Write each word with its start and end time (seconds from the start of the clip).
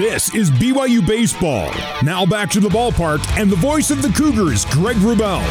This 0.00 0.34
is 0.34 0.50
BYU 0.50 1.06
Baseball. 1.06 1.70
Now 2.02 2.24
back 2.24 2.48
to 2.52 2.60
the 2.60 2.70
ballpark 2.70 3.20
and 3.38 3.52
the 3.52 3.56
voice 3.56 3.90
of 3.90 4.00
the 4.00 4.08
Cougars, 4.08 4.64
Greg 4.64 4.96
Wrubell. 4.96 5.42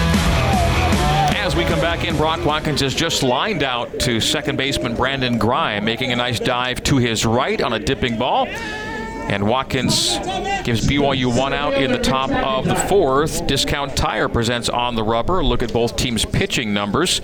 As 1.36 1.56
we 1.56 1.64
come 1.66 1.80
back 1.80 2.04
in, 2.04 2.18
Brock 2.18 2.44
Watkins 2.44 2.82
is 2.82 2.96
just 2.96 3.22
lined 3.22 3.62
out 3.62 4.00
to 4.00 4.20
second 4.20 4.58
baseman 4.58 4.96
Brandon 4.96 5.38
Grime, 5.38 5.86
making 5.86 6.14
a 6.14 6.16
nice 6.16 6.40
dive 6.40 6.82
to 6.86 6.98
his 6.98 7.28
right 7.28 7.62
on 7.62 7.74
a 7.74 7.80
dipping 7.80 8.18
ball. 8.18 8.48
And 8.48 9.48
Watkins 9.48 10.18
gives 10.64 10.88
BYU 10.88 11.38
one 11.38 11.54
out 11.54 11.76
in 11.76 11.92
the 11.92 12.00
top 12.00 12.32
of 12.32 12.66
the 12.66 12.74
fourth. 12.74 13.46
Discount 13.46 13.96
Tire 13.96 14.30
presents 14.30 14.68
on 14.68 14.96
the 14.96 15.04
rubber. 15.04 15.44
Look 15.44 15.62
at 15.62 15.72
both 15.72 15.96
teams' 15.96 16.26
pitching 16.26 16.74
numbers 16.74 17.22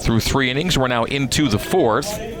through 0.00 0.20
three 0.20 0.50
innings. 0.50 0.76
We're 0.76 0.88
now 0.88 1.04
into 1.04 1.48
the 1.48 1.58
fourth. 1.58 2.33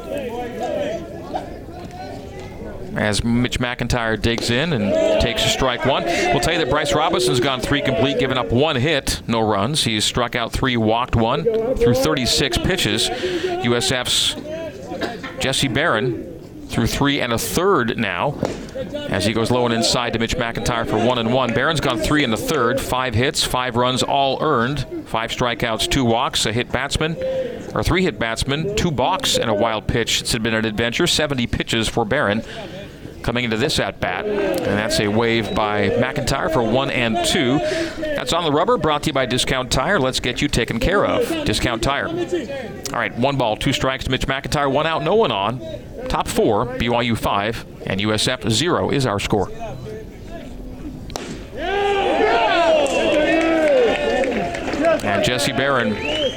As 2.96 3.24
Mitch 3.24 3.58
McIntyre 3.58 4.20
digs 4.20 4.50
in 4.50 4.72
and 4.72 5.20
takes 5.20 5.44
a 5.44 5.48
strike 5.48 5.84
one. 5.84 6.04
We'll 6.04 6.40
tell 6.40 6.52
you 6.52 6.60
that 6.60 6.70
Bryce 6.70 6.94
Robinson's 6.94 7.40
gone 7.40 7.60
three 7.60 7.82
complete, 7.82 8.18
giving 8.18 8.38
up 8.38 8.52
one 8.52 8.76
hit, 8.76 9.22
no 9.26 9.40
runs. 9.40 9.84
He's 9.84 10.04
struck 10.04 10.36
out 10.36 10.52
three, 10.52 10.76
walked 10.76 11.16
one 11.16 11.44
through 11.44 11.94
36 11.94 12.58
pitches. 12.58 13.08
USF's 13.08 14.36
Jesse 15.40 15.68
Barron 15.68 16.30
through 16.68 16.86
three 16.86 17.20
and 17.20 17.32
a 17.32 17.38
third 17.38 17.98
now 17.98 18.38
as 18.92 19.24
he 19.24 19.32
goes 19.32 19.50
low 19.50 19.64
and 19.64 19.74
inside 19.74 20.12
to 20.12 20.18
Mitch 20.18 20.36
McIntyre 20.36 20.86
for 20.86 20.96
one 20.96 21.18
and 21.18 21.32
one. 21.32 21.52
Barron's 21.52 21.80
gone 21.80 21.98
three 21.98 22.24
and 22.24 22.32
a 22.32 22.36
third, 22.36 22.80
five 22.80 23.14
hits, 23.14 23.44
five 23.44 23.76
runs, 23.76 24.02
all 24.02 24.42
earned, 24.42 24.86
five 25.06 25.30
strikeouts, 25.30 25.88
two 25.88 26.04
walks, 26.04 26.46
a 26.46 26.52
hit 26.52 26.72
batsman, 26.72 27.16
or 27.74 27.82
three 27.82 28.02
hit 28.02 28.18
batsman, 28.18 28.74
two 28.76 28.90
balks, 28.90 29.36
and 29.36 29.50
a 29.50 29.54
wild 29.54 29.86
pitch. 29.86 30.22
It's 30.22 30.36
been 30.38 30.54
an 30.54 30.64
adventure. 30.64 31.06
70 31.06 31.46
pitches 31.46 31.88
for 31.88 32.04
Barron 32.04 32.42
coming 33.24 33.44
into 33.44 33.56
this 33.56 33.80
at 33.80 33.98
bat. 33.98 34.26
And 34.26 34.78
that's 34.78 35.00
a 35.00 35.08
wave 35.08 35.54
by 35.54 35.88
McIntyre 35.88 36.52
for 36.52 36.62
one 36.62 36.90
and 36.90 37.24
two. 37.26 37.58
That's 37.98 38.32
on 38.32 38.44
the 38.44 38.52
rubber, 38.52 38.76
brought 38.76 39.02
to 39.04 39.06
you 39.08 39.12
by 39.12 39.26
Discount 39.26 39.72
Tire. 39.72 39.98
Let's 39.98 40.20
get 40.20 40.40
you 40.40 40.46
taken 40.46 40.78
care 40.78 41.04
of. 41.04 41.26
Discount 41.44 41.82
Tire. 41.82 42.06
All 42.06 42.98
right, 42.98 43.16
one 43.18 43.36
ball, 43.36 43.56
two 43.56 43.72
strikes 43.72 44.04
to 44.04 44.10
Mitch 44.10 44.28
McIntyre, 44.28 44.70
one 44.70 44.86
out, 44.86 45.02
no 45.02 45.16
one 45.16 45.32
on. 45.32 45.60
Top 46.08 46.28
four, 46.28 46.66
BYU 46.66 47.16
five, 47.16 47.64
and 47.86 48.00
USF 48.00 48.50
zero 48.50 48.90
is 48.90 49.06
our 49.06 49.18
score. 49.18 49.50
And 55.02 55.24
Jesse 55.24 55.52
Barron 55.52 55.94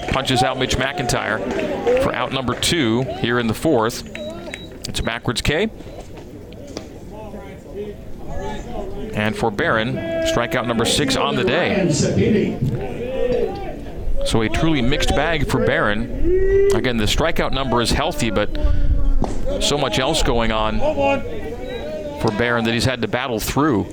punches 0.09 0.41
out 0.41 0.57
Mitch 0.57 0.77
McIntyre 0.77 2.03
for 2.03 2.13
out 2.13 2.31
number 2.31 2.55
two 2.55 3.03
here 3.19 3.39
in 3.39 3.47
the 3.47 3.53
fourth. 3.53 4.09
It's 4.87 4.99
a 4.99 5.03
backwards 5.03 5.41
K. 5.41 5.69
And 9.27 9.35
for 9.35 9.51
Barron, 9.51 9.95
strikeout 10.23 10.65
number 10.67 10.85
six 10.85 11.17
on 11.17 11.35
the 11.35 11.43
day. 11.43 11.85
So 14.25 14.41
a 14.41 14.47
truly 14.47 14.81
mixed 14.81 15.09
bag 15.09 15.49
for 15.49 15.65
Barron. 15.65 16.03
Again, 16.73 16.95
the 16.95 17.03
strikeout 17.03 17.51
number 17.51 17.81
is 17.81 17.91
healthy, 17.91 18.31
but 18.31 18.49
so 19.61 19.77
much 19.77 19.99
else 19.99 20.23
going 20.23 20.53
on 20.53 20.79
for 22.21 22.31
Barron 22.37 22.63
that 22.63 22.73
he's 22.73 22.85
had 22.85 23.01
to 23.01 23.09
battle 23.09 23.41
through. 23.41 23.87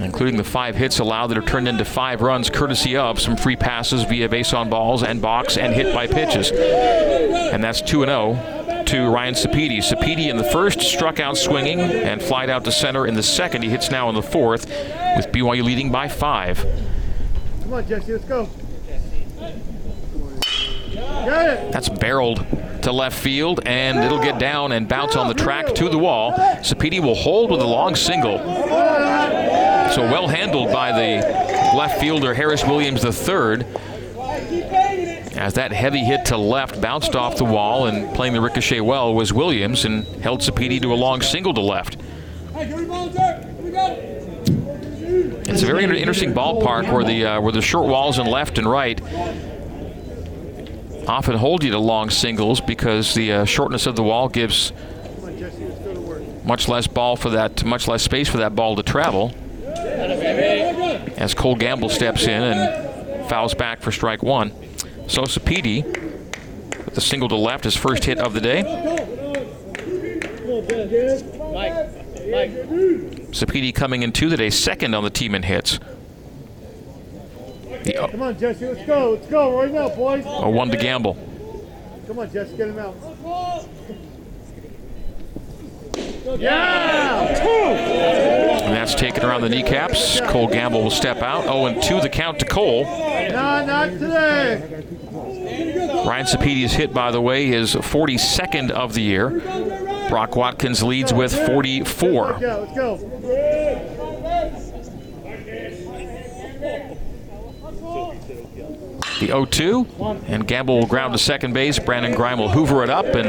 Including 0.00 0.36
the 0.36 0.42
five 0.42 0.74
hits 0.74 0.98
allowed 0.98 1.28
that 1.28 1.38
are 1.38 1.42
turned 1.42 1.68
into 1.68 1.84
five 1.84 2.22
runs, 2.22 2.50
courtesy 2.50 2.96
of 2.96 3.20
some 3.20 3.36
free 3.36 3.54
passes 3.54 4.02
via 4.02 4.28
base 4.28 4.52
on 4.52 4.68
balls 4.68 5.04
and 5.04 5.22
balks 5.22 5.56
and 5.56 5.72
hit 5.72 5.94
by 5.94 6.08
pitches. 6.08 6.50
And 6.50 7.62
that's 7.62 7.80
2 7.82 8.04
0 8.04 8.55
to 8.86 9.08
Ryan 9.08 9.34
Sapedi. 9.34 9.78
Sapedi 9.78 10.28
in 10.28 10.36
the 10.36 10.44
first 10.44 10.80
struck 10.80 11.20
out 11.20 11.36
swinging 11.36 11.80
and 11.80 12.22
flied 12.22 12.50
out 12.50 12.64
to 12.64 12.72
center 12.72 13.06
in 13.06 13.14
the 13.14 13.22
second. 13.22 13.62
He 13.62 13.68
hits 13.68 13.90
now 13.90 14.08
in 14.08 14.14
the 14.14 14.22
fourth, 14.22 14.66
with 15.16 15.28
BYU 15.32 15.62
leading 15.62 15.90
by 15.90 16.08
five. 16.08 16.64
Come 17.62 17.74
on, 17.74 17.86
Jesse, 17.88 18.12
let's 18.12 18.24
go. 18.24 18.48
That's 20.94 21.88
barreled 21.88 22.46
to 22.82 22.92
left 22.92 23.18
field, 23.18 23.60
and 23.66 23.98
it'll 23.98 24.22
get 24.22 24.38
down 24.38 24.72
and 24.72 24.88
bounce 24.88 25.16
on 25.16 25.26
the 25.28 25.34
track 25.34 25.74
to 25.74 25.88
the 25.88 25.98
wall. 25.98 26.32
Sapedi 26.62 27.00
will 27.00 27.16
hold 27.16 27.50
with 27.50 27.60
a 27.60 27.66
long 27.66 27.96
single. 27.96 28.38
So 29.92 30.02
well 30.02 30.28
handled 30.28 30.72
by 30.72 30.92
the 30.92 31.26
left 31.76 32.00
fielder 32.00 32.34
Harris 32.34 32.64
Williams 32.64 33.04
III. 33.04 33.64
As 35.36 35.54
that 35.54 35.72
heavy 35.72 36.00
hit 36.00 36.24
to 36.26 36.36
left 36.36 36.80
bounced 36.80 37.14
off 37.14 37.36
the 37.36 37.44
wall 37.44 37.86
and 37.86 38.14
playing 38.14 38.32
the 38.32 38.40
ricochet 38.40 38.80
well 38.80 39.14
was 39.14 39.32
Williams 39.32 39.84
and 39.84 40.06
held 40.22 40.40
Sapedi 40.40 40.80
to 40.82 40.92
a 40.92 40.96
long 40.96 41.20
single 41.20 41.52
to 41.54 41.60
left. 41.60 41.98
It's 45.48 45.62
a 45.62 45.66
very 45.66 45.84
interesting 45.84 46.32
ballpark 46.32 46.92
where 46.92 47.04
the 47.04 47.26
uh, 47.26 47.40
where 47.40 47.52
the 47.52 47.62
short 47.62 47.86
walls 47.86 48.18
and 48.18 48.28
left 48.28 48.58
and 48.58 48.68
right 48.68 49.00
often 51.08 51.36
hold 51.36 51.62
you 51.62 51.70
to 51.70 51.78
long 51.78 52.10
singles 52.10 52.60
because 52.60 53.14
the 53.14 53.32
uh, 53.32 53.44
shortness 53.44 53.86
of 53.86 53.94
the 53.96 54.02
wall 54.02 54.28
gives 54.28 54.72
much 56.44 56.68
less 56.68 56.86
ball 56.86 57.16
for 57.16 57.30
that, 57.30 57.64
much 57.64 57.88
less 57.88 58.02
space 58.02 58.28
for 58.28 58.38
that 58.38 58.54
ball 58.54 58.76
to 58.76 58.82
travel. 58.82 59.34
As 61.16 61.34
Cole 61.34 61.56
Gamble 61.56 61.88
steps 61.88 62.24
in 62.24 62.42
and 62.42 63.28
fouls 63.28 63.54
back 63.54 63.80
for 63.82 63.92
strike 63.92 64.22
one. 64.22 64.52
So 65.06 65.22
Sapedi 65.22 65.84
with 66.84 66.94
the 66.94 67.00
single 67.00 67.28
to 67.28 67.36
left, 67.36 67.64
his 67.64 67.76
first 67.76 68.04
hit 68.04 68.18
of 68.18 68.32
the 68.32 68.40
day. 68.40 68.62
Sapedi 73.32 73.74
coming 73.74 74.02
in 74.02 74.12
two 74.12 74.28
today, 74.28 74.50
second 74.50 74.94
on 74.94 75.04
the 75.04 75.10
team 75.10 75.34
in 75.34 75.42
hits. 75.42 75.78
The, 77.84 77.96
uh, 78.02 78.08
Come 78.08 78.22
on, 78.22 78.38
Jesse, 78.38 78.66
let's 78.66 78.84
go. 78.86 79.12
Let's 79.12 79.28
go 79.28 79.60
right 79.60 79.72
now, 79.72 79.88
boys. 79.90 80.24
A 80.26 80.50
one 80.50 80.70
to 80.70 80.76
Gamble. 80.76 81.16
Come 82.06 82.18
on, 82.18 82.32
Jesse, 82.32 82.56
get 82.56 82.68
him 82.68 82.78
out. 82.78 82.94
Yeah! 86.38 87.22
And 88.64 88.74
that's 88.74 88.94
taken 88.96 89.24
around 89.24 89.42
the 89.42 89.48
kneecaps. 89.48 90.20
Cole 90.22 90.48
Gamble 90.48 90.82
will 90.82 90.90
step 90.90 91.18
out. 91.18 91.44
0 91.44 91.66
and 91.66 91.82
2 91.82 92.00
the 92.00 92.08
count 92.08 92.40
to 92.40 92.44
Cole. 92.44 92.82
No, 92.82 93.64
not 93.64 93.90
today. 93.90 94.84
Ryan 96.06 96.26
Sapedi 96.26 96.62
is 96.62 96.72
hit, 96.72 96.94
by 96.94 97.10
the 97.10 97.20
way, 97.20 97.46
his 97.46 97.74
42nd 97.74 98.70
of 98.70 98.94
the 98.94 99.02
year. 99.02 99.30
Brock 100.08 100.36
Watkins 100.36 100.82
leads 100.82 101.12
with 101.12 101.34
44. 101.34 102.26
Let's 102.26 102.40
go, 102.40 102.60
let's 102.60 102.76
go. 102.76 102.96
The 109.18 109.28
0-2, 109.28 110.28
and 110.28 110.46
Gamble 110.46 110.78
will 110.78 110.86
ground 110.86 111.14
to 111.14 111.18
second 111.18 111.54
base. 111.54 111.78
Brandon 111.78 112.14
Grime 112.14 112.38
will 112.38 112.50
hoover 112.50 112.84
it 112.84 112.90
up 112.90 113.06
and 113.06 113.28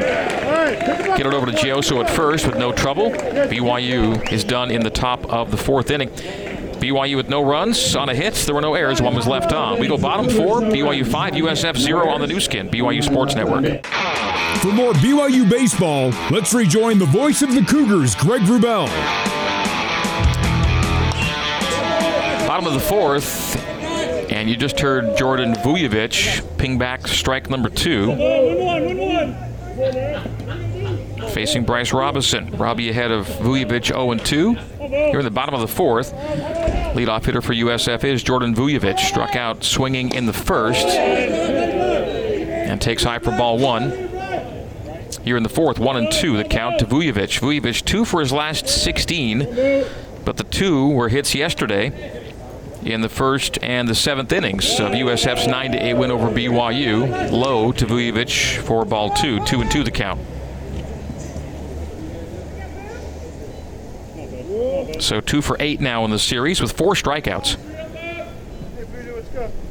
get 1.17 1.25
it 1.25 1.33
over 1.33 1.45
to 1.45 1.53
Gioso 1.53 2.03
at 2.03 2.09
first 2.09 2.45
with 2.45 2.57
no 2.57 2.73
trouble. 2.73 3.09
BYU 3.11 4.31
is 4.31 4.43
done 4.43 4.69
in 4.69 4.81
the 4.81 4.89
top 4.89 5.25
of 5.33 5.49
the 5.49 5.57
fourth 5.57 5.89
inning. 5.89 6.09
BYU 6.79 7.15
with 7.15 7.29
no 7.29 7.43
runs 7.43 7.95
on 7.95 8.09
a 8.09 8.15
hit. 8.15 8.33
There 8.33 8.55
were 8.55 8.61
no 8.61 8.73
errors. 8.75 9.01
One 9.01 9.15
was 9.15 9.27
left 9.27 9.51
on. 9.53 9.79
We 9.79 9.87
go 9.87 9.97
bottom 9.97 10.29
four. 10.29 10.61
BYU 10.61 11.05
five. 11.05 11.33
USF 11.33 11.77
zero 11.77 12.07
on 12.09 12.21
the 12.21 12.27
Nu 12.27 12.39
Skin. 12.39 12.69
BYU 12.69 13.03
Sports 13.03 13.35
Network. 13.35 13.85
For 14.61 14.71
more 14.71 14.93
BYU 14.93 15.49
baseball, 15.49 16.11
let's 16.31 16.53
rejoin 16.53 16.99
the 16.99 17.05
voice 17.05 17.41
of 17.41 17.53
the 17.53 17.61
Cougars, 17.61 18.15
Greg 18.15 18.41
Wrubell. 18.41 18.87
Bottom 22.47 22.67
of 22.67 22.73
the 22.73 22.79
fourth, 22.79 23.55
and 24.31 24.49
you 24.49 24.55
just 24.55 24.79
heard 24.79 25.15
Jordan 25.17 25.53
Vujovic 25.55 26.57
ping 26.57 26.77
back 26.77 27.07
strike 27.07 27.49
number 27.49 27.69
two. 27.69 28.15
Facing 31.33 31.65
Bryce 31.65 31.93
Robinson. 31.93 32.49
Robbie 32.57 32.89
ahead 32.89 33.11
of 33.11 33.27
Vujovic 33.27 33.87
0 33.87 34.15
2. 34.15 34.55
Here 34.87 35.19
in 35.19 35.25
the 35.25 35.31
bottom 35.31 35.53
of 35.53 35.61
the 35.61 35.67
fourth. 35.67 36.13
Leadoff 36.13 37.25
hitter 37.25 37.41
for 37.41 37.53
USF 37.53 38.03
is 38.03 38.23
Jordan 38.23 38.55
Vujovic. 38.55 38.99
Struck 38.99 39.35
out 39.35 39.63
swinging 39.63 40.13
in 40.13 40.25
the 40.25 40.33
first. 40.33 40.87
And 40.87 42.81
takes 42.81 43.03
high 43.03 43.19
for 43.19 43.31
ball 43.31 43.57
one. 43.57 43.91
Here 45.23 45.35
in 45.35 45.43
the 45.43 45.49
fourth, 45.49 45.77
one 45.77 45.97
and 45.97 46.09
two, 46.11 46.37
the 46.37 46.45
count 46.45 46.79
to 46.79 46.85
Vujovic. 46.85 47.39
Vujovic 47.39 47.83
two 47.83 48.05
for 48.05 48.21
his 48.21 48.31
last 48.31 48.69
16, 48.69 49.85
but 50.23 50.37
the 50.37 50.45
two 50.45 50.89
were 50.89 51.09
hits 51.09 51.35
yesterday 51.35 52.23
in 52.83 53.01
the 53.01 53.09
first 53.09 53.61
and 53.61 53.89
the 53.89 53.95
seventh 53.95 54.31
innings 54.31 54.79
of 54.79 54.91
USF's 54.91 55.47
9 55.47 55.75
8 55.75 55.93
win 55.95 56.11
over 56.11 56.27
BYU. 56.27 57.29
Low 57.31 57.73
to 57.73 57.85
Vujovic 57.85 58.57
for 58.59 58.85
ball 58.85 59.09
two, 59.09 59.43
two 59.43 59.59
and 59.59 59.69
two 59.69 59.83
the 59.83 59.91
count. 59.91 60.21
So 64.99 65.21
two 65.21 65.41
for 65.41 65.57
eight 65.59 65.79
now 65.79 66.05
in 66.05 66.11
the 66.11 66.19
series 66.19 66.61
with 66.61 66.71
four 66.71 66.93
strikeouts. 66.93 67.57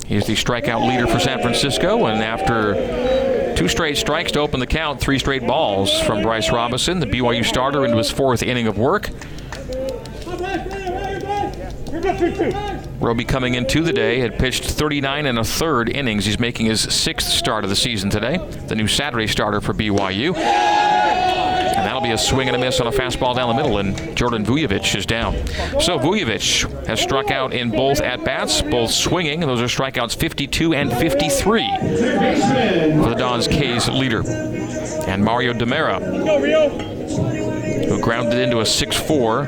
He's 0.07 0.27
the 0.27 0.35
strikeout 0.35 0.89
leader 0.89 1.07
for 1.07 1.19
San 1.19 1.41
Francisco, 1.43 2.07
and 2.07 2.23
after 2.23 2.75
Two 3.57 3.69
straight 3.69 3.97
strikes 3.97 4.33
to 4.33 4.41
open 4.41 4.61
the 4.61 4.67
count, 4.67 5.01
three 5.01 5.19
straight 5.19 5.47
balls 5.47 5.99
from 6.03 6.21
Bryce 6.21 6.53
Robinson, 6.53 7.01
the 7.01 7.07
BYU 7.07 7.43
starter, 7.43 7.87
into 7.87 7.97
his 7.97 8.11
fourth 8.11 8.43
inning 8.43 8.67
of 8.67 8.77
work. 8.77 9.09
Roby 13.01 13.25
coming 13.25 13.55
into 13.55 13.83
the 13.83 13.95
day 13.95 14.21
had 14.21 14.39
pitched 14.39 14.65
39 14.65 15.25
and 15.25 15.39
a 15.39 15.45
third 15.45 15.89
innings. 15.89 16.27
He's 16.27 16.39
making 16.39 16.67
his 16.67 16.83
sixth 16.83 17.29
start 17.29 17.65
of 17.65 17.71
the 17.71 17.77
season 17.77 18.11
today. 18.11 18.37
The 18.67 18.75
new 18.75 18.87
Saturday 18.87 19.27
starter 19.27 19.63
for 19.63 19.73
BYU. 19.73 20.35
Be 22.07 22.13
a 22.13 22.19
swing 22.19 22.47
and 22.47 22.57
a 22.57 22.61
miss 22.61 22.81
on 22.81 22.87
a 22.87 22.93
fastball 22.93 23.35
down 23.35 23.49
the 23.49 23.61
middle, 23.61 23.79
and 23.79 24.17
Jordan 24.17 24.47
Vujovic 24.47 24.95
is 24.95 25.05
down. 25.05 25.35
So 25.81 25.99
Vujovic 25.99 26.87
has 26.87 27.01
struck 27.01 27.33
out 27.33 27.53
in 27.53 27.73
both 27.73 28.01
at 28.01 28.25
bats, 28.25 28.63
both 28.63 28.93
swinging. 28.93 29.41
Those 29.41 29.61
are 29.61 29.65
strikeouts 29.65 30.15
52 30.15 30.73
and 30.73 30.93
53 30.93 31.69
for 33.03 33.09
the 33.09 33.17
Dons 33.19 33.49
K's 33.49 33.89
leader. 33.89 34.23
And 35.09 35.25
Mario 35.25 35.53
Demera, 35.53 35.99
who 37.89 38.01
grounded 38.01 38.39
into 38.39 38.61
a 38.61 38.67
6 38.67 38.97
4 38.97 39.47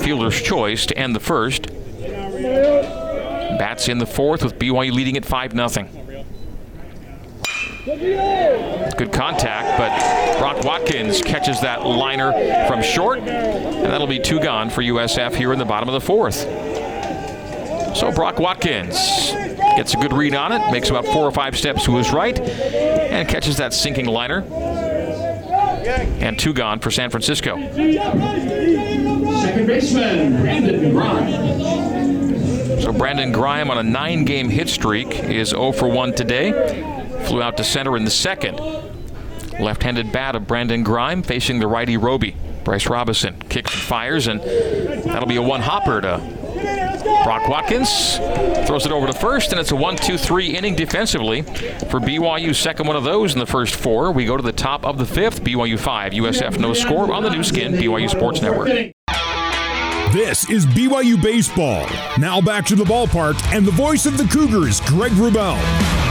fielder's 0.00 0.40
choice 0.40 0.86
to 0.86 0.96
end 0.96 1.16
the 1.16 1.20
first. 1.20 1.66
Bats 3.58 3.88
in 3.88 3.98
the 3.98 4.06
fourth 4.06 4.44
with 4.44 4.56
BYU 4.56 4.92
leading 4.92 5.16
at 5.16 5.24
5 5.24 5.52
0. 5.68 5.88
Good 7.88 9.12
contact, 9.12 9.78
but 9.78 10.38
Brock 10.38 10.62
Watkins 10.62 11.22
catches 11.22 11.62
that 11.62 11.86
liner 11.86 12.32
from 12.66 12.82
short, 12.82 13.20
and 13.20 13.86
that'll 13.86 14.06
be 14.06 14.18
two 14.18 14.40
gone 14.40 14.68
for 14.68 14.82
USF 14.82 15.34
here 15.34 15.54
in 15.54 15.58
the 15.58 15.64
bottom 15.64 15.88
of 15.88 15.94
the 15.94 16.00
fourth. 16.00 16.34
So 17.96 18.12
Brock 18.14 18.38
Watkins 18.38 19.32
gets 19.76 19.94
a 19.94 19.96
good 19.96 20.12
read 20.12 20.34
on 20.34 20.52
it, 20.52 20.70
makes 20.70 20.90
about 20.90 21.06
four 21.06 21.24
or 21.24 21.30
five 21.30 21.56
steps 21.56 21.86
to 21.86 21.96
his 21.96 22.12
right, 22.12 22.38
and 22.38 23.26
catches 23.26 23.56
that 23.56 23.72
sinking 23.72 24.04
liner. 24.06 24.42
And 26.20 26.38
two 26.38 26.52
gone 26.52 26.80
for 26.80 26.90
San 26.90 27.08
Francisco. 27.08 27.56
Second 27.56 29.66
baseman, 29.66 30.42
Brandon 30.42 30.92
Grime. 30.92 32.80
So 32.82 32.92
Brandon 32.92 33.32
Grime 33.32 33.70
on 33.70 33.78
a 33.78 33.82
nine 33.82 34.26
game 34.26 34.50
hit 34.50 34.68
streak 34.68 35.24
is 35.24 35.48
0 35.48 35.72
for 35.72 35.88
1 35.88 36.12
today. 36.12 36.96
Flew 37.28 37.42
out 37.42 37.58
to 37.58 37.64
center 37.64 37.94
in 37.96 38.04
the 38.04 38.10
second. 38.10 38.58
Left 39.60 39.82
handed 39.82 40.10
bat 40.12 40.34
of 40.34 40.46
Brandon 40.46 40.82
Grime 40.82 41.22
facing 41.22 41.58
the 41.58 41.66
righty 41.66 41.98
Roby. 41.98 42.34
Bryce 42.64 42.86
Robinson 42.86 43.38
kicks 43.50 43.72
and 43.74 43.82
fires, 43.82 44.28
and 44.28 44.40
that'll 44.40 45.28
be 45.28 45.36
a 45.36 45.42
one 45.42 45.60
hopper 45.60 46.00
to 46.00 46.18
Brock 47.24 47.46
Watkins. 47.46 48.16
Throws 48.66 48.86
it 48.86 48.92
over 48.92 49.06
to 49.06 49.12
first, 49.12 49.52
and 49.52 49.60
it's 49.60 49.72
a 49.72 49.76
1 49.76 49.96
2 49.96 50.16
3 50.16 50.56
inning 50.56 50.74
defensively 50.74 51.42
for 51.42 52.00
BYU. 52.00 52.54
Second 52.54 52.86
one 52.86 52.96
of 52.96 53.04
those 53.04 53.34
in 53.34 53.38
the 53.38 53.46
first 53.46 53.74
four. 53.74 54.10
We 54.10 54.24
go 54.24 54.38
to 54.38 54.42
the 54.42 54.50
top 54.50 54.86
of 54.86 54.96
the 54.96 55.06
fifth. 55.06 55.42
BYU 55.42 55.78
5, 55.78 56.12
USF 56.12 56.58
no 56.58 56.72
score 56.72 57.12
on 57.12 57.22
the 57.22 57.30
Nu 57.30 57.42
Skin, 57.42 57.74
BYU 57.74 58.08
Sports 58.08 58.40
Network. 58.40 58.68
This 60.14 60.48
is 60.48 60.64
BYU 60.64 61.22
Baseball. 61.22 61.86
Now 62.18 62.40
back 62.40 62.64
to 62.66 62.74
the 62.74 62.84
ballpark 62.84 63.36
and 63.54 63.66
the 63.66 63.72
voice 63.72 64.06
of 64.06 64.16
the 64.16 64.24
Cougars, 64.24 64.80
Greg 64.80 65.12
Wrubell. 65.12 66.07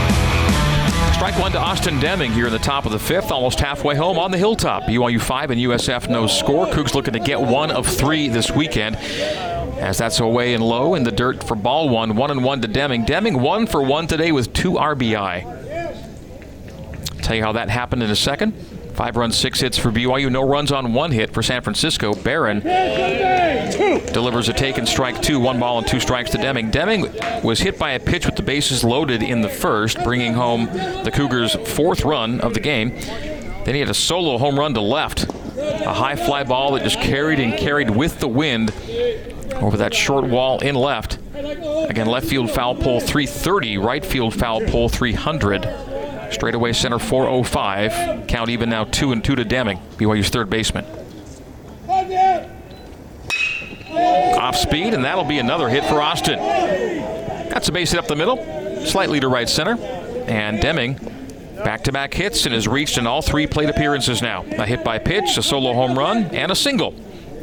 Strike 1.18 1.40
one 1.40 1.50
to 1.50 1.58
Austin 1.58 1.98
Deming 1.98 2.30
here 2.30 2.46
in 2.46 2.52
the 2.52 2.60
top 2.60 2.86
of 2.86 2.92
the 2.92 2.98
fifth, 3.00 3.32
almost 3.32 3.58
halfway 3.58 3.96
home 3.96 4.20
on 4.20 4.30
the 4.30 4.38
hilltop. 4.38 4.84
BYU 4.84 5.20
5 5.20 5.50
and 5.50 5.60
USF 5.60 6.08
no 6.08 6.28
score. 6.28 6.66
Cougs 6.66 6.94
looking 6.94 7.14
to 7.14 7.18
get 7.18 7.40
one 7.40 7.72
of 7.72 7.88
three 7.88 8.28
this 8.28 8.52
weekend. 8.52 8.94
As 8.94 9.98
that's 9.98 10.20
away 10.20 10.54
and 10.54 10.62
low 10.62 10.94
in 10.94 11.02
the 11.02 11.10
dirt 11.10 11.42
for 11.42 11.56
ball 11.56 11.88
one, 11.88 12.14
one 12.14 12.30
and 12.30 12.44
one 12.44 12.60
to 12.60 12.68
Deming. 12.68 13.04
Deming 13.04 13.40
one 13.42 13.66
for 13.66 13.82
one 13.82 14.06
today 14.06 14.30
with 14.30 14.52
two 14.52 14.74
RBI. 14.74 15.42
Tell 17.20 17.34
you 17.34 17.42
how 17.42 17.50
that 17.50 17.68
happened 17.68 18.04
in 18.04 18.10
a 18.10 18.16
second. 18.16 18.52
Five 18.98 19.16
runs, 19.16 19.38
six 19.38 19.60
hits 19.60 19.78
for 19.78 19.92
BYU. 19.92 20.28
No 20.28 20.42
runs 20.42 20.72
on 20.72 20.92
one 20.92 21.12
hit 21.12 21.32
for 21.32 21.40
San 21.40 21.62
Francisco. 21.62 22.14
Barron 22.14 22.58
delivers 24.12 24.48
a 24.48 24.52
take 24.52 24.76
and 24.76 24.88
strike 24.88 25.22
two. 25.22 25.38
One 25.38 25.60
ball 25.60 25.78
and 25.78 25.86
two 25.86 26.00
strikes 26.00 26.30
to 26.30 26.38
Deming. 26.38 26.72
Deming 26.72 27.02
was 27.44 27.60
hit 27.60 27.78
by 27.78 27.92
a 27.92 28.00
pitch 28.00 28.26
with 28.26 28.34
the 28.34 28.42
bases 28.42 28.82
loaded 28.82 29.22
in 29.22 29.40
the 29.40 29.48
first, 29.48 30.02
bringing 30.02 30.34
home 30.34 30.64
the 31.04 31.12
Cougars' 31.14 31.54
fourth 31.54 32.04
run 32.04 32.40
of 32.40 32.54
the 32.54 32.60
game. 32.60 32.90
Then 33.64 33.74
he 33.74 33.78
had 33.78 33.88
a 33.88 33.94
solo 33.94 34.36
home 34.36 34.58
run 34.58 34.74
to 34.74 34.80
left. 34.80 35.28
A 35.56 35.94
high 35.94 36.16
fly 36.16 36.42
ball 36.42 36.72
that 36.72 36.82
just 36.82 36.98
carried 36.98 37.38
and 37.38 37.56
carried 37.56 37.90
with 37.90 38.18
the 38.18 38.26
wind 38.26 38.72
over 39.60 39.76
that 39.76 39.94
short 39.94 40.24
wall 40.24 40.58
in 40.58 40.74
left. 40.74 41.20
Again, 41.36 42.08
left 42.08 42.26
field 42.26 42.50
foul 42.50 42.74
pole 42.74 42.98
330, 42.98 43.78
right 43.78 44.04
field 44.04 44.34
foul 44.34 44.60
pole 44.62 44.88
300. 44.88 45.87
Straightaway 46.30 46.72
center 46.72 46.98
405. 46.98 48.26
Count 48.26 48.50
even 48.50 48.68
now 48.68 48.84
2 48.84 49.12
and 49.12 49.24
2 49.24 49.36
to 49.36 49.44
Deming, 49.44 49.78
BYU's 49.96 50.28
third 50.28 50.50
baseman. 50.50 50.84
Off 53.90 54.56
speed, 54.56 54.94
and 54.94 55.04
that'll 55.04 55.24
be 55.24 55.38
another 55.38 55.68
hit 55.68 55.84
for 55.84 56.00
Austin. 56.00 56.38
That's 56.38 57.68
a 57.68 57.72
base 57.72 57.90
hit 57.90 57.98
up 57.98 58.06
the 58.06 58.16
middle, 58.16 58.36
slightly 58.86 59.20
to 59.20 59.28
right 59.28 59.48
center. 59.48 59.76
And 60.28 60.60
Deming, 60.60 60.94
back 61.56 61.82
to 61.84 61.92
back 61.92 62.14
hits, 62.14 62.44
and 62.44 62.54
has 62.54 62.68
reached 62.68 62.98
in 62.98 63.06
all 63.06 63.22
three 63.22 63.46
plate 63.46 63.70
appearances 63.70 64.22
now. 64.22 64.42
A 64.42 64.66
hit 64.66 64.84
by 64.84 64.98
pitch, 64.98 65.36
a 65.38 65.42
solo 65.42 65.72
home 65.74 65.98
run, 65.98 66.24
and 66.26 66.52
a 66.52 66.54
single. 66.54 66.94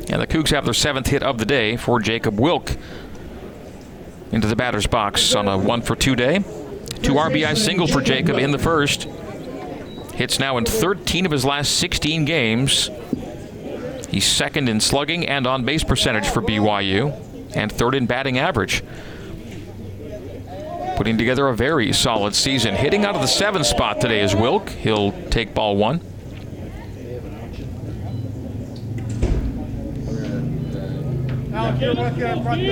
And 0.09 0.21
the 0.21 0.27
Cougs 0.27 0.49
have 0.51 0.65
their 0.65 0.73
seventh 0.73 1.07
hit 1.07 1.23
of 1.23 1.39
the 1.39 1.45
day 1.45 1.77
for 1.77 1.99
Jacob 1.99 2.39
Wilk 2.39 2.71
into 4.31 4.47
the 4.47 4.55
batter's 4.55 4.87
box 4.87 5.33
on 5.33 5.47
a 5.47 5.57
one 5.57 5.81
for 5.81 5.95
two 5.95 6.15
day. 6.15 6.43
Two 7.05 7.13
RBI 7.13 7.55
single 7.55 7.85
for 7.85 8.01
Jacob 8.01 8.39
in 8.39 8.49
the 8.49 8.57
first. 8.57 9.03
Hits 10.15 10.39
now 10.39 10.57
in 10.57 10.65
13 10.65 11.27
of 11.27 11.31
his 11.31 11.45
last 11.45 11.77
16 11.77 12.25
games. 12.25 12.89
He's 14.09 14.25
second 14.25 14.69
in 14.69 14.79
slugging 14.79 15.27
and 15.27 15.45
on 15.45 15.65
base 15.65 15.83
percentage 15.83 16.27
for 16.27 16.41
BYU, 16.41 17.13
and 17.55 17.71
third 17.71 17.93
in 17.93 18.07
batting 18.07 18.39
average. 18.39 18.83
Putting 20.95 21.15
together 21.19 21.47
a 21.47 21.55
very 21.55 21.93
solid 21.93 22.33
season. 22.33 22.73
Hitting 22.73 23.05
out 23.05 23.13
of 23.13 23.21
the 23.21 23.27
seventh 23.27 23.67
spot 23.67 24.01
today 24.01 24.21
is 24.21 24.35
Wilk. 24.35 24.69
He'll 24.69 25.11
take 25.29 25.53
ball 25.53 25.77
one. 25.77 26.01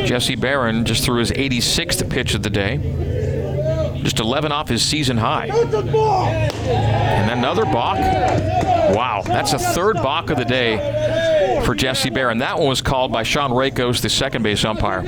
Jesse 0.08 0.36
Barron 0.36 0.86
just 0.86 1.04
threw 1.04 1.20
his 1.20 1.30
86th 1.30 2.10
pitch 2.10 2.34
of 2.34 2.42
the 2.42 2.50
day. 2.50 3.13
Just 4.04 4.20
11 4.20 4.52
off 4.52 4.68
his 4.68 4.84
season 4.84 5.18
high. 5.18 5.48
And 5.48 7.32
another 7.32 7.64
balk. 7.66 7.98
Wow, 8.96 9.24
that's 9.26 9.54
a 9.54 9.60
third 9.60 9.96
balk 9.96 10.30
of 10.30 10.38
the 10.38 10.46
day 10.46 11.62
for 11.66 11.74
Jesse 11.74 12.10
Barron. 12.10 12.40
That 12.40 12.60
one 12.60 12.68
was 12.68 12.82
called 12.82 13.12
by 13.12 13.24
Sean 13.24 13.52
Rakos, 13.52 14.02
the 14.02 14.10
second 14.10 14.44
base 14.44 14.66
umpire. 14.66 15.04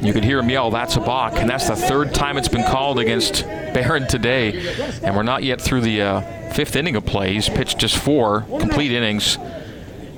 You 0.00 0.12
could 0.12 0.24
hear 0.24 0.38
him 0.38 0.50
yell, 0.50 0.70
that's 0.70 0.96
a 0.96 1.00
balk. 1.00 1.34
And 1.34 1.48
that's 1.48 1.68
the 1.68 1.76
third 1.76 2.14
time 2.14 2.36
it's 2.36 2.48
been 2.48 2.64
called 2.64 2.98
against 2.98 3.44
Barron 3.44 4.06
today. 4.06 4.74
And 5.02 5.16
we're 5.16 5.22
not 5.22 5.42
yet 5.42 5.60
through 5.60 5.80
the 5.80 6.02
uh, 6.02 6.52
fifth 6.52 6.76
inning 6.76 6.94
of 6.94 7.04
play. 7.04 7.32
He's 7.32 7.48
pitched 7.48 7.78
just 7.78 7.96
four 7.96 8.42
complete 8.42 8.92
innings 8.92 9.38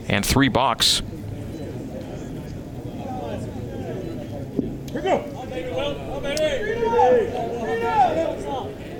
and 0.08 0.24
three 0.26 0.48
balks. 0.48 1.02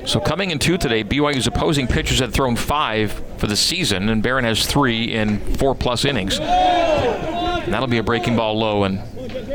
So 0.07 0.21
coming 0.21 0.53
in 0.53 0.61
two 0.61 0.79
today, 0.79 1.03
BYU's 1.03 1.49
opposing 1.49 1.89
pitchers 1.89 2.21
had 2.21 2.33
thrown 2.33 2.55
five 2.55 3.11
for 3.39 3.49
the 3.49 3.57
season, 3.57 4.09
and 4.09 4.23
Barron 4.23 4.45
has 4.45 4.65
three 4.65 5.13
in 5.13 5.41
four 5.57 5.75
plus 5.75 6.05
innings. 6.05 6.39
And 6.39 7.75
that'll 7.75 7.89
be 7.89 7.99
a 7.99 8.05
breaking 8.05 8.37
ball 8.37 8.57
low 8.57 8.85
and 8.85 9.03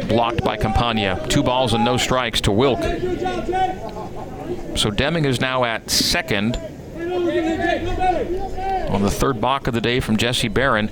blocked 0.09 0.43
by 0.43 0.57
Campagna. 0.57 1.25
Two 1.29 1.41
balls 1.41 1.73
and 1.73 1.85
no 1.85 1.95
strikes 1.95 2.41
to 2.41 2.51
Wilk. 2.51 2.81
So 4.77 4.91
Deming 4.91 5.23
is 5.23 5.39
now 5.39 5.63
at 5.63 5.89
second 5.89 6.57
on 8.89 9.01
the 9.01 9.11
third 9.11 9.39
balk 9.39 9.67
of 9.67 9.73
the 9.73 9.79
day 9.79 10.01
from 10.01 10.17
Jesse 10.17 10.49
Barron. 10.49 10.91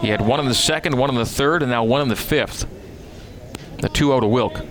He 0.00 0.08
had 0.08 0.20
one 0.20 0.40
in 0.40 0.46
the 0.46 0.54
second, 0.54 0.98
one 0.98 1.10
in 1.10 1.16
the 1.16 1.24
third, 1.24 1.62
and 1.62 1.70
now 1.70 1.84
one 1.84 2.02
in 2.02 2.08
the 2.08 2.16
fifth. 2.16 2.66
The 3.78 3.88
2 3.88 4.06
0 4.06 4.20
to 4.20 4.26
Wilk. 4.26 4.64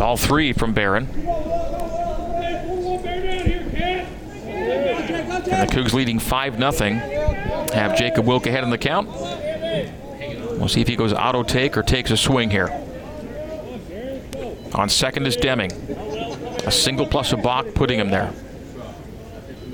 All 0.00 0.16
three 0.16 0.52
from 0.52 0.72
Barron. 0.72 1.06
And 5.50 5.68
the 5.68 5.74
Cougs 5.74 5.92
leading 5.92 6.18
5 6.18 6.56
0. 6.56 6.70
Have 7.74 7.96
Jacob 7.96 8.26
Wilk 8.26 8.46
ahead 8.46 8.64
in 8.64 8.70
the 8.70 8.78
count. 8.78 9.08
We'll 9.08 10.68
see 10.68 10.80
if 10.80 10.88
he 10.88 10.96
goes 10.96 11.12
auto 11.12 11.42
take 11.42 11.76
or 11.76 11.82
takes 11.82 12.10
a 12.10 12.16
swing 12.16 12.50
here. 12.50 12.68
On 14.74 14.88
second 14.88 15.26
is 15.26 15.36
Deming. 15.36 15.72
A 16.66 16.70
single 16.70 17.06
plus 17.06 17.32
a 17.32 17.36
balk 17.36 17.74
putting 17.74 17.98
him 17.98 18.10
there. 18.10 18.32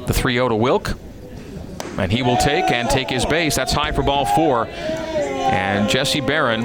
The 0.07 0.13
3 0.13 0.35
0 0.35 0.49
to 0.51 0.57
Wilk. 0.57 0.97
And 1.99 2.13
he 2.13 2.23
will 2.23 2.37
take 2.37 2.71
and 2.71 2.91
take 2.91 3.09
his 3.09 3.25
base. 3.25 3.57
That's 3.57 3.73
high 3.73 3.93
for 3.93 4.03
ball 4.03 4.27
four. 4.27 4.67
And 4.67 5.89
Jesse 5.89 6.21
Barron 6.21 6.65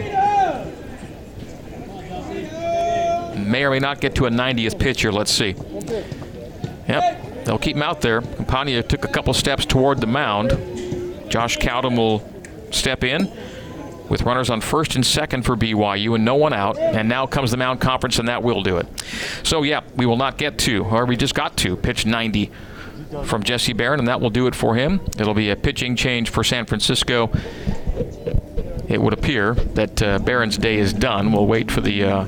may 3.52 3.64
or 3.64 3.70
may 3.70 3.80
not 3.80 4.00
get 4.02 4.16
to 4.16 4.26
a 4.26 4.30
90th 4.30 4.80
pitcher. 4.80 5.12
Let's 5.12 5.32
see. 5.32 5.56
Yep, 6.88 7.46
they'll 7.46 7.60
keep 7.60 7.76
him 7.76 7.84
out 7.84 8.02
there. 8.02 8.22
Campagna 8.22 8.84
took 8.84 9.06
a 9.06 9.08
couple 9.08 9.34
steps 9.34 9.66
toward 9.66 10.00
the 10.00 10.08
mound. 10.08 10.52
Josh 11.30 11.58
Cowden 11.58 11.96
will 11.96 12.28
step 12.72 13.04
in 13.04 13.32
with 14.10 14.24
runners 14.24 14.50
on 14.50 14.60
first 14.60 14.96
and 14.96 15.06
second 15.06 15.44
for 15.44 15.56
BYU 15.56 16.16
and 16.16 16.26
no 16.26 16.36
one 16.36 16.52
out. 16.52 16.78
And 16.78 17.08
now 17.08 17.26
comes 17.26 17.52
the 17.52 17.58
mound 17.58 17.80
conference, 17.80 18.20
and 18.20 18.28
that 18.28 18.44
will 18.44 18.62
do 18.62 18.78
it. 18.78 18.86
So, 19.44 19.64
yeah, 19.64 19.82
we 19.96 20.06
will 20.06 20.18
not 20.18 20.38
get 20.38 20.58
to, 20.60 20.84
or 20.84 21.06
we 21.06 21.16
just 21.16 21.34
got 21.34 21.56
to, 21.58 21.78
pitch 21.78 22.06
90 22.06 22.52
from 23.24 23.44
Jesse 23.44 23.74
Barron, 23.74 24.00
and 24.00 24.08
that 24.08 24.20
will 24.20 24.30
do 24.30 24.48
it 24.48 24.56
for 24.56 24.76
him. 24.76 25.00
It'll 25.18 25.34
be 25.34 25.50
a 25.50 25.56
pitching 25.56 25.96
change 25.96 26.30
for 26.30 26.44
San 26.44 26.66
Francisco. 26.66 27.32
It 28.90 29.02
would 29.02 29.14
appear 29.14 29.54
that 29.54 30.02
uh, 30.02 30.20
Barron's 30.20 30.58
day 30.58 30.78
is 30.78 30.92
done. 30.92 31.32
We'll 31.32 31.48
wait 31.48 31.72
for 31.72 31.80
the 31.80 32.04
uh, 32.04 32.26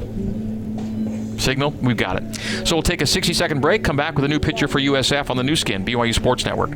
signal. 1.43 1.71
We've 1.71 1.97
got 1.97 2.21
it. 2.21 2.35
So 2.67 2.75
we'll 2.75 2.81
take 2.81 3.01
a 3.01 3.05
60 3.05 3.33
second 3.33 3.61
break, 3.61 3.83
come 3.83 3.95
back 3.95 4.15
with 4.15 4.25
a 4.25 4.27
new 4.27 4.39
picture 4.39 4.67
for 4.67 4.79
USF 4.79 5.29
on 5.29 5.37
the 5.37 5.43
Nu 5.43 5.55
Skin, 5.55 5.85
BYU 5.85 6.13
Sports 6.13 6.45
Network. 6.45 6.71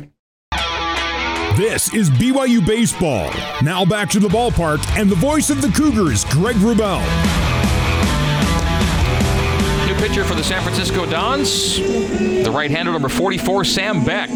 This 1.56 1.92
is 1.92 2.08
BYU 2.10 2.64
Baseball. 2.64 3.32
Now 3.62 3.84
back 3.84 4.08
to 4.10 4.20
the 4.20 4.28
ballpark 4.28 4.78
and 4.96 5.10
the 5.10 5.16
voice 5.16 5.50
of 5.50 5.60
the 5.60 5.68
Cougars, 5.68 6.24
Greg 6.26 6.54
Wrubell. 6.56 7.00
New 9.88 9.94
pitcher 9.96 10.24
for 10.24 10.34
the 10.34 10.44
San 10.44 10.62
Francisco 10.62 11.04
Dons, 11.06 11.78
the 11.78 12.50
right-hander 12.52 12.92
number 12.92 13.08
44, 13.08 13.64
Sam 13.64 14.04
Beck. 14.04 14.28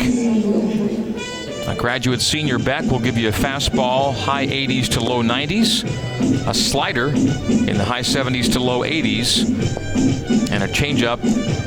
A 1.67 1.75
graduate 1.77 2.21
senior 2.21 2.59
Beck 2.59 2.85
will 2.91 2.99
give 2.99 3.17
you 3.17 3.29
a 3.29 3.33
fastball, 3.33 4.15
high 4.15 4.47
80s 4.47 4.89
to 4.91 5.01
low 5.01 5.23
90s, 5.23 5.85
a 6.49 6.55
slider 6.55 7.09
in 7.09 7.79
the 7.79 7.85
high 7.85 8.01
70s 8.01 8.53
to 8.55 8.61
low 8.61 8.81
80s, 8.81 9.47
and 10.51 10.65
a 10.65 10.69
changeup 10.69 11.21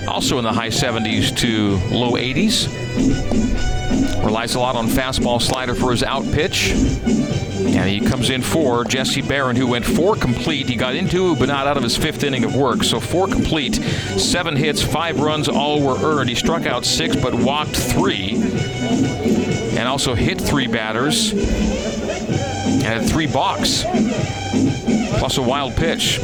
also 0.07 0.37
in 0.37 0.43
the 0.43 0.51
high 0.51 0.69
70s 0.69 1.35
to 1.37 1.77
low 1.95 2.11
80s. 2.11 2.67
Relies 4.23 4.55
a 4.55 4.59
lot 4.59 4.75
on 4.75 4.87
fastball 4.87 5.41
slider 5.41 5.75
for 5.75 5.91
his 5.91 6.03
out 6.03 6.25
pitch. 6.33 6.71
And 6.71 7.89
he 7.89 7.99
comes 7.99 8.29
in 8.29 8.41
for 8.41 8.83
Jesse 8.83 9.21
Barron, 9.21 9.55
who 9.55 9.67
went 9.67 9.85
four 9.85 10.15
complete. 10.15 10.67
He 10.67 10.75
got 10.75 10.95
into, 10.95 11.35
but 11.35 11.47
not 11.47 11.67
out 11.67 11.77
of 11.77 11.83
his 11.83 11.97
fifth 11.97 12.23
inning 12.23 12.43
of 12.43 12.55
work. 12.55 12.83
So 12.83 12.99
four 12.99 13.27
complete, 13.27 13.75
seven 13.75 14.55
hits, 14.55 14.81
five 14.81 15.19
runs, 15.19 15.49
all 15.49 15.81
were 15.81 15.97
earned. 15.97 16.29
He 16.29 16.35
struck 16.35 16.65
out 16.65 16.85
six, 16.85 17.15
but 17.15 17.33
walked 17.33 17.75
three, 17.75 18.35
also 19.95 20.13
hit 20.13 20.41
three 20.41 20.67
batters, 20.67 21.31
and 21.31 22.83
had 22.83 23.07
three 23.07 23.27
balks, 23.27 23.83
plus 25.19 25.37
a 25.37 25.41
wild 25.41 25.73
pitch. 25.77 26.19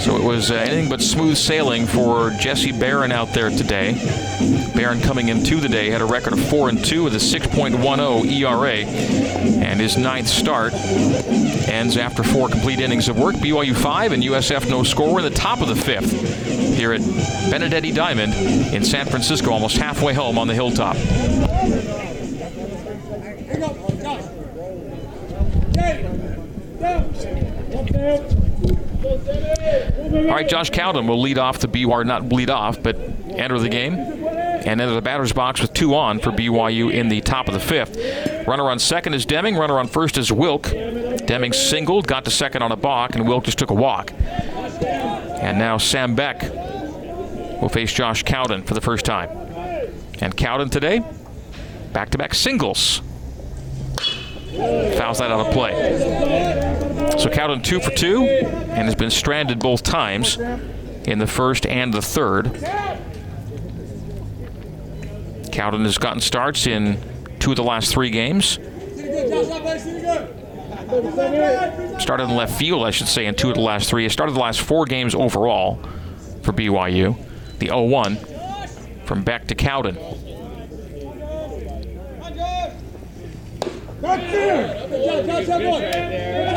So 0.00 0.16
it 0.16 0.24
was 0.24 0.50
uh, 0.50 0.54
anything 0.54 0.88
but 0.88 1.02
smooth 1.02 1.36
sailing 1.36 1.84
for 1.84 2.30
Jesse 2.30 2.72
Barron 2.72 3.12
out 3.12 3.34
there 3.34 3.50
today. 3.50 3.92
Barron 4.74 5.02
coming 5.02 5.28
into 5.28 5.60
the 5.60 5.68
day 5.68 5.90
had 5.90 6.00
a 6.00 6.06
record 6.06 6.32
of 6.32 6.42
4 6.48 6.70
and 6.70 6.82
2 6.82 7.04
with 7.04 7.14
a 7.14 7.18
6.10 7.18 8.24
ERA, 8.24 8.76
and 9.62 9.78
his 9.78 9.98
ninth 9.98 10.26
start 10.26 10.72
ends 11.68 11.98
after 11.98 12.22
four 12.22 12.48
complete 12.48 12.80
innings 12.80 13.08
of 13.08 13.18
work. 13.18 13.34
BYU 13.34 13.76
5 13.76 14.12
and 14.12 14.22
USF 14.22 14.70
no 14.70 14.84
score. 14.84 15.18
In 15.18 15.24
the 15.26 15.38
top 15.38 15.60
of 15.60 15.68
the 15.68 15.76
fifth 15.76 16.12
here 16.78 16.94
at 16.94 17.02
Benedetti 17.50 17.92
Diamond 17.92 18.32
in 18.72 18.82
San 18.82 19.04
Francisco, 19.04 19.50
almost 19.50 19.76
halfway 19.76 20.14
home 20.14 20.38
on 20.38 20.48
the 20.48 20.54
hilltop. 20.54 20.96
All 30.32 30.36
right, 30.36 30.48
Josh 30.48 30.70
Cowden 30.70 31.06
will 31.06 31.20
lead 31.20 31.38
off 31.38 31.58
the 31.58 31.68
BYU, 31.68 32.06
not 32.06 32.32
lead 32.32 32.50
off, 32.50 32.82
but 32.82 32.96
enter 33.30 33.58
the 33.58 33.68
game 33.68 33.94
and 33.94 34.80
enter 34.80 34.94
the 34.94 35.02
batter's 35.02 35.32
box 35.32 35.60
with 35.60 35.72
two 35.72 35.94
on 35.94 36.18
for 36.20 36.30
BYU 36.30 36.92
in 36.92 37.08
the 37.08 37.20
top 37.20 37.48
of 37.48 37.54
the 37.54 37.60
fifth. 37.60 38.46
Runner 38.46 38.70
on 38.70 38.78
second 38.78 39.14
is 39.14 39.26
Deming. 39.26 39.56
Runner 39.56 39.78
on 39.78 39.88
first 39.88 40.16
is 40.18 40.30
Wilk. 40.30 40.70
Deming 40.70 41.52
singled, 41.52 42.06
got 42.06 42.24
to 42.24 42.30
second 42.30 42.62
on 42.62 42.72
a 42.72 42.76
balk, 42.76 43.14
and 43.14 43.26
Wilk 43.26 43.44
just 43.44 43.58
took 43.58 43.70
a 43.70 43.74
walk. 43.74 44.12
And 44.12 45.58
now 45.58 45.78
Sam 45.78 46.14
Beck 46.14 46.42
will 47.60 47.68
face 47.68 47.92
Josh 47.92 48.22
Cowden 48.22 48.62
for 48.62 48.74
the 48.74 48.80
first 48.80 49.04
time. 49.04 49.28
And 50.20 50.36
Cowden 50.36 50.70
today, 50.70 51.02
back 51.92 52.10
to 52.10 52.18
back 52.18 52.34
singles. 52.34 53.02
Fouls 54.52 55.18
that 55.18 55.30
out 55.30 55.46
of 55.46 55.52
play. 55.52 55.98
So 57.18 57.30
Cowden 57.30 57.62
two 57.62 57.80
for 57.80 57.90
two 57.90 58.24
and 58.24 58.84
has 58.84 58.94
been 58.94 59.10
stranded 59.10 59.58
both 59.58 59.82
times 59.82 60.38
in 61.04 61.18
the 61.18 61.26
first 61.26 61.66
and 61.66 61.92
the 61.92 62.02
third. 62.02 62.52
Cowden 65.52 65.84
has 65.84 65.98
gotten 65.98 66.20
starts 66.20 66.66
in 66.66 66.98
two 67.38 67.50
of 67.50 67.56
the 67.56 67.62
last 67.62 67.92
three 67.92 68.10
games. 68.10 68.58
Started 72.00 72.24
in 72.24 72.36
left 72.36 72.58
field, 72.58 72.84
I 72.84 72.90
should 72.90 73.08
say, 73.08 73.26
in 73.26 73.34
two 73.34 73.48
of 73.48 73.54
the 73.54 73.60
last 73.60 73.88
three. 73.88 74.02
He 74.02 74.08
started 74.08 74.34
the 74.34 74.40
last 74.40 74.60
four 74.60 74.84
games 74.84 75.14
overall 75.14 75.82
for 76.42 76.52
BYU. 76.52 77.16
The 77.58 77.66
0 77.66 77.84
1 77.84 78.16
from 79.04 79.22
Beck 79.22 79.46
to 79.48 79.54
Cowden. 79.54 79.96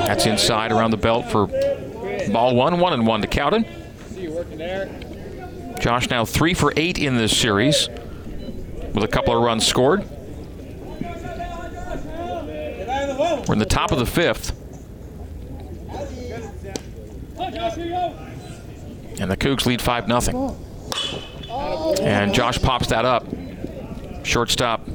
That's 0.08 0.26
inside 0.26 0.72
around 0.72 0.92
the 0.92 0.98
belt 0.98 1.30
for 1.32 1.46
ball 2.32 2.56
one, 2.56 2.80
one 2.80 2.94
and 2.94 3.06
one 3.06 3.22
to 3.22 3.28
Cowden. 3.28 3.66
Josh 5.80 6.10
now 6.10 6.26
three 6.26 6.56
for 6.56 6.74
eight 6.76 6.98
in 6.98 7.18
this 7.18 7.38
series 7.38 7.88
with 8.94 9.04
a 9.04 9.08
couple 9.08 9.38
of 9.38 9.44
runs 9.44 9.66
scored. 9.66 10.04
We're 13.48 13.54
in 13.54 13.60
the 13.60 13.68
top 13.70 13.92
of 13.92 14.00
the 14.00 14.08
fifth. 14.08 14.52
And 19.20 19.30
the 19.32 19.38
Cougs 19.38 19.68
lead 19.68 19.82
5 19.82 20.22
0. 20.22 20.58
And 22.02 22.34
Josh 22.34 22.60
pops 22.60 22.88
that 22.88 23.06
up. 23.06 23.26
Shortstop 24.24 24.88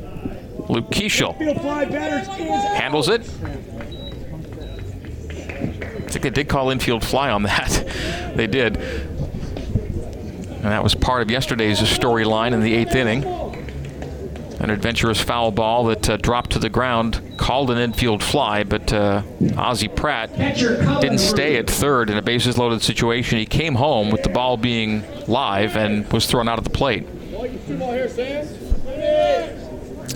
Luke 0.71 0.91
Kiesel 0.91 1.37
handles 2.77 3.09
it. 3.09 3.23
I 6.01 6.13
think 6.13 6.23
they 6.23 6.31
did 6.31 6.49
call 6.49 6.71
infield 6.71 7.05
fly 7.05 7.31
on 7.31 7.43
that. 7.43 8.33
they 8.37 8.47
did. 8.47 8.77
And 8.77 10.65
that 10.65 10.83
was 10.83 10.95
part 10.95 11.23
of 11.23 11.31
yesterday's 11.31 11.81
storyline 11.81 12.53
in 12.53 12.61
the 12.61 12.75
eighth 12.75 12.95
inning. 12.95 13.25
An 14.61 14.69
adventurous 14.69 15.21
foul 15.21 15.51
ball 15.51 15.85
that 15.87 16.11
uh, 16.11 16.17
dropped 16.19 16.51
to 16.51 16.59
the 16.59 16.69
ground, 16.69 17.23
called 17.39 17.71
an 17.71 17.79
infield 17.79 18.23
fly, 18.23 18.63
but 18.63 18.93
uh, 18.93 19.23
Ozzie 19.57 19.89
Pratt 19.89 20.37
didn't 20.37 21.19
stay 21.19 21.57
at 21.57 21.69
third 21.71 22.11
in 22.11 22.19
a 22.19 22.23
bases 22.23 22.59
loaded 22.59 22.83
situation. 22.83 23.39
He 23.39 23.47
came 23.47 23.77
home 23.77 24.11
with 24.11 24.23
the 24.23 24.29
ball 24.29 24.59
being 24.59 25.03
live 25.27 25.77
and 25.77 26.07
was 26.13 26.27
thrown 26.27 26.47
out 26.47 26.59
of 26.59 26.65
the 26.65 26.71
plate. 26.71 27.07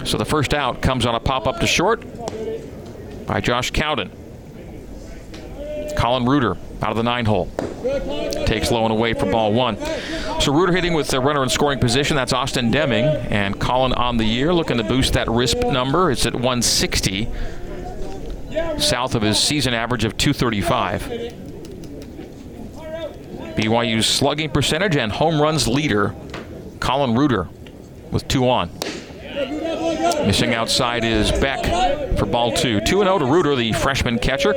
So 0.05 0.19
the 0.19 0.25
first 0.25 0.55
out 0.55 0.83
comes 0.83 1.07
on 1.07 1.15
a 1.15 1.21
pop 1.21 1.47
up 1.47 1.61
to 1.61 1.67
short 1.67 2.05
by 3.27 3.41
Josh 3.41 3.71
Cowden. 3.71 4.11
Colin 5.97 6.27
Reuter 6.27 6.57
out 6.83 6.91
of 6.91 6.97
the 6.97 7.03
nine 7.03 7.25
hole. 7.25 7.51
Takes 8.47 8.71
low 8.71 8.85
and 8.85 8.93
away 8.93 9.15
for 9.15 9.31
ball 9.31 9.53
one. 9.53 9.79
So 10.41 10.53
Reuter 10.53 10.73
hitting 10.73 10.95
with 10.95 11.09
the 11.09 11.21
runner 11.21 11.43
in 11.43 11.49
scoring 11.49 11.79
position. 11.79 12.17
That's 12.17 12.33
Austin 12.33 12.71
Deming. 12.71 13.05
And 13.05 13.59
Colin 13.59 13.93
on 13.95 14.17
the 14.19 14.25
year 14.25 14.53
looking 14.53 14.77
to 14.77 14.85
boost 14.85 15.15
that 15.15 15.29
RISP 15.29 15.73
number. 15.73 16.11
It's 16.11 16.27
at 16.27 16.35
160, 16.35 17.29
south 18.79 19.15
of 19.15 19.23
his 19.23 19.39
season 19.39 19.73
average 19.73 20.05
of 20.05 20.17
235. 20.17 21.03
BYU's 23.57 24.07
slugging 24.07 24.51
percentage 24.51 24.97
and 24.97 25.13
home 25.13 25.41
runs 25.41 25.69
leader, 25.69 26.15
Colin 26.81 27.15
Reuter, 27.15 27.49
with 28.11 28.27
two 28.29 28.49
on. 28.49 28.69
Missing 30.05 30.55
outside 30.55 31.03
is 31.03 31.33
Beck 31.33 31.65
for 32.19 32.27
ball 32.27 32.53
two. 32.53 32.81
2 32.81 32.85
0 32.85 33.19
to 33.19 33.25
Reuter, 33.25 33.57
the 33.57 33.73
freshman 33.73 34.19
catcher, 34.19 34.55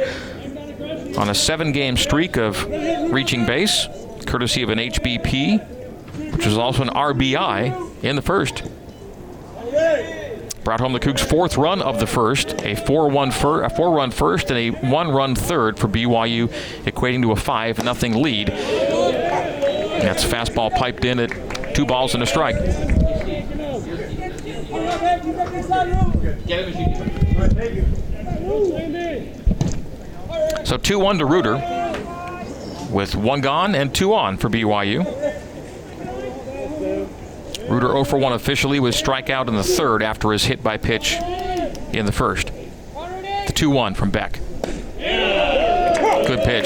on 1.17 1.29
a 1.29 1.35
seven 1.35 1.71
game 1.71 1.95
streak 1.95 2.35
of 2.37 2.65
reaching 3.11 3.45
base, 3.45 3.87
courtesy 4.25 4.61
of 4.61 4.69
an 4.69 4.77
HBP, 4.77 6.33
which 6.33 6.45
was 6.45 6.57
also 6.57 6.83
an 6.83 6.89
RBI 6.89 8.03
in 8.03 8.17
the 8.17 8.21
first. 8.21 8.63
Brought 10.65 10.81
home 10.81 10.91
the 10.91 10.99
Cougs' 10.99 11.21
fourth 11.21 11.55
run 11.57 11.81
of 11.81 12.01
the 12.01 12.07
first, 12.07 12.51
a 12.63 12.75
4-1 12.75 13.31
fir- 13.31 13.63
a 13.63 13.69
four-run 13.69 14.11
first 14.11 14.51
and 14.51 14.59
a 14.59 14.71
one-run 14.85 15.33
third 15.33 15.79
for 15.79 15.87
BYU, 15.87 16.49
equating 16.83 17.21
to 17.21 17.31
a 17.31 17.37
five 17.37 17.81
nothing 17.85 18.21
lead. 18.21 18.49
That's 18.49 20.25
fastball 20.25 20.71
piped 20.75 21.05
in 21.05 21.19
at 21.19 21.73
two 21.73 21.85
balls 21.85 22.15
and 22.15 22.21
a 22.21 22.25
strike. 22.25 22.57
So 30.65 30.77
2 30.77 30.99
1 30.99 31.19
to 31.19 31.25
Reuter 31.25 31.55
with 32.91 33.15
one 33.15 33.41
gone 33.41 33.75
and 33.75 33.93
two 33.93 34.13
on 34.13 34.37
for 34.37 34.49
BYU. 34.49 35.05
Reuter 37.69 37.87
0 37.87 38.03
for 38.05 38.17
1 38.17 38.33
officially 38.33 38.79
with 38.79 38.95
strikeout 38.95 39.47
in 39.47 39.55
the 39.55 39.63
third 39.63 40.01
after 40.01 40.31
his 40.31 40.45
hit 40.45 40.63
by 40.63 40.77
pitch 40.77 41.13
in 41.93 42.05
the 42.05 42.11
first. 42.11 42.47
The 42.47 43.53
2 43.53 43.69
1 43.69 43.93
from 43.93 44.09
Beck. 44.09 44.39
Good 44.97 46.43
pitch. 46.43 46.65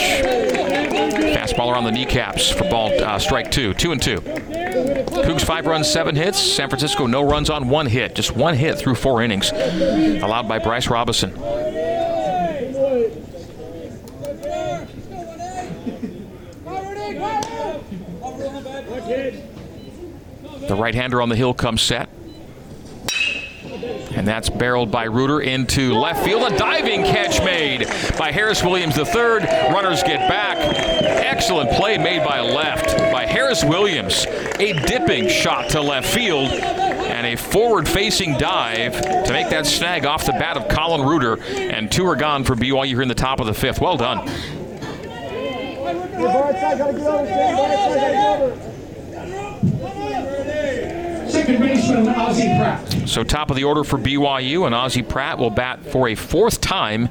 Fastball 1.36 1.72
around 1.72 1.84
the 1.84 1.92
kneecaps 1.92 2.52
for 2.52 2.64
ball 2.70 2.92
uh, 3.04 3.20
strike 3.20 3.52
two. 3.52 3.74
Two 3.74 3.92
and 3.92 4.02
two. 4.02 4.22
Cougs 5.24 5.46
five 5.46 5.66
runs, 5.66 5.88
seven 5.88 6.16
hits. 6.16 6.40
San 6.40 6.70
Francisco 6.70 7.06
no 7.08 7.22
runs 7.22 7.50
on 7.50 7.70
one 7.70 7.86
hit. 7.86 8.16
Just 8.16 8.36
one 8.36 8.56
hit 8.56 8.78
through 8.78 8.96
four 8.96 9.22
innings, 9.22 9.52
allowed 9.52 10.48
by 10.48 10.60
Bryce 10.60 10.88
Robison. 10.90 11.34
The 20.68 20.76
right-hander 20.76 21.22
on 21.22 21.30
the 21.30 21.36
hill 21.36 21.54
comes 21.54 21.82
set. 21.82 22.08
And 24.16 24.28
that's 24.28 24.50
barreled 24.50 24.92
by 24.92 25.06
Reuter 25.06 25.42
into 25.42 25.94
left 25.94 26.24
field. 26.24 26.52
A 26.52 26.58
diving 26.58 27.04
catch 27.04 27.44
made 27.44 27.88
by 28.18 28.32
Harris 28.32 28.64
Williams 28.64 28.98
III. 28.98 29.40
Runners 29.72 30.04
get 30.04 30.28
back. 30.28 30.58
Excellent 30.60 31.72
play 31.72 31.98
made 31.98 32.24
by 32.24 32.42
left 32.42 32.98
by 33.12 33.26
Harris 33.26 33.64
Williams. 33.64 34.26
A 34.60 34.74
dipping 34.74 35.28
shot 35.28 35.70
to 35.70 35.82
left 35.82 36.14
field 36.14 36.52
and 36.52 37.26
a 37.26 37.36
forward-facing 37.36 38.38
dive 38.38 39.02
to 39.02 39.34
make 39.34 39.50
that 39.50 39.66
snag 39.66 40.06
off 40.06 40.26
the 40.26 40.34
bat 40.34 40.58
of 40.58 40.68
Colin 40.68 41.08
Reuter. 41.08 41.42
And 41.56 41.92
two 41.92 42.06
are 42.06 42.16
gone 42.16 42.44
for 42.44 42.56
BYU 42.56 42.88
here 42.88 43.02
in 43.02 43.08
the 43.08 43.16
top 43.16 43.40
of 43.40 43.48
the 43.48 43.54
fifth. 43.54 43.82
Well 43.82 43.98
done. 43.98 44.28
Second 51.42 51.60
baseman, 51.60 52.08
Ozzie 52.08 52.56
Pratt. 52.56 53.10
So 53.10 53.24
top 53.24 53.50
of 53.50 53.56
the 53.56 53.64
order 53.64 53.84
for 53.84 53.98
BYU, 53.98 54.68
and 54.68 54.76
Ozzie 54.76 55.02
Pratt 55.02 55.40
will 55.40 55.50
bat 55.50 55.84
for 55.84 56.08
a 56.08 56.14
fourth 56.14 56.62
time 56.62 57.08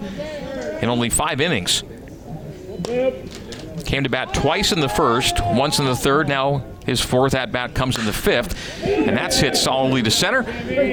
in 0.81 0.89
only 0.89 1.11
five 1.11 1.41
innings. 1.41 1.83
Came 3.85 4.05
to 4.05 4.09
bat 4.09 4.33
twice 4.33 4.71
in 4.71 4.79
the 4.79 4.89
first, 4.89 5.45
once 5.45 5.81
in 5.81 5.85
the 5.85 5.97
third. 5.97 6.29
Now 6.29 6.65
his 6.87 7.01
fourth 7.01 7.35
at 7.35 7.51
bat 7.51 7.75
comes 7.75 7.99
in 7.99 8.07
the 8.07 8.13
fifth, 8.13 8.85
and 8.85 9.17
that's 9.17 9.41
hit 9.41 9.57
solidly 9.57 10.01
to 10.05 10.13
center. 10.13 10.43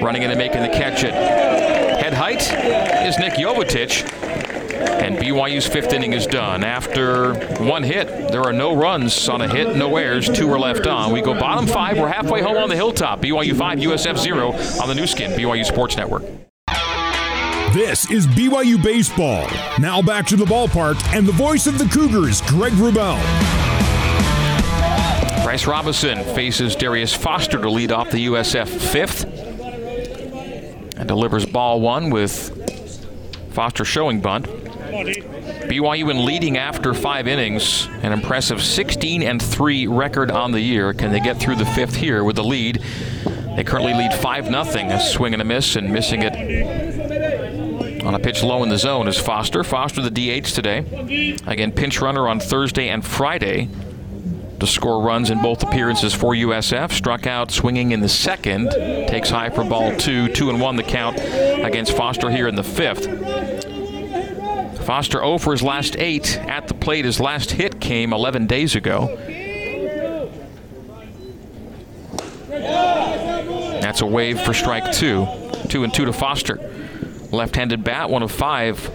Running 0.02 0.24
in 0.24 0.32
and 0.32 0.40
making 0.40 0.64
the 0.64 0.70
catch 0.70 1.04
at 1.04 1.14
head 1.14 2.16
height 2.16 2.42
is 3.06 3.20
Nick 3.20 3.34
Jovetic. 3.34 4.57
And 4.78 5.18
BYU's 5.18 5.68
fifth 5.68 5.94
inning 5.94 6.14
is 6.14 6.26
done. 6.28 6.64
After 6.64 7.34
one 7.64 7.84
hit, 7.84 8.08
there 8.32 8.42
are 8.42 8.54
no 8.54 8.76
runs 8.76 9.28
on 9.30 9.42
a 9.42 9.48
hit, 9.48 9.76
no 9.76 9.98
errors, 9.98 10.30
two 10.30 10.52
are 10.52 10.60
left 10.60 10.88
on. 10.88 11.12
We 11.12 11.22
go 11.22 11.34
bottom 11.34 11.68
five. 11.68 11.98
We're 11.98 12.08
halfway 12.08 12.42
home 12.42 12.58
on 12.58 12.70
the 12.70 12.76
hilltop. 12.76 13.22
BYU 13.22 13.56
5, 13.58 13.80
USF 13.80 14.18
0 14.18 14.52
on 14.82 14.88
the 14.88 14.96
Nu 14.96 15.08
Skin, 15.08 15.32
BYU 15.32 15.66
Sports 15.66 15.98
Network. 15.98 16.24
This 17.74 18.10
is 18.10 18.26
BYU 18.28 18.82
Baseball. 18.82 19.48
Now 19.80 20.02
back 20.02 20.26
to 20.28 20.36
the 20.36 20.46
ballpark 20.46 21.02
and 21.14 21.28
the 21.28 21.34
voice 21.34 21.68
of 21.68 21.78
the 21.78 21.86
Cougars, 21.86 22.42
Greg 22.42 22.74
Wrubell. 22.74 23.22
Bryce 25.44 25.68
Robinson 25.68 26.24
faces 26.36 26.76
Darius 26.76 27.14
Foster 27.14 27.62
to 27.62 27.70
lead 27.70 27.92
off 27.92 28.10
the 28.10 28.28
USF 28.28 28.68
fifth 28.68 29.24
and 30.98 31.08
delivers 31.08 31.46
ball 31.46 31.80
one 31.80 32.10
with 32.10 32.52
Foster 33.54 33.86
showing 33.86 34.22
bunt. 34.22 34.46
BYU 35.06 36.10
in 36.10 36.26
leading 36.26 36.58
after 36.58 36.94
five 36.94 37.28
innings, 37.28 37.88
an 38.02 38.12
impressive 38.12 38.62
16 38.62 39.22
and 39.22 39.42
3 39.42 39.88
record 39.88 40.32
on 40.32 40.52
the 40.52 40.62
year. 40.62 40.94
Can 40.94 41.12
they 41.12 41.20
get 41.20 41.38
through 41.38 41.56
the 41.56 41.66
fifth 41.66 41.96
here 41.96 42.24
with 42.24 42.36
the 42.36 42.44
lead? 42.44 42.82
They 43.56 43.64
currently 43.64 43.94
lead 43.94 44.14
5 44.14 44.46
0. 44.46 44.60
A 44.62 45.00
swing 45.00 45.34
and 45.34 45.42
a 45.42 45.46
miss, 45.46 45.76
and 45.76 45.92
missing 45.92 46.22
it 46.24 46.34
on 48.06 48.16
a 48.16 48.20
pitch 48.20 48.42
low 48.42 48.64
in 48.64 48.70
the 48.70 48.78
zone 48.78 49.08
is 49.08 49.18
Foster. 49.18 49.64
Foster, 49.64 50.02
the 50.02 50.12
DH 50.12 50.46
today. 50.46 51.36
Again, 51.46 51.72
pinch 51.72 52.00
runner 52.02 52.28
on 52.28 52.40
Thursday 52.40 52.90
and 52.90 53.06
Friday 53.06 53.70
to 54.60 54.68
score 54.68 55.02
runs 55.04 55.30
in 55.30 55.42
both 55.42 55.62
appearances 55.62 56.14
for 56.14 56.34
USF. 56.34 56.92
Struck 56.92 57.28
out 57.28 57.52
swinging 57.52 57.92
in 57.92 58.00
the 58.00 58.10
second. 58.10 58.72
Takes 59.08 59.30
high 59.30 59.50
for 59.50 59.64
ball 59.64 59.96
two. 59.98 60.28
Two 60.30 60.50
and 60.50 60.60
one 60.60 60.76
the 60.76 60.84
count 60.84 61.20
against 61.20 61.96
Foster 61.96 62.30
here 62.30 62.48
in 62.48 62.56
the 62.56 62.64
fifth. 62.64 63.57
Foster 64.88 65.18
0 65.18 65.38
for 65.40 65.52
his 65.52 65.62
last 65.62 65.98
eight 65.98 66.38
at 66.38 66.70
the 66.70 66.74
plate. 66.74 67.04
His 67.04 67.20
last 67.20 67.52
hit 67.52 67.82
came 67.82 68.14
11 68.14 68.48
days 68.48 68.74
ago. 68.74 69.14
That's 73.82 74.00
a 74.00 74.06
wave 74.06 74.40
for 74.40 74.54
strike 74.54 74.94
two. 74.94 75.28
Two 75.68 75.84
and 75.84 75.94
two 75.94 76.06
to 76.06 76.14
Foster. 76.14 76.56
Left-handed 77.34 77.84
bat, 77.84 78.10
one 78.10 78.24
of 78.24 78.32
five 78.32 78.90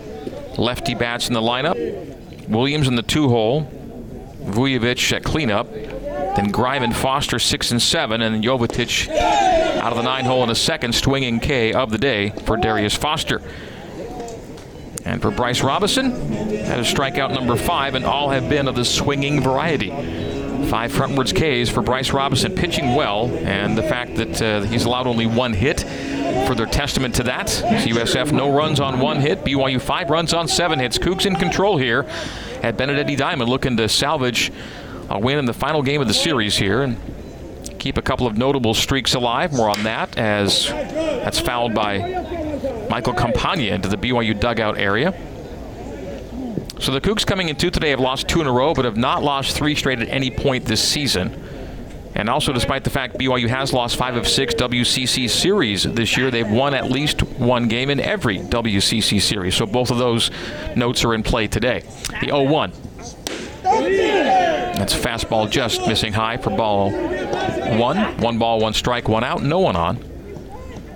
lefty 0.58 0.94
bats 0.94 1.28
in 1.28 1.34
the 1.34 1.42
lineup. 1.42 2.48
Williams 2.48 2.88
in 2.88 2.94
the 2.94 3.02
two 3.02 3.28
hole. 3.28 3.70
Vujovic 4.44 5.12
at 5.12 5.22
cleanup. 5.22 5.70
Then 5.74 6.50
Grime 6.50 6.84
and 6.84 6.96
Foster 6.96 7.38
six 7.38 7.70
and 7.70 7.82
seven, 7.82 8.22
and 8.22 8.42
Jovetic 8.42 9.10
out 9.10 9.92
of 9.92 9.98
the 9.98 10.04
nine 10.04 10.24
hole 10.24 10.42
in 10.42 10.48
a 10.48 10.54
second 10.54 10.94
swinging 10.94 11.38
K 11.38 11.74
of 11.74 11.90
the 11.90 11.98
day 11.98 12.30
for 12.30 12.56
Darius 12.56 12.96
Foster. 12.96 13.42
And 15.04 15.20
for 15.20 15.30
Bryce 15.30 15.62
Robison, 15.62 16.10
that 16.50 16.78
is 16.78 16.86
strikeout 16.86 17.34
number 17.34 17.56
five, 17.56 17.94
and 17.94 18.04
all 18.04 18.30
have 18.30 18.48
been 18.48 18.68
of 18.68 18.76
the 18.76 18.84
swinging 18.84 19.40
variety. 19.40 19.90
Five 20.68 20.92
frontwards 20.92 21.34
Ks 21.34 21.68
for 21.68 21.82
Bryce 21.82 22.12
Robison, 22.12 22.54
pitching 22.54 22.94
well, 22.94 23.26
and 23.38 23.76
the 23.76 23.82
fact 23.82 24.14
that 24.16 24.40
uh, 24.40 24.62
he's 24.62 24.84
allowed 24.84 25.06
only 25.06 25.26
one 25.26 25.52
hit, 25.52 25.80
further 26.46 26.66
testament 26.66 27.16
to 27.16 27.24
that. 27.24 27.48
USF 27.48 28.32
no 28.32 28.56
runs 28.56 28.78
on 28.80 29.00
one 29.00 29.20
hit, 29.20 29.44
BYU 29.44 29.80
five 29.80 30.08
runs 30.08 30.32
on 30.32 30.46
seven 30.46 30.78
hits. 30.78 30.98
Cougs 30.98 31.26
in 31.26 31.34
control 31.34 31.76
here 31.76 32.06
at 32.62 32.76
Benedetti 32.76 33.16
Diamond, 33.16 33.50
looking 33.50 33.76
to 33.76 33.88
salvage 33.88 34.52
a 35.10 35.18
win 35.18 35.38
in 35.38 35.46
the 35.46 35.52
final 35.52 35.82
game 35.82 36.00
of 36.00 36.06
the 36.06 36.14
series 36.14 36.56
here, 36.56 36.82
and 36.82 36.96
keep 37.78 37.98
a 37.98 38.02
couple 38.02 38.26
of 38.26 38.38
notable 38.38 38.72
streaks 38.72 39.14
alive. 39.14 39.52
More 39.52 39.68
on 39.68 39.82
that 39.82 40.16
as 40.16 40.68
that's 40.68 41.40
fouled 41.40 41.74
by 41.74 41.98
Michael 42.92 43.14
Campagna 43.14 43.72
into 43.72 43.88
the 43.88 43.96
BYU 43.96 44.38
dugout 44.38 44.76
area. 44.76 45.14
So 46.78 46.92
the 46.92 47.00
Cougs 47.00 47.26
coming 47.26 47.48
in 47.48 47.56
two 47.56 47.70
today 47.70 47.88
have 47.88 48.00
lost 48.00 48.28
two 48.28 48.42
in 48.42 48.46
a 48.46 48.52
row, 48.52 48.74
but 48.74 48.84
have 48.84 48.98
not 48.98 49.22
lost 49.22 49.56
three 49.56 49.74
straight 49.74 50.02
at 50.02 50.10
any 50.10 50.30
point 50.30 50.66
this 50.66 50.86
season. 50.86 51.42
And 52.14 52.28
also, 52.28 52.52
despite 52.52 52.84
the 52.84 52.90
fact 52.90 53.16
BYU 53.16 53.48
has 53.48 53.72
lost 53.72 53.96
five 53.96 54.14
of 54.14 54.28
six 54.28 54.52
WCC 54.56 55.30
series 55.30 55.84
this 55.84 56.18
year, 56.18 56.30
they've 56.30 56.50
won 56.50 56.74
at 56.74 56.90
least 56.90 57.22
one 57.22 57.66
game 57.66 57.88
in 57.88 57.98
every 57.98 58.40
WCC 58.40 59.22
series. 59.22 59.54
So 59.54 59.64
both 59.64 59.90
of 59.90 59.96
those 59.96 60.30
notes 60.76 61.02
are 61.02 61.14
in 61.14 61.22
play 61.22 61.46
today. 61.46 61.84
The 62.20 62.26
0 62.26 62.42
1. 62.42 62.72
That's 63.62 64.94
fastball 64.94 65.50
just 65.50 65.86
missing 65.86 66.12
high 66.12 66.36
for 66.36 66.50
ball 66.50 66.90
one. 66.90 68.18
One 68.18 68.38
ball, 68.38 68.60
one 68.60 68.74
strike, 68.74 69.08
one 69.08 69.24
out, 69.24 69.42
no 69.42 69.60
one 69.60 69.76
on 69.76 70.12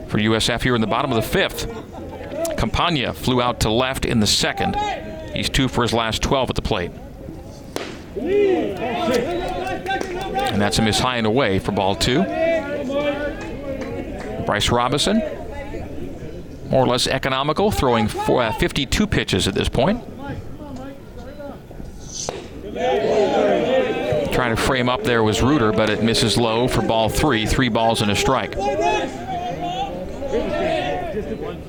for 0.09 0.18
USF 0.18 0.62
here 0.62 0.74
in 0.74 0.80
the 0.80 0.87
bottom 0.87 1.11
of 1.11 1.16
the 1.16 1.28
fifth. 1.28 1.66
Campagna 2.57 3.12
flew 3.12 3.42
out 3.42 3.61
to 3.61 3.71
left 3.71 4.05
in 4.05 4.21
the 4.21 4.27
second. 4.27 4.77
He's 5.35 5.49
two 5.49 5.69
for 5.69 5.83
his 5.83 5.92
last 5.92 6.23
12 6.23 6.51
at 6.51 6.57
the 6.57 6.62
plate. 6.62 6.90
And 10.57 10.61
that's 10.61 10.79
a 10.79 10.83
miss 10.83 10.99
high 10.99 11.19
and 11.19 11.27
away 11.27 11.59
for 11.59 11.73
ball 11.73 11.95
two. 11.95 12.23
Bryce 14.47 14.71
Robison, 14.71 15.19
more 16.71 16.85
or 16.85 16.87
less 16.87 17.07
economical, 17.07 17.71
throwing 17.71 18.09
four, 18.09 18.42
uh, 18.42 18.53
52 18.53 19.07
pitches 19.07 19.47
at 19.49 19.55
this 19.55 19.69
point. 19.69 20.03
Trying 24.33 24.55
to 24.55 24.62
frame 24.62 24.88
up 24.88 25.03
there 25.03 25.23
was 25.23 25.42
Reuter, 25.42 25.73
but 25.73 25.90
it 25.90 26.03
misses 26.03 26.37
low 26.37 26.69
for 26.69 26.83
ball 26.83 27.09
three. 27.09 27.47
Three 27.47 27.69
balls 27.69 28.03
and 28.03 28.11
a 28.11 28.16
strike. 28.16 28.55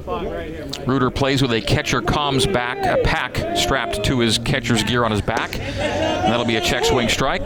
Reuter 0.07 1.11
plays 1.11 1.41
with 1.41 1.51
a 1.51 1.59
catcher 1.59 2.01
comms 2.01 2.51
back, 2.51 2.77
a 2.85 3.03
pack 3.03 3.57
strapped 3.57 4.05
to 4.05 4.19
his 4.19 4.37
catcher's 4.37 4.81
gear 4.83 5.03
on 5.03 5.11
his 5.11 5.19
back. 5.19 5.59
And 5.59 6.31
that'll 6.31 6.45
be 6.45 6.55
a 6.55 6.61
check 6.61 6.85
swing 6.85 7.09
strike. 7.09 7.43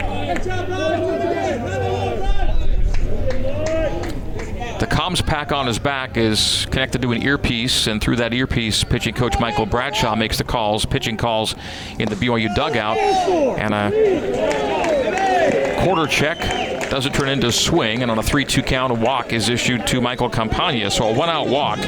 The 4.78 4.86
comms 4.88 5.24
pack 5.24 5.50
on 5.52 5.66
his 5.66 5.80
back 5.80 6.16
is 6.16 6.66
connected 6.70 7.02
to 7.02 7.12
an 7.12 7.22
earpiece, 7.22 7.88
and 7.88 8.00
through 8.00 8.16
that 8.16 8.32
earpiece, 8.32 8.84
pitching 8.84 9.14
coach 9.14 9.38
Michael 9.40 9.66
Bradshaw 9.66 10.14
makes 10.14 10.38
the 10.38 10.44
calls, 10.44 10.84
pitching 10.84 11.16
calls 11.16 11.56
in 11.98 12.08
the 12.08 12.16
BYU 12.16 12.54
dugout. 12.54 12.96
And 12.96 13.74
a 13.74 13.90
quarter 15.84 16.06
check 16.06 16.38
doesn't 16.92 17.14
turn 17.14 17.30
into 17.30 17.46
a 17.46 17.52
swing, 17.52 18.02
and 18.02 18.10
on 18.10 18.18
a 18.18 18.22
3 18.22 18.44
2 18.44 18.62
count, 18.62 18.92
a 18.92 18.94
walk 18.94 19.32
is 19.32 19.48
issued 19.48 19.86
to 19.86 20.02
Michael 20.02 20.28
Campagna. 20.28 20.90
So 20.90 21.08
a 21.08 21.14
one 21.14 21.30
out 21.30 21.48
walk 21.48 21.78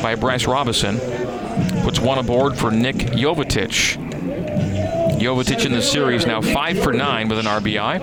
by 0.00 0.14
Bryce 0.14 0.46
Robison 0.46 1.00
puts 1.82 1.98
one 1.98 2.18
aboard 2.18 2.56
for 2.56 2.70
Nick 2.70 2.94
Jovetic. 2.94 3.96
Jovetic 5.18 5.66
in 5.66 5.72
the 5.72 5.82
series 5.82 6.24
now 6.24 6.40
5 6.40 6.78
for 6.78 6.92
9 6.92 7.28
with 7.28 7.40
an 7.40 7.46
RBI. 7.46 7.98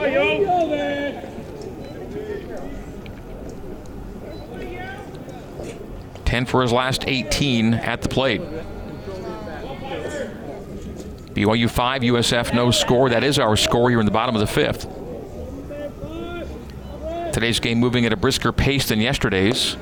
Ten 6.26 6.46
for 6.46 6.62
his 6.64 6.74
last 6.74 7.06
18 7.08 7.76
at 7.76 8.02
the 8.02 8.10
plate. 8.10 8.42
BYU 11.34 11.70
5, 11.70 12.02
USF 12.02 12.54
no 12.54 12.72
score. 12.72 13.10
That 13.10 13.24
is 13.24 13.40
our 13.40 13.56
score 13.56 13.90
here 13.90 14.02
in 14.02 14.06
the 14.06 14.12
bottom 14.12 14.36
of 14.36 14.42
the 14.42 14.48
fifth. 14.48 15.01
Today's 17.32 17.60
game 17.60 17.80
moving 17.80 18.06
at 18.06 18.14
a 18.14 18.18
brisker 18.18 18.52
pace 18.52 18.90
than 18.90 19.00
yesterday's. 19.00 19.76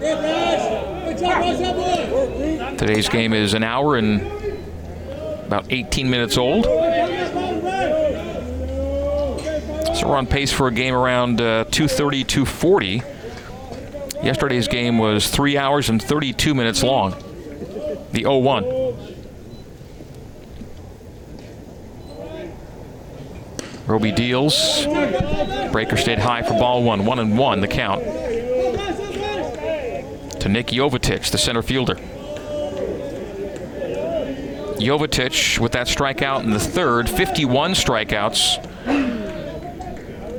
Today's 2.77 3.09
game 3.09 3.33
is 3.33 3.53
an 3.53 3.63
hour 3.63 3.97
and 3.97 4.21
about 5.45 5.65
18 5.69 6.09
minutes 6.09 6.37
old. 6.37 6.65
So 9.95 10.07
we're 10.07 10.15
on 10.15 10.27
pace 10.27 10.53
for 10.53 10.67
a 10.67 10.71
game 10.71 10.93
around 10.93 11.41
uh, 11.41 11.65
2:30, 11.65 12.23
2:40. 12.23 14.23
Yesterday's 14.23 14.67
game 14.67 14.99
was 14.99 15.29
three 15.29 15.57
hours 15.57 15.89
and 15.89 16.01
32 16.01 16.53
minutes 16.53 16.83
long. 16.83 17.11
The 18.11 18.23
0-1. 18.23 19.08
Roby 23.89 24.11
deals. 24.11 24.85
Breaker 25.71 25.97
stayed 25.97 26.19
high 26.19 26.43
for 26.43 26.53
ball 26.53 26.83
one. 26.83 27.05
One 27.05 27.17
and 27.17 27.35
one, 27.35 27.59
the 27.59 27.67
count. 27.67 28.03
To 30.41 30.47
Nick 30.47 30.67
Jovetic, 30.67 31.31
the 31.31 31.39
center 31.39 31.63
fielder. 31.63 31.95
Jovetic 34.75 35.57
with 35.57 35.71
that 35.71 35.87
strikeout 35.87 36.43
in 36.43 36.51
the 36.51 36.59
third, 36.59 37.09
51 37.09 37.71
strikeouts. 37.71 38.67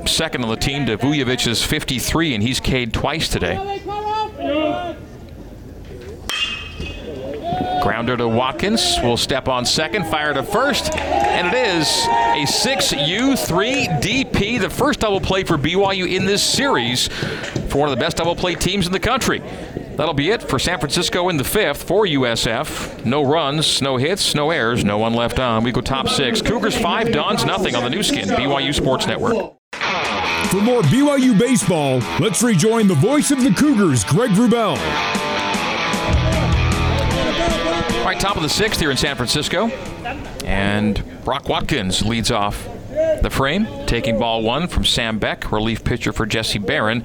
Second 0.09 0.45
on 0.45 0.51
the 0.51 0.57
team 0.57 0.87
to 0.87 0.97
Vujovic's 0.97 1.65
53, 1.65 2.35
and 2.35 2.43
he's 2.45 2.61
K'd 2.61 2.95
twice 2.95 3.29
today. 3.29 3.81
Grounder 8.01 8.17
to 8.17 8.29
Watkins. 8.29 8.97
Will 9.03 9.19
step 9.19 9.47
on 9.47 9.67
second, 9.67 10.07
fire 10.07 10.33
to 10.33 10.43
first, 10.43 10.97
and 10.97 11.47
it 11.49 11.77
is 11.77 11.87
a 12.09 12.47
6U3 12.47 14.01
DP, 14.01 14.59
the 14.59 14.71
first 14.71 15.01
double 15.01 15.21
play 15.21 15.45
for 15.45 15.59
BYU 15.59 16.11
in 16.11 16.25
this 16.25 16.43
series 16.43 17.09
for 17.69 17.81
one 17.81 17.91
of 17.91 17.95
the 17.95 18.01
best 18.01 18.17
double 18.17 18.35
play 18.35 18.55
teams 18.55 18.87
in 18.87 18.93
the 18.93 18.99
country. 18.99 19.41
That'll 19.97 20.15
be 20.15 20.31
it 20.31 20.43
for 20.43 20.59
San 20.59 20.79
Francisco 20.79 21.29
in 21.29 21.37
the 21.37 21.45
fifth 21.45 21.83
for 21.83 22.07
USF. 22.07 23.05
No 23.05 23.23
runs, 23.23 23.83
no 23.83 23.99
hits, 23.99 24.35
no 24.35 24.51
errors, 24.51 24.83
no 24.83 24.97
one 24.97 25.13
left 25.13 25.39
on. 25.39 25.63
We 25.63 25.71
go 25.71 25.83
top 25.83 26.09
six. 26.09 26.41
Cougars 26.41 26.79
five, 26.79 27.13
Dons 27.13 27.45
nothing 27.45 27.77
on 27.77 27.85
the 27.85 27.91
Nu 27.91 28.03
Skin, 28.03 28.29
BYU 28.31 28.73
Sports 28.73 29.07
Network. 29.07 29.35
For 30.49 30.63
more 30.63 30.81
BYU 30.85 31.39
baseball, 31.39 31.99
let's 32.19 32.43
rejoin 32.43 32.89
the 32.89 32.95
voice 32.95 33.31
of 33.31 33.45
the 33.45 33.51
Cougars, 33.51 34.05
Greg 34.05 34.31
Wrubell. 34.31 34.79
Right, 38.03 38.19
top 38.19 38.37
of 38.37 38.43
the 38.43 38.49
sixth 38.49 38.81
here 38.81 38.91
in 38.91 38.97
San 38.97 39.15
Francisco. 39.15 39.69
And 40.45 41.23
Brock 41.23 41.49
Watkins 41.51 42.03
leads 42.03 42.31
off 42.31 42.67
the 42.89 43.29
frame, 43.31 43.69
taking 43.87 44.19
ball 44.19 44.43
one 44.43 44.69
from 44.69 44.87
Sam 44.87 45.19
Beck, 45.19 45.53
relief 45.53 45.85
pitcher 45.85 46.13
for 46.13 46.25
Jesse 46.25 46.59
Barron. 46.59 47.05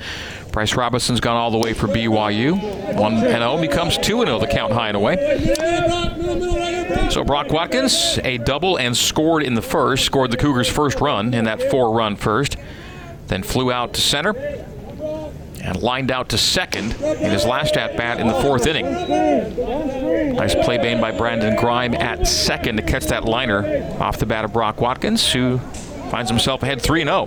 Bryce 0.53 0.73
Robinson's 0.75 1.19
gone 1.19 1.35
all 1.35 1.51
the 1.51 1.57
way 1.57 1.73
for 1.73 1.87
BYU. 1.87 2.95
1 2.95 3.19
0 3.19 3.57
becomes 3.59 3.97
2 3.97 4.25
0, 4.25 4.39
the 4.39 4.47
count 4.47 4.71
high 4.71 4.87
and 4.87 4.95
away. 4.95 5.17
So 7.11 7.25
Brock 7.25 7.51
Watkins, 7.51 8.17
a 8.23 8.37
double 8.37 8.77
and 8.77 8.95
scored 8.95 9.43
in 9.43 9.53
the 9.53 9.61
first, 9.61 10.05
scored 10.05 10.31
the 10.31 10.37
Cougars' 10.37 10.69
first 10.69 11.01
run 11.01 11.33
in 11.33 11.43
that 11.43 11.61
four 11.69 11.91
run 11.91 12.15
first. 12.15 12.55
Then 13.27 13.43
flew 13.43 13.69
out 13.69 13.93
to 13.95 14.01
center 14.01 14.33
and 15.65 15.81
lined 15.81 16.11
out 16.11 16.29
to 16.29 16.37
second 16.37 16.93
in 17.01 17.31
his 17.31 17.43
last 17.43 17.75
at 17.75 17.97
bat 17.97 18.19
in 18.19 18.27
the 18.27 18.33
fourth 18.35 18.67
inning. 18.67 18.85
Nice 20.35 20.53
play 20.53 20.77
made 20.77 21.01
by 21.01 21.11
Brandon 21.11 21.55
Grime 21.55 21.95
at 21.95 22.27
second 22.27 22.77
to 22.77 22.83
catch 22.83 23.05
that 23.05 23.25
liner 23.25 23.97
off 23.99 24.19
the 24.19 24.25
bat 24.25 24.45
of 24.45 24.53
Brock 24.53 24.79
Watkins, 24.79 25.31
who 25.31 25.57
finds 26.11 26.29
himself 26.29 26.61
ahead 26.61 26.81
3 26.81 27.03
0. 27.03 27.25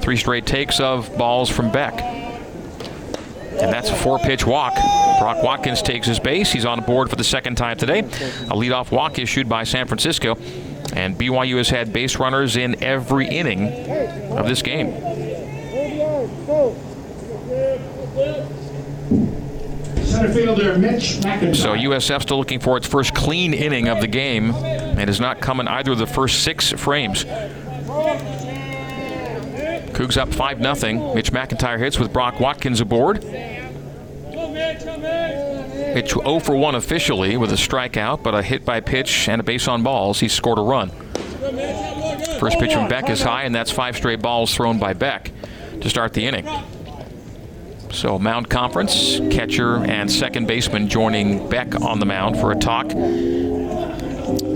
Three 0.00 0.16
straight 0.16 0.46
takes 0.46 0.78
of 0.78 1.16
balls 1.18 1.50
from 1.50 1.72
Beck. 1.72 2.00
And 2.00 3.72
that's 3.72 3.90
a 3.90 3.96
four 3.96 4.18
pitch 4.18 4.46
walk. 4.46 4.74
Brock 5.18 5.42
Watkins 5.42 5.82
takes 5.82 6.06
his 6.06 6.20
base. 6.20 6.52
He's 6.52 6.66
on 6.66 6.84
board 6.84 7.10
for 7.10 7.16
the 7.16 7.24
second 7.24 7.56
time 7.56 7.78
today. 7.78 8.00
A 8.00 8.54
leadoff 8.54 8.90
walk 8.92 9.18
issued 9.18 9.48
by 9.48 9.64
San 9.64 9.86
Francisco. 9.86 10.36
And 10.92 11.16
BYU 11.18 11.56
has 11.56 11.70
had 11.70 11.92
base 11.92 12.16
runners 12.18 12.56
in 12.56 12.82
every 12.84 13.26
inning 13.26 13.66
of 14.30 14.46
this 14.46 14.62
game. 14.62 14.92
Center 20.04 20.32
fielder 20.32 20.78
Mitch 20.78 21.16
McIntyre. 21.16 21.54
So 21.54 21.74
USF 21.74 22.22
still 22.22 22.38
looking 22.38 22.60
for 22.60 22.78
its 22.78 22.86
first 22.86 23.14
clean 23.14 23.52
inning 23.52 23.88
of 23.88 24.00
the 24.00 24.06
game. 24.06 24.50
It 24.50 25.08
has 25.08 25.20
not 25.20 25.42
come 25.42 25.60
in 25.60 25.68
either 25.68 25.92
of 25.92 25.98
the 25.98 26.06
first 26.06 26.42
six 26.42 26.72
frames. 26.72 27.24
Cougs 29.92 30.16
up 30.16 30.32
5 30.32 30.58
0. 30.58 31.14
Mitch 31.14 31.30
McIntyre 31.32 31.78
hits 31.78 31.98
with 31.98 32.10
Brock 32.12 32.40
Watkins 32.40 32.80
aboard. 32.80 33.20
Pitch 35.92 36.12
0 36.12 36.38
for 36.38 36.56
1 36.56 36.74
officially 36.74 37.36
with 37.36 37.52
a 37.52 37.56
strikeout, 37.56 38.22
but 38.22 38.34
a 38.34 38.42
hit 38.42 38.64
by 38.64 38.80
pitch 38.80 39.28
and 39.28 39.40
a 39.40 39.44
base 39.44 39.68
on 39.68 39.82
balls. 39.82 40.20
He 40.20 40.28
scored 40.28 40.58
a 40.58 40.62
run. 40.62 40.88
First 42.40 42.58
pitch 42.58 42.72
from 42.72 42.88
Beck 42.88 43.10
is 43.10 43.22
high, 43.22 43.42
and 43.42 43.54
that's 43.54 43.70
five 43.70 43.96
straight 43.96 44.22
balls 44.22 44.54
thrown 44.54 44.78
by 44.78 44.94
Beck 44.94 45.30
to 45.80 45.90
start 45.90 46.14
the 46.14 46.24
inning. 46.24 46.46
So 47.92 48.18
mound 48.18 48.50
conference, 48.50 49.18
catcher 49.30 49.76
and 49.76 50.10
second 50.10 50.46
baseman 50.46 50.88
joining 50.88 51.48
Beck 51.48 51.80
on 51.80 51.98
the 51.98 52.06
mound 52.06 52.38
for 52.38 52.52
a 52.52 52.56
talk. 52.56 52.86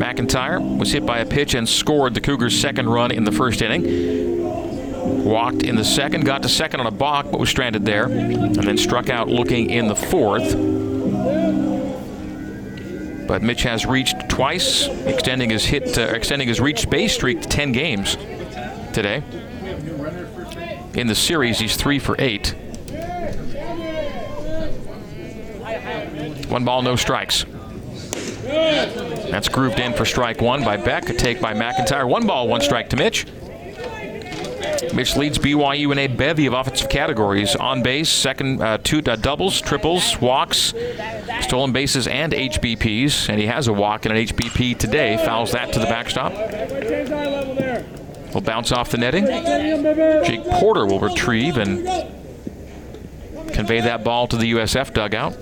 McIntyre 0.01 0.79
was 0.79 0.93
hit 0.93 1.07
by 1.07 1.19
a 1.19 1.27
pitch 1.27 1.55
and 1.55 1.69
scored 1.69 2.15
the 2.15 2.21
Cougars' 2.21 2.59
second 2.59 2.89
run 2.89 3.11
in 3.11 3.25
the 3.25 3.33
first 3.33 3.63
inning. 3.63 5.25
Walked 5.25 5.63
in 5.63 5.77
the 5.77 5.85
second, 5.85 6.25
got 6.25 6.43
to 6.43 6.49
second 6.49 6.81
on 6.81 6.87
a 6.87 6.91
balk, 6.91 7.31
but 7.31 7.39
was 7.39 7.49
stranded 7.51 7.85
there, 7.85 8.07
and 8.07 8.55
then 8.57 8.77
struck 8.77 9.09
out 9.09 9.29
looking 9.29 9.71
in 9.71 9.89
the 9.89 9.97
fourth. 9.97 10.55
But 13.27 13.43
Mitch 13.43 13.63
has 13.63 13.87
reached 13.87 14.29
twice, 14.29 14.89
extending 15.07 15.51
his 15.51 15.65
hit, 15.65 15.97
uh, 15.97 16.03
extending 16.03 16.49
his 16.49 16.61
reached 16.61 16.91
base 16.91 17.15
streak 17.15 17.43
to 17.43 17.49
10 17.49 17.73
games 17.73 18.17
today. 18.93 19.23
In 20.95 21.07
the 21.07 21.15
series, 21.15 21.61
he's 21.61 21.77
three 21.77 22.01
for 22.01 22.17
eight. 22.19 22.55
One 26.51 26.65
ball, 26.65 26.83
no 26.83 26.97
strikes. 26.97 27.45
That's 28.43 29.49
grooved 29.49 29.79
in 29.79 29.93
for 29.93 30.05
strike 30.05 30.41
one 30.41 30.65
by 30.65 30.77
Beck. 30.77 31.09
A 31.09 31.15
take 31.15 31.41
by 31.41 31.55
McIntyre. 31.55 32.09
One 32.09 32.27
ball, 32.27 32.49
one 32.49 32.61
strike 32.61 32.91
to 32.91 32.97
Mitch. 32.97 33.25
Mitch 34.93 35.15
leads 35.15 35.39
BYU 35.39 35.93
in 35.93 35.99
a 35.99 36.09
bevy 36.09 36.47
of 36.47 36.53
offensive 36.53 36.89
categories: 36.89 37.55
on 37.55 37.85
base, 37.85 38.09
second, 38.09 38.61
uh, 38.61 38.79
two 38.79 39.01
uh, 39.07 39.15
doubles, 39.15 39.61
triples, 39.61 40.21
walks, 40.21 40.75
stolen 41.43 41.71
bases, 41.73 42.09
and 42.09 42.33
HBPs. 42.33 43.29
And 43.29 43.39
he 43.39 43.47
has 43.47 43.69
a 43.69 43.73
walk 43.73 44.07
and 44.07 44.17
an 44.17 44.27
HBP 44.27 44.77
today. 44.77 45.17
Fouls 45.19 45.53
that 45.53 45.73
to 45.73 45.79
the 45.79 45.87
backstop. 45.87 46.33
Will 48.35 48.41
bounce 48.41 48.73
off 48.73 48.91
the 48.91 48.99
netting. 48.99 49.27
Jake 49.27 50.45
Porter 50.45 50.85
will 50.87 50.99
retrieve 50.99 51.57
and 51.59 51.87
convey 53.53 53.81
that 53.81 54.03
ball 54.03 54.27
to 54.27 54.37
the 54.37 54.53
USF 54.53 54.93
dugout. 54.93 55.37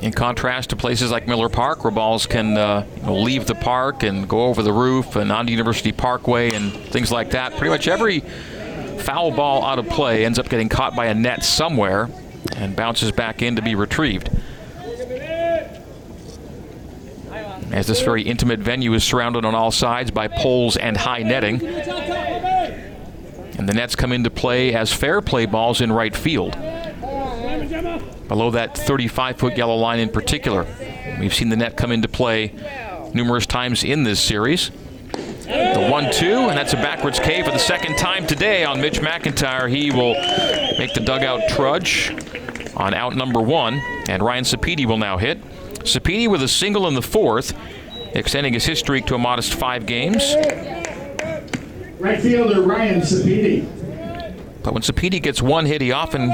In 0.00 0.12
contrast 0.12 0.70
to 0.70 0.76
places 0.76 1.10
like 1.10 1.26
Miller 1.26 1.48
Park, 1.48 1.82
where 1.82 1.90
balls 1.90 2.26
can 2.26 2.56
uh, 2.56 2.86
you 2.98 3.02
know, 3.02 3.16
leave 3.16 3.46
the 3.46 3.56
park 3.56 4.04
and 4.04 4.28
go 4.28 4.44
over 4.44 4.62
the 4.62 4.72
roof 4.72 5.16
and 5.16 5.32
onto 5.32 5.50
University 5.50 5.90
Parkway 5.90 6.52
and 6.52 6.72
things 6.72 7.10
like 7.10 7.30
that, 7.30 7.50
pretty 7.56 7.70
much 7.70 7.88
every 7.88 8.20
foul 9.00 9.32
ball 9.32 9.64
out 9.64 9.80
of 9.80 9.88
play 9.88 10.24
ends 10.24 10.38
up 10.38 10.48
getting 10.48 10.68
caught 10.68 10.94
by 10.94 11.06
a 11.06 11.14
net 11.14 11.42
somewhere 11.42 12.08
and 12.54 12.76
bounces 12.76 13.10
back 13.10 13.42
in 13.42 13.56
to 13.56 13.62
be 13.62 13.74
retrieved. 13.74 14.30
As 17.72 17.88
this 17.88 18.00
very 18.02 18.22
intimate 18.22 18.60
venue 18.60 18.92
is 18.94 19.02
surrounded 19.02 19.44
on 19.44 19.56
all 19.56 19.72
sides 19.72 20.12
by 20.12 20.28
poles 20.28 20.76
and 20.76 20.96
high 20.96 21.24
netting. 21.24 21.58
And 23.66 23.74
the 23.74 23.80
nets 23.80 23.96
come 23.96 24.12
into 24.12 24.30
play 24.30 24.76
as 24.76 24.92
fair 24.92 25.20
play 25.20 25.44
balls 25.44 25.80
in 25.80 25.90
right 25.90 26.14
field. 26.14 26.52
Below 28.28 28.52
that 28.52 28.78
35 28.78 29.38
foot 29.38 29.56
yellow 29.56 29.74
line 29.74 29.98
in 29.98 30.08
particular. 30.08 30.68
We've 31.18 31.34
seen 31.34 31.48
the 31.48 31.56
net 31.56 31.76
come 31.76 31.90
into 31.90 32.06
play 32.06 32.54
numerous 33.12 33.44
times 33.44 33.82
in 33.82 34.04
this 34.04 34.20
series. 34.20 34.70
The 35.10 35.88
1 35.90 36.12
2, 36.12 36.26
and 36.26 36.56
that's 36.56 36.74
a 36.74 36.76
backwards 36.76 37.18
K 37.18 37.42
for 37.42 37.50
the 37.50 37.58
second 37.58 37.96
time 37.96 38.24
today 38.24 38.62
on 38.62 38.80
Mitch 38.80 39.00
McIntyre. 39.00 39.68
He 39.68 39.90
will 39.90 40.14
make 40.78 40.94
the 40.94 41.02
dugout 41.04 41.48
trudge 41.48 42.12
on 42.76 42.94
out 42.94 43.16
number 43.16 43.40
one, 43.40 43.82
and 44.08 44.22
Ryan 44.22 44.44
Sapedi 44.44 44.86
will 44.86 44.98
now 44.98 45.18
hit. 45.18 45.42
Sapedi 45.80 46.28
with 46.28 46.44
a 46.44 46.48
single 46.48 46.86
in 46.86 46.94
the 46.94 47.02
fourth, 47.02 47.52
extending 48.14 48.52
his 48.52 48.64
hit 48.64 48.78
streak 48.78 49.06
to 49.06 49.16
a 49.16 49.18
modest 49.18 49.54
five 49.54 49.86
games. 49.86 50.22
Right 51.98 52.20
fielder 52.20 52.62
Ryan 52.62 53.00
Sapedi. 53.00 53.66
But 54.62 54.74
when 54.74 54.82
Sapedi 54.82 55.22
gets 55.22 55.40
one 55.40 55.66
hit, 55.66 55.80
he 55.80 55.92
often 55.92 56.32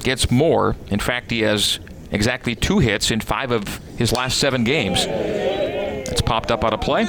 gets 0.00 0.30
more. 0.30 0.76
In 0.90 0.98
fact, 0.98 1.30
he 1.30 1.40
has 1.40 1.78
exactly 2.10 2.54
two 2.54 2.78
hits 2.78 3.10
in 3.10 3.20
five 3.20 3.50
of 3.50 3.78
his 3.98 4.12
last 4.12 4.38
seven 4.38 4.64
games. 4.64 5.04
It's 5.06 6.22
popped 6.22 6.50
up 6.50 6.64
out 6.64 6.72
of 6.72 6.80
play. 6.80 7.04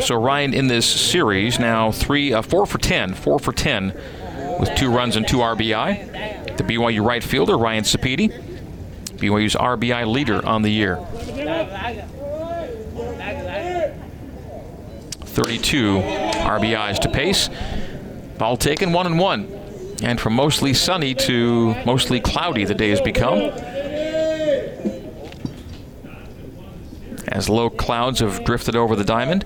So 0.00 0.14
Ryan 0.16 0.54
in 0.54 0.66
this 0.68 0.86
series 0.86 1.58
now 1.58 1.92
three, 1.92 2.32
uh, 2.32 2.42
four 2.42 2.66
for 2.66 2.78
ten, 2.78 3.14
four 3.14 3.38
for 3.38 3.52
ten, 3.52 3.92
with 4.58 4.74
two 4.76 4.90
runs 4.90 5.16
and 5.16 5.26
two 5.26 5.38
RBI. 5.38 6.56
The 6.56 6.64
BYU 6.64 7.04
right 7.04 7.22
fielder 7.22 7.56
Ryan 7.58 7.84
Sapedi, 7.84 8.30
BYU's 9.16 9.54
RBI 9.54 10.06
leader 10.06 10.44
on 10.44 10.62
the 10.62 10.70
year. 10.70 10.98
32 15.36 15.98
RBIs 15.98 16.98
to 17.00 17.10
pace. 17.10 17.50
Ball 18.38 18.56
taken, 18.56 18.90
one 18.92 19.04
and 19.04 19.18
one. 19.18 19.44
And 20.02 20.18
from 20.18 20.32
mostly 20.32 20.72
sunny 20.72 21.14
to 21.14 21.74
mostly 21.84 22.20
cloudy, 22.20 22.64
the 22.64 22.74
day 22.74 22.88
has 22.88 23.02
become. 23.02 23.52
As 27.28 27.50
low 27.50 27.68
clouds 27.68 28.20
have 28.20 28.44
drifted 28.44 28.76
over 28.76 28.96
the 28.96 29.04
diamond. 29.04 29.44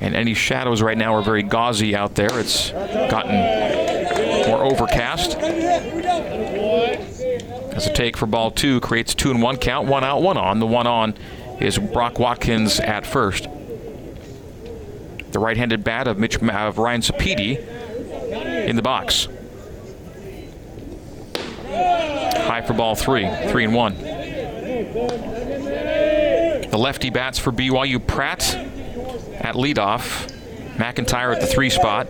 And 0.00 0.16
any 0.16 0.32
shadows 0.32 0.80
right 0.80 0.96
now 0.96 1.14
are 1.14 1.22
very 1.22 1.42
gauzy 1.42 1.94
out 1.94 2.14
there. 2.14 2.30
It's 2.38 2.70
gotten 2.70 4.48
more 4.48 4.64
overcast. 4.64 5.36
As 7.76 7.86
a 7.86 7.92
take 7.92 8.16
for 8.16 8.24
ball 8.24 8.50
two 8.50 8.80
creates 8.80 9.14
two 9.14 9.30
and 9.30 9.42
one 9.42 9.58
count, 9.58 9.86
one 9.86 10.02
out, 10.02 10.22
one 10.22 10.38
on. 10.38 10.60
The 10.60 10.66
one 10.66 10.86
on 10.86 11.14
is 11.60 11.78
Brock 11.78 12.18
Watkins 12.18 12.80
at 12.80 13.06
first. 13.06 13.48
The 15.30 15.38
right-handed 15.38 15.84
bat 15.84 16.08
of 16.08 16.18
Mitch 16.18 16.36
of 16.36 16.78
Ryan 16.78 17.00
Sapedi 17.00 17.58
in 18.66 18.76
the 18.76 18.82
box. 18.82 19.28
High 22.46 22.62
for 22.62 22.72
ball 22.72 22.94
three, 22.94 23.28
three 23.48 23.64
and 23.64 23.74
one. 23.74 23.96
The 26.70 26.78
lefty 26.78 27.10
bats 27.10 27.38
for 27.38 27.52
BYU 27.52 28.04
Pratt 28.06 28.54
at 28.54 29.54
leadoff, 29.54 30.30
McIntyre 30.76 31.34
at 31.34 31.40
the 31.40 31.46
three 31.46 31.70
spot, 31.70 32.08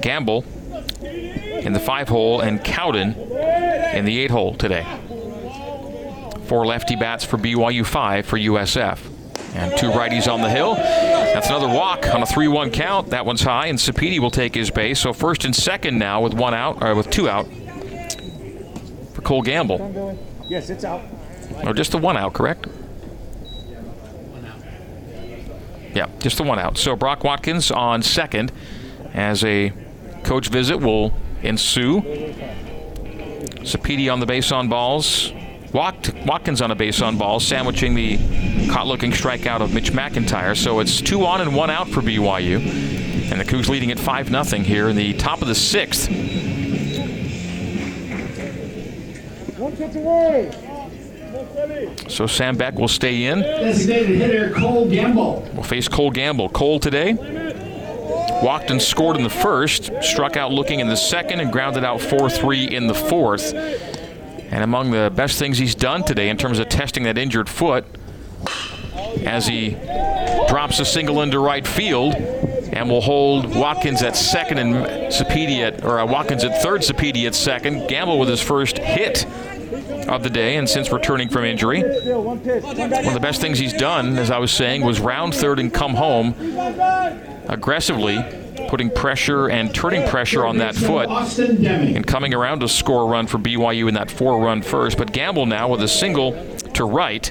Gamble 0.00 0.44
in 1.02 1.72
the 1.72 1.80
five 1.80 2.08
hole, 2.08 2.40
and 2.40 2.62
Cowden 2.62 3.14
in 3.94 4.04
the 4.04 4.20
eight 4.20 4.30
hole 4.30 4.54
today. 4.54 4.84
Four 6.46 6.66
lefty 6.66 6.96
bats 6.96 7.24
for 7.24 7.38
BYU, 7.38 7.84
five 7.86 8.26
for 8.26 8.38
USF. 8.38 8.98
And 9.54 9.76
two 9.78 9.90
righties 9.90 10.30
on 10.32 10.40
the 10.40 10.50
hill. 10.50 10.74
That's 10.74 11.48
another 11.48 11.68
walk 11.68 12.12
on 12.12 12.22
a 12.22 12.26
3 12.26 12.48
1 12.48 12.70
count. 12.70 13.10
That 13.10 13.24
one's 13.24 13.42
high, 13.42 13.66
and 13.66 13.78
Sapedi 13.78 14.18
will 14.18 14.30
take 14.30 14.54
his 14.54 14.70
base. 14.70 15.00
So 15.00 15.12
first 15.12 15.44
and 15.44 15.54
second 15.54 15.98
now 15.98 16.20
with 16.20 16.34
one 16.34 16.54
out, 16.54 16.82
or 16.82 16.94
with 16.94 17.10
two 17.10 17.28
out 17.28 17.46
for 19.14 19.22
Cole 19.22 19.42
Gamble. 19.42 20.18
Yes, 20.48 20.70
it's 20.70 20.84
out. 20.84 21.02
Or 21.64 21.72
just 21.72 21.92
the 21.92 21.98
one 21.98 22.16
out, 22.16 22.32
correct? 22.32 22.66
Yeah, 25.94 26.08
just 26.18 26.36
the 26.38 26.42
one 26.42 26.58
out. 26.58 26.76
So 26.76 26.96
Brock 26.96 27.22
Watkins 27.22 27.70
on 27.70 28.02
second 28.02 28.52
as 29.12 29.44
a 29.44 29.72
coach 30.24 30.48
visit 30.48 30.78
will 30.78 31.14
ensue. 31.42 32.00
Sapedi 33.62 34.12
on 34.12 34.20
the 34.20 34.26
base 34.26 34.50
on 34.50 34.68
balls. 34.68 35.32
Walked, 35.74 36.14
Watkins 36.24 36.62
on 36.62 36.70
a 36.70 36.76
base 36.76 37.02
on 37.02 37.18
balls, 37.18 37.44
sandwiching 37.44 37.96
the 37.96 38.16
caught 38.68 38.86
looking 38.86 39.10
strikeout 39.10 39.60
of 39.60 39.74
Mitch 39.74 39.90
McIntyre. 39.90 40.56
So 40.56 40.78
it's 40.78 41.00
two 41.00 41.26
on 41.26 41.40
and 41.40 41.52
one 41.52 41.68
out 41.68 41.88
for 41.88 42.00
BYU. 42.00 42.60
And 43.32 43.40
the 43.40 43.44
Cougs 43.44 43.68
leading 43.68 43.90
at 43.90 43.98
5 43.98 44.28
0 44.28 44.62
here 44.62 44.88
in 44.88 44.94
the 44.94 45.14
top 45.14 45.42
of 45.42 45.48
the 45.48 45.54
sixth. 45.54 46.08
One 49.58 49.76
pitch 49.76 49.96
away. 49.96 50.52
So 52.08 52.28
Sam 52.28 52.56
Beck 52.56 52.74
will 52.74 52.86
stay 52.86 53.24
in. 53.24 53.40
Designated 53.40 54.16
hitter 54.16 54.54
Cole 54.54 54.88
Gamble. 54.88 55.50
We'll 55.54 55.64
face 55.64 55.88
Cole 55.88 56.12
Gamble. 56.12 56.50
Cole 56.50 56.78
today 56.78 57.14
walked 58.44 58.70
and 58.70 58.80
scored 58.80 59.16
in 59.16 59.24
the 59.24 59.30
first, 59.30 59.90
struck 60.02 60.36
out 60.36 60.52
looking 60.52 60.78
in 60.78 60.86
the 60.86 60.96
second, 60.96 61.40
and 61.40 61.50
grounded 61.50 61.82
out 61.82 62.00
4 62.00 62.30
3 62.30 62.64
in 62.64 62.86
the 62.86 62.94
fourth. 62.94 63.52
And 64.54 64.62
among 64.62 64.92
the 64.92 65.10
best 65.12 65.36
things 65.36 65.58
he's 65.58 65.74
done 65.74 66.04
today 66.04 66.28
in 66.28 66.36
terms 66.36 66.60
of 66.60 66.68
testing 66.68 67.02
that 67.02 67.18
injured 67.18 67.48
foot, 67.48 67.84
as 69.26 69.48
he 69.48 69.70
drops 70.46 70.78
a 70.78 70.84
single 70.84 71.22
into 71.22 71.40
right 71.40 71.66
field 71.66 72.14
and 72.14 72.88
will 72.88 73.00
hold 73.00 73.52
Watkins 73.52 74.00
at 74.00 74.14
second 74.14 74.58
and 74.58 74.74
Sapedi 75.12 75.58
at, 75.58 75.84
or 75.84 75.98
uh, 75.98 76.06
Watkins 76.06 76.44
at 76.44 76.62
third, 76.62 76.82
Sapedi 76.82 77.26
at 77.26 77.34
second. 77.34 77.88
Gamble 77.88 78.16
with 78.20 78.28
his 78.28 78.40
first 78.40 78.78
hit 78.78 79.26
of 80.08 80.22
the 80.22 80.30
day, 80.30 80.56
and 80.56 80.68
since 80.68 80.92
returning 80.92 81.28
from 81.28 81.44
injury. 81.44 81.82
One 81.82 82.38
of 82.38 83.14
the 83.14 83.18
best 83.20 83.40
things 83.40 83.58
he's 83.58 83.72
done, 83.72 84.16
as 84.18 84.30
I 84.30 84.38
was 84.38 84.52
saying, 84.52 84.82
was 84.82 85.00
round 85.00 85.34
third 85.34 85.58
and 85.58 85.74
come 85.74 85.94
home 85.94 86.32
aggressively, 87.48 88.18
putting 88.74 88.90
pressure 88.90 89.48
and 89.48 89.72
turning 89.72 90.04
pressure 90.08 90.44
on 90.44 90.56
that 90.56 90.74
foot 90.74 91.08
and 91.38 92.04
coming 92.04 92.34
around 92.34 92.58
to 92.58 92.68
score 92.68 93.02
a 93.02 93.06
run 93.06 93.24
for 93.24 93.38
BYU 93.38 93.86
in 93.86 93.94
that 93.94 94.10
four 94.10 94.44
run 94.44 94.62
first. 94.62 94.98
But 94.98 95.12
Gamble 95.12 95.46
now 95.46 95.68
with 95.68 95.80
a 95.80 95.86
single 95.86 96.32
to 96.74 96.84
right. 96.84 97.30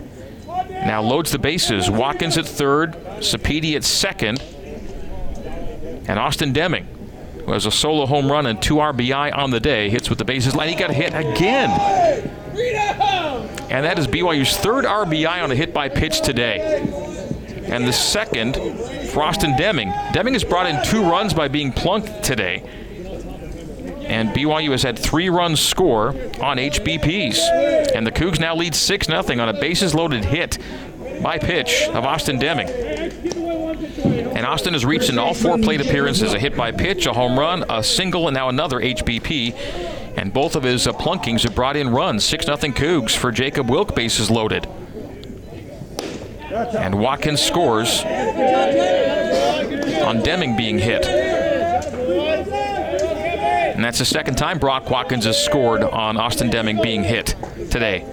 Now 0.69 1.01
loads 1.01 1.33
the 1.33 1.39
bases. 1.39 1.89
Watkins 1.91 2.37
at 2.37 2.45
third, 2.45 2.93
Sapedi 3.19 3.75
at 3.75 3.83
second, 3.83 4.41
and 6.07 6.17
Austin 6.17 6.53
Deming, 6.53 6.85
who 7.45 7.51
has 7.51 7.65
a 7.65 7.71
solo 7.71 8.05
home 8.05 8.31
run 8.31 8.45
and 8.45 8.61
two 8.61 8.75
RBI 8.75 9.37
on 9.37 9.51
the 9.51 9.59
day, 9.59 9.89
hits 9.89 10.09
with 10.09 10.19
the 10.19 10.25
bases 10.25 10.55
line. 10.55 10.69
He 10.69 10.75
got 10.75 10.91
hit 10.91 11.13
again. 11.13 11.71
And 13.69 13.85
that 13.85 13.99
is 13.99 14.07
BYU's 14.07 14.55
third 14.55 14.85
RBI 14.85 15.43
on 15.43 15.51
a 15.51 15.55
hit 15.55 15.73
by 15.73 15.89
pitch 15.89 16.21
today. 16.21 16.79
And 17.65 17.85
the 17.85 17.91
second 17.91 18.55
for 19.13 19.21
Austin 19.21 19.55
Deming. 19.55 19.93
Deming 20.11 20.33
has 20.33 20.43
brought 20.43 20.65
in 20.65 20.83
two 20.83 21.03
runs 21.03 21.33
by 21.33 21.47
being 21.47 21.71
plunked 21.71 22.23
today. 22.23 22.63
And 24.07 24.29
BYU 24.29 24.71
has 24.71 24.81
had 24.83 24.97
three 24.97 25.29
runs 25.29 25.61
score 25.61 26.09
on 26.41 26.57
HBPs. 26.57 27.93
And 27.95 28.05
the 28.05 28.11
Cougs 28.11 28.39
now 28.39 28.55
lead 28.55 28.75
6 28.75 29.07
0 29.07 29.19
on 29.19 29.49
a 29.49 29.53
bases 29.53 29.93
loaded 29.93 30.25
hit 30.25 30.57
by 31.21 31.37
pitch 31.37 31.87
of 31.89 32.05
Austin 32.05 32.39
Deming. 32.39 32.67
And 32.67 34.45
Austin 34.45 34.73
has 34.73 34.83
reached 34.83 35.09
in 35.09 35.19
all 35.19 35.33
four 35.33 35.57
plate 35.59 35.79
appearances 35.79 36.33
a 36.33 36.39
hit 36.39 36.57
by 36.57 36.71
pitch, 36.71 37.05
a 37.05 37.13
home 37.13 37.37
run, 37.37 37.63
a 37.69 37.83
single, 37.83 38.27
and 38.27 38.35
now 38.35 38.49
another 38.49 38.79
HBP. 38.79 39.53
And 40.17 40.33
both 40.33 40.55
of 40.55 40.63
his 40.63 40.87
uh, 40.87 40.91
plunkings 40.91 41.43
have 41.43 41.55
brought 41.55 41.77
in 41.77 41.89
runs. 41.89 42.25
6 42.25 42.45
0 42.45 42.57
Cougs 42.57 43.15
for 43.15 43.31
Jacob 43.31 43.69
Wilk, 43.69 43.95
bases 43.95 44.31
loaded. 44.31 44.67
And 46.53 46.99
Watkins 46.99 47.41
scores 47.41 48.03
on 50.03 50.21
Deming 50.21 50.55
being 50.55 50.79
hit. 50.79 51.05
And 53.75 53.83
that's 53.83 53.99
the 53.99 54.05
second 54.05 54.35
time 54.35 54.59
Brock 54.59 54.89
Watkins 54.89 55.25
has 55.25 55.37
scored 55.43 55.83
on 55.83 56.17
Austin 56.17 56.49
Deming 56.49 56.81
being 56.81 57.03
hit 57.03 57.35
today. 57.69 58.05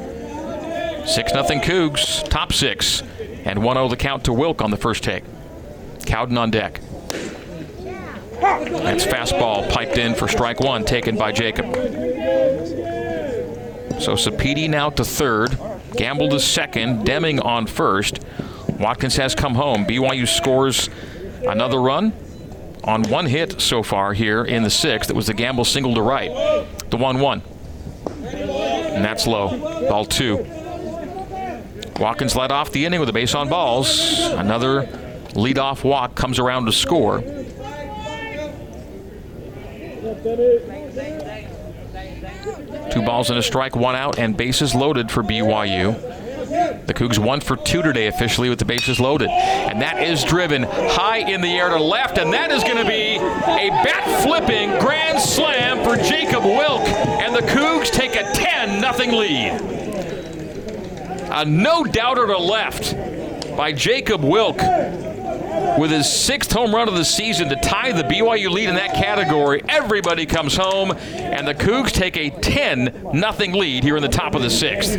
6 1.06 1.32
0 1.32 1.44
Cougs, 1.60 2.28
top 2.28 2.52
six. 2.52 3.02
And 3.44 3.62
1 3.62 3.76
0 3.76 3.88
the 3.88 3.96
count 3.96 4.24
to 4.24 4.32
Wilk 4.32 4.62
on 4.62 4.70
the 4.70 4.76
first 4.76 5.02
take. 5.02 5.24
Cowden 6.06 6.36
on 6.38 6.50
deck. 6.50 6.80
That's 8.40 9.04
fastball 9.04 9.68
piped 9.70 9.98
in 9.98 10.14
for 10.14 10.28
strike 10.28 10.60
one, 10.60 10.84
taken 10.84 11.16
by 11.16 11.32
Jacob. 11.32 11.74
So 14.00 14.14
Sapedi 14.14 14.68
now 14.68 14.88
to 14.90 15.04
third, 15.04 15.58
Gamble 15.92 16.30
to 16.30 16.40
second, 16.40 17.04
Deming 17.04 17.40
on 17.40 17.66
first. 17.66 18.20
Watkins 18.80 19.16
has 19.16 19.34
come 19.34 19.54
home. 19.54 19.84
BYU 19.84 20.26
scores 20.26 20.88
another 21.46 21.80
run 21.80 22.14
on 22.82 23.02
one 23.04 23.26
hit 23.26 23.60
so 23.60 23.82
far 23.82 24.14
here 24.14 24.42
in 24.42 24.62
the 24.62 24.70
sixth. 24.70 25.10
It 25.10 25.16
was 25.16 25.26
the 25.26 25.34
Gamble 25.34 25.66
single 25.66 25.94
to 25.94 26.02
right, 26.02 26.30
the 26.88 26.96
1 26.96 27.20
1. 27.20 27.42
And 28.24 29.04
that's 29.04 29.26
low. 29.26 29.48
Ball 29.88 30.06
two. 30.06 30.46
Watkins 31.98 32.34
led 32.34 32.50
off 32.50 32.72
the 32.72 32.86
inning 32.86 33.00
with 33.00 33.10
a 33.10 33.12
base 33.12 33.34
on 33.34 33.50
balls. 33.50 34.18
Another 34.20 34.84
leadoff 35.34 35.84
walk 35.84 36.14
comes 36.14 36.38
around 36.38 36.64
to 36.64 36.72
score. 36.72 37.20
Two 42.90 43.02
balls 43.02 43.28
and 43.28 43.38
a 43.38 43.42
strike, 43.42 43.76
one 43.76 43.94
out, 43.94 44.18
and 44.18 44.36
bases 44.36 44.74
loaded 44.74 45.10
for 45.10 45.22
BYU. 45.22 46.19
The 46.50 46.94
Cougs 46.94 47.18
one 47.18 47.40
for 47.40 47.56
two 47.56 47.80
today 47.80 48.08
officially 48.08 48.48
with 48.48 48.58
the 48.58 48.64
bases 48.64 48.98
loaded. 48.98 49.30
And 49.30 49.80
that 49.82 50.02
is 50.02 50.24
driven 50.24 50.64
high 50.64 51.18
in 51.18 51.40
the 51.40 51.48
air 51.48 51.68
to 51.68 51.80
left, 51.80 52.18
and 52.18 52.32
that 52.32 52.50
is 52.50 52.64
going 52.64 52.78
to 52.78 52.84
be 52.84 53.16
a 53.16 53.70
bat 53.84 54.22
flipping 54.24 54.70
grand 54.80 55.20
slam 55.20 55.84
for 55.84 55.96
Jacob 55.96 56.42
Wilk. 56.42 56.80
And 56.88 57.34
the 57.34 57.42
Cougs 57.42 57.90
take 57.90 58.16
a 58.16 58.24
10 58.32 58.80
0 58.80 59.16
lead. 59.16 59.52
A 61.32 61.44
no 61.44 61.84
doubter 61.84 62.26
to 62.26 62.38
left 62.38 62.96
by 63.56 63.72
Jacob 63.72 64.24
Wilk 64.24 64.58
with 65.78 65.90
his 65.90 66.10
sixth 66.10 66.52
home 66.52 66.74
run 66.74 66.88
of 66.88 66.94
the 66.94 67.04
season 67.04 67.48
to 67.48 67.56
tie 67.56 67.92
the 67.92 68.02
BYU 68.02 68.50
lead 68.50 68.68
in 68.68 68.74
that 68.76 68.94
category. 68.94 69.62
Everybody 69.68 70.26
comes 70.26 70.56
home, 70.56 70.92
and 70.92 71.46
the 71.46 71.54
Cougs 71.54 71.90
take 71.90 72.16
a 72.16 72.30
10 72.30 73.10
nothing 73.12 73.52
lead 73.52 73.84
here 73.84 73.96
in 73.96 74.02
the 74.02 74.08
top 74.08 74.34
of 74.34 74.42
the 74.42 74.50
sixth. 74.50 74.98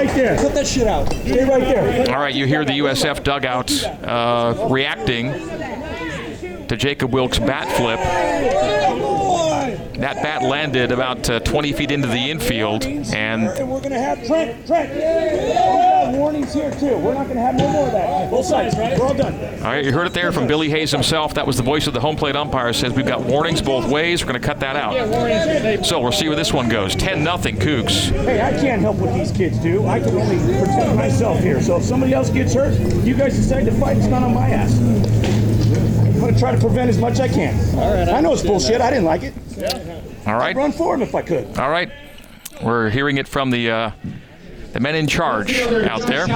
Right 0.00 0.08
there. 0.14 0.36
Put 0.38 0.54
that 0.54 0.66
shit 0.66 0.86
out. 0.86 1.12
Stay 1.12 1.44
right 1.44 1.60
there. 1.60 2.14
All 2.14 2.20
right, 2.20 2.34
you 2.34 2.46
hear 2.46 2.64
the 2.64 2.78
USF 2.78 3.22
dugout 3.22 3.70
uh, 4.04 4.68
reacting 4.70 5.32
to 6.68 6.76
Jacob 6.76 7.12
Wilk's 7.12 7.38
bat 7.38 7.68
flip. 7.76 7.98
That 10.00 10.16
bat 10.22 10.42
landed 10.42 10.92
about 10.92 11.28
uh, 11.28 11.40
20 11.40 11.74
feet 11.74 11.90
into 11.90 12.08
the 12.08 12.30
infield, 12.30 12.84
and 12.84 13.12
And 13.12 13.68
we're 13.70 13.80
going 13.80 13.90
to 13.90 13.98
have 13.98 14.26
Trent. 14.26 14.66
Trent. 14.66 14.94
We 14.94 16.18
warnings 16.18 16.54
here 16.54 16.70
too. 16.70 16.96
We're 16.96 17.12
not 17.14 17.24
going 17.24 17.36
to 17.36 17.42
have 17.42 17.54
no 17.54 17.68
more 17.68 17.86
of 17.86 17.92
that. 17.92 18.30
Both 18.30 18.46
sides, 18.46 18.76
right? 18.78 18.98
We're 18.98 19.06
all 19.06 19.14
done. 19.14 19.34
all 19.34 19.64
right, 19.64 19.84
you 19.84 19.92
heard 19.92 20.06
it 20.06 20.14
there 20.14 20.32
from 20.32 20.46
Billy 20.46 20.70
Hayes 20.70 20.90
himself. 20.90 21.34
That 21.34 21.46
was 21.46 21.56
the 21.58 21.62
voice 21.62 21.86
of 21.86 21.92
the 21.92 22.00
home 22.00 22.16
plate 22.16 22.34
umpire. 22.34 22.72
Says 22.72 22.94
we've 22.94 23.06
got 23.06 23.20
warnings 23.20 23.60
both 23.60 23.90
ways. 23.90 24.22
We're 24.22 24.30
going 24.30 24.40
to 24.40 24.46
cut 24.46 24.60
that 24.60 24.74
out. 24.74 25.84
So 25.84 26.00
we'll 26.00 26.12
see 26.12 26.28
where 26.28 26.36
this 26.36 26.52
one 26.52 26.68
goes. 26.70 26.94
10 26.96 27.22
nothing 27.22 27.56
Cougs. 27.56 28.10
Hey, 28.24 28.40
I 28.40 28.52
can't 28.52 28.80
help 28.80 28.96
what 28.96 29.12
these 29.12 29.30
kids 29.32 29.58
do. 29.58 29.86
I 29.86 30.00
can 30.00 30.16
only 30.16 30.38
protect 30.58 30.96
myself 30.96 31.40
here. 31.40 31.60
So 31.60 31.76
if 31.76 31.84
somebody 31.84 32.14
else 32.14 32.30
gets 32.30 32.54
hurt, 32.54 32.72
you 33.04 33.14
guys 33.14 33.36
decide 33.36 33.66
to 33.66 33.72
fight. 33.72 33.98
It's 33.98 34.06
not 34.06 34.22
on 34.22 34.32
my 34.32 34.48
ass. 34.48 34.78
I'm 34.78 36.20
going 36.20 36.34
to 36.34 36.40
try 36.40 36.52
to 36.52 36.60
prevent 36.60 36.88
as 36.88 36.98
much 36.98 37.14
as 37.14 37.20
I 37.20 37.28
can. 37.28 37.78
All 37.78 37.94
right. 37.94 38.08
I 38.08 38.20
know 38.20 38.32
it's 38.32 38.42
bullshit. 38.42 38.80
I 38.80 38.90
didn't 38.90 39.04
like 39.04 39.22
it. 39.24 39.34
All 40.26 40.34
right. 40.34 40.50
I'd 40.50 40.56
run 40.56 40.72
for 40.72 40.94
him 40.94 41.02
if 41.02 41.14
I 41.14 41.22
could. 41.22 41.58
All 41.58 41.70
right. 41.70 41.90
We're 42.62 42.90
hearing 42.90 43.18
it 43.18 43.26
from 43.26 43.50
the 43.50 43.70
uh, 43.70 43.90
the 44.72 44.80
men 44.80 44.94
in 44.94 45.06
charge 45.06 45.58
out 45.60 46.02
there. 46.02 46.26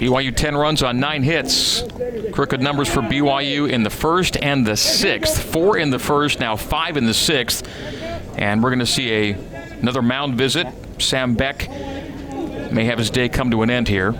BYU 0.00 0.34
10 0.34 0.56
runs 0.56 0.82
on 0.82 0.98
nine 0.98 1.22
hits. 1.22 1.84
Crooked 2.32 2.62
numbers 2.62 2.88
for 2.88 3.02
BYU 3.02 3.70
in 3.70 3.82
the 3.82 3.90
first 3.90 4.38
and 4.38 4.66
the 4.66 4.76
sixth. 4.76 5.52
Four 5.52 5.76
in 5.76 5.90
the 5.90 5.98
first, 5.98 6.40
now 6.40 6.56
five 6.56 6.96
in 6.96 7.04
the 7.04 7.12
sixth. 7.12 7.68
And 8.38 8.62
we're 8.62 8.70
going 8.70 8.78
to 8.78 8.86
see 8.86 9.12
a 9.12 9.32
another 9.80 10.00
mound 10.00 10.36
visit. 10.36 10.66
Sam 10.98 11.34
Beck 11.34 11.68
may 12.72 12.84
have 12.86 12.98
his 12.98 13.10
day 13.10 13.28
come 13.28 13.50
to 13.50 13.60
an 13.62 13.68
end 13.68 13.88
here. 13.88 14.14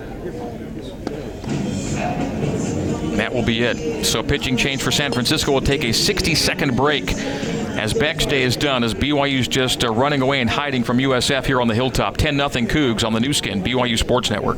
That 3.21 3.35
will 3.35 3.45
be 3.45 3.63
it. 3.65 4.07
So 4.07 4.23
pitching 4.23 4.57
change 4.57 4.83
for 4.83 4.91
San 4.91 5.13
Francisco 5.13 5.53
will 5.53 5.61
take 5.61 5.85
a 5.85 5.89
60-second 5.89 6.75
break 6.75 7.13
as 7.13 7.93
Beck's 7.93 8.25
is 8.25 8.57
done 8.57 8.83
as 8.83 8.95
BYU's 8.95 9.47
just 9.47 9.85
uh, 9.85 9.93
running 9.93 10.23
away 10.23 10.41
and 10.41 10.49
hiding 10.49 10.85
from 10.85 10.97
USF 10.97 11.45
here 11.45 11.61
on 11.61 11.69
the 11.69 11.75
hilltop. 11.75 12.17
10-0 12.17 12.69
Cougs 12.69 13.05
on 13.05 13.13
the 13.13 13.21
Nu 13.21 13.35
Skin, 13.35 13.63
BYU 13.63 13.99
Sports 13.99 14.31
Network. 14.31 14.57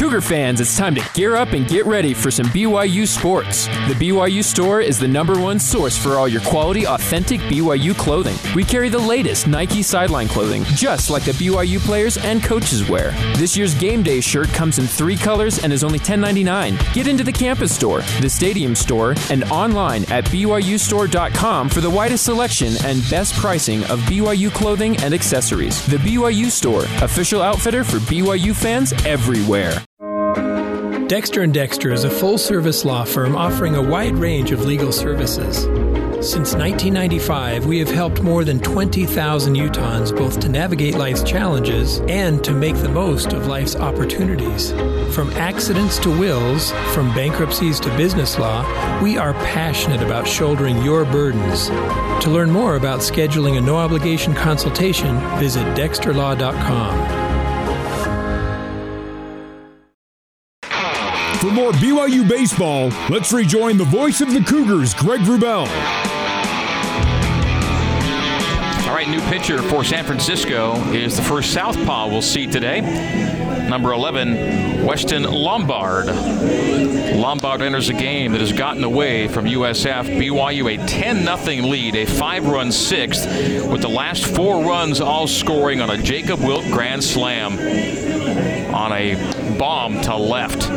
Cougar 0.00 0.22
fans, 0.22 0.62
it's 0.62 0.78
time 0.78 0.94
to 0.94 1.06
gear 1.12 1.36
up 1.36 1.52
and 1.52 1.68
get 1.68 1.84
ready 1.84 2.14
for 2.14 2.30
some 2.30 2.46
BYU 2.46 3.06
sports. 3.06 3.66
The 3.66 3.92
BYU 3.92 4.42
store 4.42 4.80
is 4.80 4.98
the 4.98 5.06
number 5.06 5.38
one 5.38 5.58
source 5.58 5.94
for 5.94 6.16
all 6.16 6.26
your 6.26 6.40
quality, 6.40 6.86
authentic 6.86 7.38
BYU 7.40 7.94
clothing. 7.94 8.34
We 8.56 8.64
carry 8.64 8.88
the 8.88 8.98
latest 8.98 9.46
Nike 9.46 9.82
sideline 9.82 10.26
clothing, 10.26 10.64
just 10.68 11.10
like 11.10 11.24
the 11.24 11.32
BYU 11.32 11.78
players 11.80 12.16
and 12.16 12.42
coaches 12.42 12.88
wear. 12.88 13.10
This 13.36 13.58
year's 13.58 13.74
game 13.74 14.02
day 14.02 14.22
shirt 14.22 14.48
comes 14.54 14.78
in 14.78 14.86
three 14.86 15.18
colors 15.18 15.62
and 15.62 15.70
is 15.70 15.84
only 15.84 15.98
$10.99. 15.98 16.94
Get 16.94 17.06
into 17.06 17.22
the 17.22 17.30
campus 17.30 17.74
store, 17.74 18.00
the 18.22 18.30
stadium 18.30 18.74
store, 18.74 19.14
and 19.28 19.44
online 19.50 20.10
at 20.10 20.24
BYUstore.com 20.24 21.68
for 21.68 21.82
the 21.82 21.90
widest 21.90 22.24
selection 22.24 22.72
and 22.86 23.02
best 23.10 23.34
pricing 23.34 23.84
of 23.90 24.00
BYU 24.08 24.50
clothing 24.50 24.96
and 25.02 25.12
accessories. 25.12 25.84
The 25.88 25.98
BYU 25.98 26.46
store, 26.50 26.84
official 27.04 27.42
outfitter 27.42 27.84
for 27.84 27.98
BYU 27.98 28.56
fans 28.56 28.94
everywhere. 29.04 29.84
Dexter 31.10 31.42
and 31.42 31.52
Dexter 31.52 31.92
is 31.92 32.04
a 32.04 32.08
full-service 32.08 32.84
law 32.84 33.02
firm 33.02 33.34
offering 33.34 33.74
a 33.74 33.82
wide 33.82 34.16
range 34.16 34.52
of 34.52 34.64
legal 34.64 34.92
services. 34.92 35.62
Since 36.24 36.54
1995, 36.54 37.66
we 37.66 37.80
have 37.80 37.90
helped 37.90 38.22
more 38.22 38.44
than 38.44 38.60
20,000 38.60 39.56
Utahns 39.56 40.16
both 40.16 40.38
to 40.38 40.48
navigate 40.48 40.94
life's 40.94 41.24
challenges 41.24 41.98
and 42.06 42.44
to 42.44 42.52
make 42.52 42.76
the 42.76 42.88
most 42.88 43.32
of 43.32 43.48
life's 43.48 43.74
opportunities. 43.74 44.70
From 45.12 45.30
accidents 45.30 45.98
to 45.98 46.16
wills, 46.16 46.70
from 46.94 47.12
bankruptcies 47.12 47.80
to 47.80 47.96
business 47.96 48.38
law, 48.38 48.62
we 49.02 49.18
are 49.18 49.34
passionate 49.34 50.02
about 50.02 50.28
shouldering 50.28 50.80
your 50.84 51.04
burdens. 51.04 51.70
To 52.22 52.30
learn 52.30 52.52
more 52.52 52.76
about 52.76 53.00
scheduling 53.00 53.58
a 53.58 53.60
no-obligation 53.60 54.32
consultation, 54.32 55.18
visit 55.40 55.66
dexterlaw.com. 55.76 57.19
For 61.40 61.50
more 61.50 61.72
BYU 61.72 62.28
baseball, 62.28 62.90
let's 63.08 63.32
rejoin 63.32 63.78
the 63.78 63.84
voice 63.84 64.20
of 64.20 64.30
the 64.30 64.40
Cougars, 64.40 64.92
Greg 64.92 65.20
Wrubell. 65.20 65.66
All 68.86 68.94
right, 68.94 69.08
new 69.08 69.22
pitcher 69.22 69.62
for 69.62 69.82
San 69.82 70.04
Francisco 70.04 70.74
is 70.92 71.16
the 71.16 71.22
first 71.22 71.54
Southpaw 71.54 72.08
we'll 72.08 72.20
see 72.20 72.46
today. 72.46 72.82
Number 73.70 73.92
11, 73.92 74.84
Weston 74.84 75.22
Lombard. 75.22 76.08
Lombard 77.16 77.62
enters 77.62 77.88
a 77.88 77.94
game 77.94 78.32
that 78.32 78.42
has 78.42 78.52
gotten 78.52 78.84
away 78.84 79.26
from 79.26 79.46
USF. 79.46 80.20
BYU 80.20 80.74
a 80.74 80.86
10 80.86 81.24
0 81.24 81.66
lead, 81.68 81.96
a 81.96 82.04
five 82.04 82.46
run 82.46 82.70
sixth, 82.70 83.24
with 83.66 83.80
the 83.80 83.88
last 83.88 84.26
four 84.26 84.62
runs 84.62 85.00
all 85.00 85.26
scoring 85.26 85.80
on 85.80 85.88
a 85.88 85.96
Jacob 85.96 86.40
Wilk 86.40 86.66
grand 86.66 87.02
slam 87.02 87.54
on 88.74 88.92
a 88.92 89.39
bomb 89.60 90.00
to 90.00 90.16
left. 90.16 90.68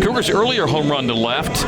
Cougars' 0.00 0.30
earlier 0.30 0.68
home 0.68 0.88
run 0.88 1.08
to 1.08 1.14
left 1.14 1.64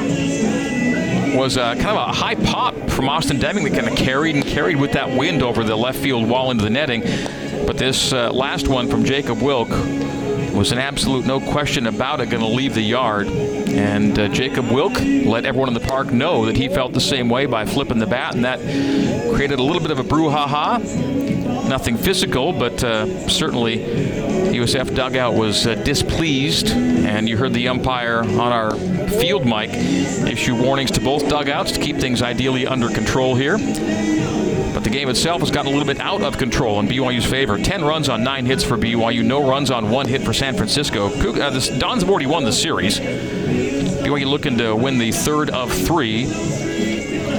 was 1.37 1.57
uh, 1.57 1.75
kind 1.75 1.89
of 1.89 2.09
a 2.09 2.13
high 2.13 2.37
pop 2.37 2.73
from 2.89 3.09
Austin 3.09 3.41
Deming 3.41 3.65
that 3.65 3.73
kind 3.75 3.89
of 3.89 3.97
carried 3.97 4.37
and 4.37 4.47
carried 4.47 4.77
with 4.77 4.93
that 4.93 5.11
wind 5.11 5.43
over 5.43 5.65
the 5.65 5.75
left 5.75 5.99
field 5.99 6.29
wall 6.29 6.53
into 6.53 6.63
the 6.63 6.71
netting. 6.71 7.01
But 7.67 7.79
this 7.79 8.13
uh, 8.13 8.31
last 8.33 8.69
one 8.69 8.87
from 8.87 9.05
Jacob 9.05 9.43
Wilk 9.43 9.69
was 10.55 10.71
an 10.71 10.79
absolute 10.79 11.27
no 11.27 11.41
question 11.41 11.89
about 11.89 12.21
it 12.21 12.31
going 12.31 12.45
to 12.45 12.49
leave 12.49 12.75
the 12.75 12.81
yard. 12.81 13.27
And 13.27 14.17
uh, 14.17 14.29
Jacob 14.29 14.71
Wilk 14.71 15.01
let 15.01 15.45
everyone 15.45 15.67
in 15.67 15.75
the 15.75 15.81
park 15.81 16.13
know 16.13 16.47
that 16.47 16.57
he 16.57 16.69
felt 16.69 16.93
the 16.93 17.01
same 17.01 17.29
way 17.29 17.47
by 17.47 17.65
flipping 17.65 17.99
the 17.99 18.07
bat, 18.07 18.37
and 18.37 18.45
that 18.45 18.61
created 19.35 19.59
a 19.59 19.65
little 19.65 19.83
bit 19.83 19.91
of 19.91 19.99
a 19.99 20.05
brouhaha. 20.05 21.36
Nothing 21.69 21.97
physical, 21.97 22.53
but 22.53 22.83
uh, 22.85 23.29
certainly 23.29 23.79
USF 23.79 24.95
dugout 24.95 25.35
was 25.35 25.67
uh, 25.67 25.75
displeased, 25.75 26.69
and 26.69 27.29
you 27.29 27.37
heard 27.37 27.53
the 27.53 27.69
umpire 27.69 28.21
on 28.21 28.53
our 28.53 28.75
field 29.09 29.45
mic 29.45 29.71
issue 29.71 30.55
warnings 30.55 30.93
to 30.93 31.01
both 31.01 31.29
dugouts 31.29 31.73
to 31.73 31.81
keep 31.81 31.97
things 31.97 32.23
ideally 32.23 32.67
under 32.67 32.89
control 32.89 33.35
here. 33.35 33.59
But 33.59 34.85
the 34.85 34.91
game 34.91 35.09
itself 35.09 35.41
has 35.41 35.51
gotten 35.51 35.73
a 35.73 35.77
little 35.77 35.93
bit 35.93 36.01
out 36.01 36.23
of 36.23 36.39
control 36.39 36.79
in 36.81 36.87
BYU's 36.87 37.27
favor. 37.27 37.59
10 37.59 37.85
runs 37.85 38.09
on 38.09 38.23
9 38.23 38.47
hits 38.47 38.63
for 38.63 38.77
BYU, 38.77 39.25
no 39.25 39.49
runs 39.49 39.71
on 39.71 39.91
1 39.91 40.07
hit 40.07 40.23
for 40.23 40.33
San 40.33 40.55
Francisco. 40.55 41.09
Uh, 41.09 41.51
this, 41.51 41.69
Dons 41.69 42.05
already 42.05 42.27
won 42.27 42.45
the 42.45 42.53
series. 42.53 43.01
BYU 43.01 44.27
looking 44.27 44.57
to 44.59 44.77
win 44.77 44.99
the 44.99 45.11
third 45.11 45.51
of 45.51 45.73
three 45.73 46.27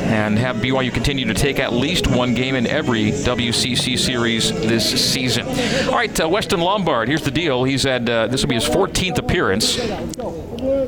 and 0.08 0.40
have 0.40 0.58
BYU 0.58 0.94
continue 0.94 1.26
to 1.26 1.34
take 1.34 1.60
at 1.60 1.74
least 1.74 2.08
one 2.08 2.34
game 2.34 2.56
in 2.56 2.66
every 2.66 3.12
WCC 3.12 4.00
series 4.00 4.52
this 4.52 5.12
season. 5.12 5.46
All 5.90 5.96
right, 5.96 6.20
uh, 6.20 6.30
Weston 6.30 6.62
Lombard, 6.62 7.10
here's 7.10 7.24
the 7.24 7.32
deal. 7.32 7.64
He's 7.66 7.84
had, 7.84 8.10
uh, 8.10 8.28
this 8.28 8.42
will 8.42 8.50
be 8.50 8.56
his 8.56 8.68
14th 8.68 9.18
appearance. 9.18 9.76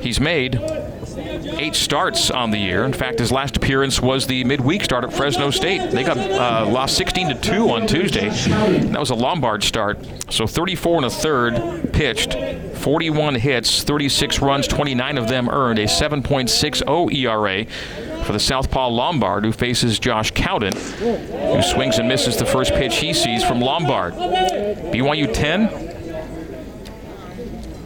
He's 0.01 0.19
made 0.19 0.59
eight 1.59 1.75
starts 1.75 2.31
on 2.31 2.51
the 2.51 2.57
year. 2.57 2.85
In 2.85 2.93
fact, 2.93 3.19
his 3.19 3.31
last 3.31 3.57
appearance 3.57 4.01
was 4.01 4.27
the 4.27 4.43
midweek 4.45 4.83
start 4.83 5.03
at 5.03 5.13
Fresno 5.13 5.51
State. 5.51 5.91
They 5.91 6.03
got 6.03 6.17
uh, 6.17 6.65
lost 6.69 6.95
16 6.95 7.29
to 7.29 7.35
2 7.35 7.69
on 7.69 7.87
Tuesday. 7.87 8.29
That 8.29 8.99
was 8.99 9.09
a 9.09 9.15
Lombard 9.15 9.63
start. 9.63 9.99
So 10.29 10.47
34 10.47 10.97
and 10.97 11.05
a 11.05 11.09
third 11.09 11.91
pitched, 11.93 12.35
41 12.77 13.35
hits, 13.35 13.83
36 13.83 14.39
runs, 14.39 14.67
29 14.67 15.17
of 15.17 15.27
them 15.27 15.49
earned, 15.49 15.79
a 15.79 15.85
7.60 15.85 17.13
ERA 17.13 17.65
for 18.29 18.33
the 18.33 18.39
Southpaw 18.39 18.89
Lombard, 18.89 19.43
who 19.43 19.51
faces 19.51 19.97
Josh 19.97 20.29
Cowden, 20.29 20.75
who 20.75 21.63
swings 21.63 21.97
and 21.97 22.07
misses 22.07 22.37
the 22.37 22.45
first 22.45 22.71
pitch 22.75 22.97
he 22.97 23.11
sees 23.11 23.43
from 23.43 23.59
Lombard. 23.59 24.13
BYU 24.13 25.33
10 25.33 25.61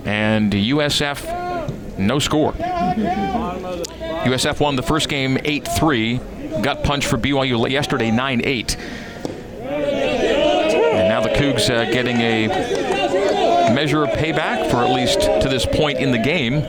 and 0.03 0.51
USF 0.51 1.97
no 1.97 2.19
score. 2.19 2.51
USF 4.25 4.59
won 4.59 4.75
the 4.75 4.83
first 4.83 5.07
game 5.07 5.37
8 5.45 5.65
3. 5.65 6.19
Got 6.61 6.83
punched 6.83 7.07
for 7.07 7.17
BYU 7.17 7.69
yesterday 7.69 8.11
9 8.11 8.41
8. 8.43 8.77
And 9.61 11.07
now 11.07 11.21
the 11.21 11.29
Cougs 11.29 11.69
uh, 11.69 11.89
getting 11.89 12.17
a 12.17 12.49
measure 13.73 14.03
of 14.03 14.09
payback 14.09 14.69
for 14.69 14.83
at 14.83 14.91
least 14.93 15.21
to 15.21 15.47
this 15.47 15.65
point 15.65 15.99
in 15.99 16.11
the 16.11 16.19
game. 16.19 16.63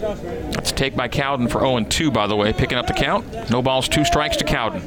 Let's 0.00 0.72
take 0.72 0.96
by 0.96 1.08
Cowden 1.08 1.48
for 1.48 1.60
0 1.60 1.84
2, 1.84 2.10
by 2.10 2.26
the 2.26 2.36
way, 2.36 2.52
picking 2.52 2.78
up 2.78 2.86
the 2.86 2.92
count. 2.92 3.50
No 3.50 3.62
balls, 3.62 3.88
two 3.88 4.04
strikes 4.04 4.36
to 4.38 4.44
Cowden. 4.44 4.82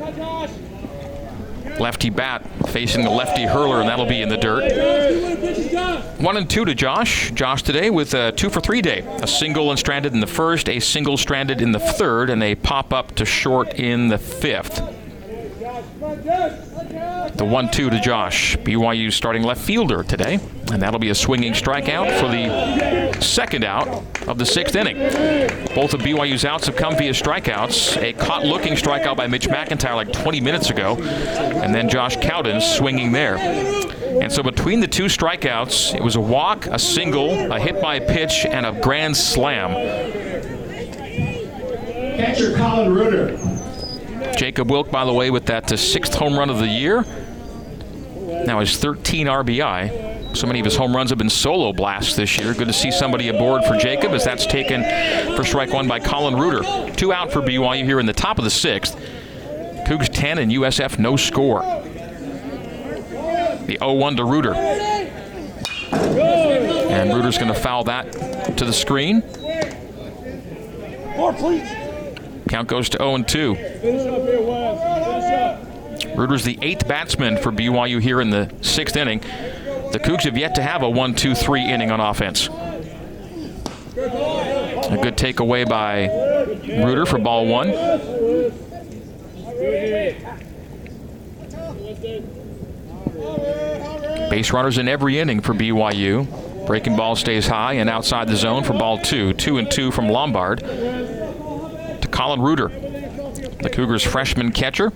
Lefty 1.79 2.09
bat 2.09 2.45
facing 2.67 3.03
the 3.03 3.09
lefty 3.09 3.45
hurler, 3.45 3.79
and 3.79 3.87
that'll 3.89 4.05
be 4.05 4.21
in 4.21 4.29
the 4.29 4.37
dirt. 4.37 6.19
One 6.19 6.35
and 6.35 6.49
two 6.49 6.65
to 6.65 6.75
Josh. 6.75 7.31
Josh 7.31 7.63
today 7.63 7.89
with 7.89 8.13
a 8.13 8.33
two 8.33 8.49
for 8.49 8.59
three 8.59 8.81
day. 8.81 8.99
A 9.21 9.27
single 9.27 9.69
and 9.69 9.79
stranded 9.79 10.13
in 10.13 10.19
the 10.19 10.27
first, 10.27 10.67
a 10.67 10.79
single 10.79 11.15
stranded 11.15 11.61
in 11.61 11.71
the 11.71 11.79
third, 11.79 12.29
and 12.29 12.43
a 12.43 12.55
pop 12.55 12.93
up 12.93 13.15
to 13.15 13.25
short 13.25 13.73
in 13.75 14.09
the 14.09 14.17
fifth. 14.17 14.81
The 16.09 17.45
1 17.45 17.71
2 17.71 17.89
to 17.91 17.99
Josh. 17.99 18.57
BYU 18.57 19.13
starting 19.13 19.43
left 19.43 19.61
fielder 19.61 20.03
today. 20.03 20.39
And 20.71 20.81
that'll 20.81 20.99
be 20.99 21.09
a 21.09 21.15
swinging 21.15 21.53
strikeout 21.53 22.19
for 22.19 22.27
the 22.27 23.21
second 23.21 23.63
out 23.63 23.87
of 24.27 24.37
the 24.39 24.45
sixth 24.45 24.75
inning. 24.75 24.97
Both 25.75 25.93
of 25.93 26.01
BYU's 26.01 26.45
outs 26.45 26.65
have 26.65 26.75
come 26.75 26.97
via 26.97 27.11
strikeouts. 27.11 28.01
A 28.01 28.13
caught 28.13 28.43
looking 28.43 28.73
strikeout 28.73 29.17
by 29.17 29.27
Mitch 29.27 29.47
McIntyre 29.47 29.95
like 29.95 30.11
20 30.11 30.41
minutes 30.41 30.69
ago. 30.71 30.95
And 30.97 31.73
then 31.73 31.89
Josh 31.89 32.17
Cowden 32.17 32.59
swinging 32.59 33.11
there. 33.11 33.37
And 33.37 34.31
so 34.31 34.41
between 34.41 34.79
the 34.79 34.87
two 34.87 35.05
strikeouts, 35.05 35.95
it 35.95 36.03
was 36.03 36.15
a 36.15 36.21
walk, 36.21 36.65
a 36.65 36.79
single, 36.79 37.51
a 37.51 37.59
hit 37.59 37.79
by 37.81 37.99
pitch, 37.99 38.45
and 38.45 38.65
a 38.65 38.71
grand 38.81 39.15
slam. 39.15 39.73
Catcher 42.17 42.57
Colin 42.57 42.93
Reuter. 42.93 43.48
Jacob 44.37 44.69
Wilk, 44.69 44.91
by 44.91 45.05
the 45.05 45.13
way, 45.13 45.29
with 45.31 45.45
that 45.47 45.71
uh, 45.71 45.77
sixth 45.77 46.13
home 46.13 46.37
run 46.37 46.49
of 46.49 46.59
the 46.59 46.67
year. 46.67 47.03
Now 48.45 48.59
his 48.59 48.77
13 48.77 49.27
RBI. 49.27 50.35
So 50.35 50.45
many 50.45 50.59
of 50.59 50.65
his 50.65 50.75
home 50.75 50.95
runs 50.95 51.09
have 51.09 51.17
been 51.17 51.29
solo 51.29 51.73
blasts 51.73 52.15
this 52.15 52.37
year. 52.37 52.53
Good 52.53 52.67
to 52.67 52.73
see 52.73 52.91
somebody 52.91 53.29
aboard 53.29 53.63
for 53.65 53.75
Jacob 53.77 54.11
as 54.11 54.23
that's 54.23 54.45
taken 54.45 54.83
for 55.35 55.43
strike 55.43 55.73
one 55.73 55.87
by 55.87 55.99
Colin 55.99 56.35
Reuter. 56.35 56.91
Two 56.93 57.11
out 57.11 57.33
for 57.33 57.41
BYU 57.41 57.83
here 57.83 57.99
in 57.99 58.05
the 58.05 58.13
top 58.13 58.37
of 58.37 58.43
the 58.43 58.49
sixth. 58.49 58.95
Cougs 59.87 60.07
10 60.11 60.37
and 60.37 60.51
USF 60.51 60.99
no 60.99 61.15
score. 61.15 61.61
The 63.65 63.77
0-1 63.79 64.17
to 64.17 64.25
Reuter. 64.25 64.53
And 66.91 67.13
Reuter's 67.13 67.37
going 67.37 67.53
to 67.53 67.59
foul 67.59 67.83
that 67.85 68.11
to 68.57 68.65
the 68.65 68.73
screen. 68.73 69.21
More, 71.17 71.33
please. 71.33 71.67
Count 72.49 72.67
goes 72.67 72.89
to 72.89 72.97
0 72.97 73.23
2. 73.23 73.53
Reuter's 76.15 76.43
the 76.43 76.57
eighth 76.63 76.87
batsman 76.87 77.37
for 77.37 77.51
BYU 77.51 78.01
here 78.01 78.19
in 78.21 78.31
the 78.31 78.51
sixth 78.61 78.95
inning. 78.95 79.19
The 79.91 79.99
Cougs 80.03 80.23
have 80.23 80.35
yet 80.35 80.55
to 80.55 80.63
have 80.63 80.81
a 80.81 80.89
1 80.89 81.13
2 81.13 81.35
3 81.35 81.61
inning 81.61 81.91
on 81.91 81.99
offense. 81.99 82.47
A 83.97 84.97
good 84.99 85.15
takeaway 85.15 85.69
by 85.69 86.07
Reuter 86.83 87.05
for 87.05 87.19
ball 87.19 87.45
one. 87.45 87.69
Base 94.31 94.51
runners 94.51 94.79
in 94.79 94.87
every 94.87 95.19
inning 95.19 95.41
for 95.41 95.53
BYU. 95.53 96.65
Breaking 96.65 96.95
ball 96.95 97.15
stays 97.15 97.45
high 97.47 97.73
and 97.73 97.89
outside 97.89 98.27
the 98.27 98.35
zone 98.35 98.63
for 98.63 98.73
ball 98.73 98.97
two. 98.97 99.33
Two 99.33 99.59
and 99.59 99.69
two 99.69 99.91
from 99.91 100.09
Lombard 100.09 100.63
Colin 102.19 102.41
Reuter, 102.41 102.67
the 102.67 103.69
Cougars' 103.71 104.03
freshman 104.03 104.51
catcher, 104.51 104.91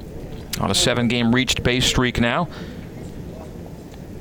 on 0.59 0.69
a 0.69 0.75
seven 0.75 1.07
game 1.07 1.33
reached 1.33 1.63
base 1.63 1.85
streak 1.85 2.19
now. 2.19 2.49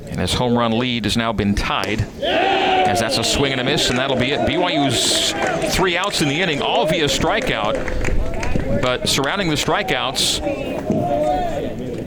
And 0.07 0.21
his 0.21 0.33
home 0.33 0.57
run 0.57 0.79
lead 0.79 1.03
has 1.03 1.17
now 1.17 1.33
been 1.33 1.53
tied. 1.53 1.99
As 2.21 3.01
that's 3.01 3.17
a 3.17 3.23
swing 3.25 3.51
and 3.51 3.59
a 3.59 3.63
miss, 3.65 3.89
and 3.89 3.99
that'll 3.99 4.15
be 4.15 4.31
it. 4.31 4.39
BYU's 4.47 5.33
three 5.75 5.97
outs 5.97 6.21
in 6.21 6.29
the 6.29 6.39
inning, 6.39 6.61
all 6.61 6.85
via 6.85 7.07
strikeout. 7.07 8.81
But 8.81 9.09
surrounding 9.09 9.49
the 9.49 9.55
strikeouts, 9.55 10.82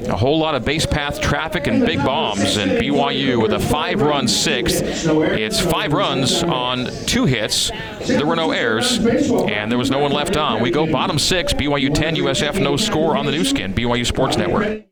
a 0.08 0.16
whole 0.16 0.38
lot 0.38 0.54
of 0.54 0.64
base 0.64 0.86
path 0.86 1.20
traffic 1.20 1.66
and 1.66 1.84
big 1.84 1.98
bombs, 1.98 2.56
and 2.56 2.72
BYU 2.72 3.40
with 3.42 3.52
a 3.52 3.58
five 3.58 4.00
run 4.00 4.28
sixth. 4.28 4.82
It's 4.82 5.60
five 5.60 5.92
runs 5.92 6.42
on 6.42 6.86
two 7.06 7.24
hits. 7.24 7.70
There 8.06 8.26
were 8.26 8.36
no 8.36 8.52
errors, 8.52 8.98
and 8.98 9.70
there 9.70 9.78
was 9.78 9.90
no 9.90 9.98
one 9.98 10.12
left 10.12 10.36
on. 10.36 10.62
We 10.62 10.70
go 10.70 10.90
bottom 10.90 11.18
six, 11.18 11.52
BYU 11.52 11.92
10, 11.92 12.16
USF 12.16 12.60
no 12.60 12.76
score 12.76 13.16
on 13.16 13.26
the 13.26 13.32
Nu 13.32 13.44
Skin, 13.44 13.74
BYU 13.74 14.06
Sports 14.06 14.36
Network. 14.36 14.84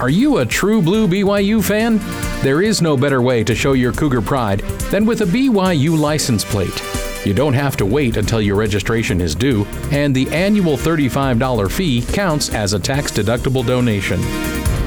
Are 0.00 0.10
you 0.10 0.38
a 0.38 0.46
true 0.46 0.82
blue 0.82 1.06
BYU 1.06 1.62
fan? 1.62 2.00
There 2.42 2.62
is 2.62 2.82
no 2.82 2.96
better 2.96 3.22
way 3.22 3.44
to 3.44 3.54
show 3.54 3.74
your 3.74 3.92
Cougar 3.92 4.22
pride 4.22 4.60
than 4.90 5.06
with 5.06 5.20
a 5.20 5.26
BYU 5.26 5.98
license 5.98 6.44
plate. 6.44 7.01
You 7.24 7.34
don't 7.34 7.54
have 7.54 7.76
to 7.76 7.86
wait 7.86 8.16
until 8.16 8.42
your 8.42 8.56
registration 8.56 9.20
is 9.20 9.34
due, 9.34 9.64
and 9.90 10.14
the 10.14 10.28
annual 10.28 10.76
$35 10.76 11.70
fee 11.70 12.02
counts 12.02 12.50
as 12.50 12.72
a 12.72 12.80
tax 12.80 13.12
deductible 13.12 13.66
donation. 13.66 14.20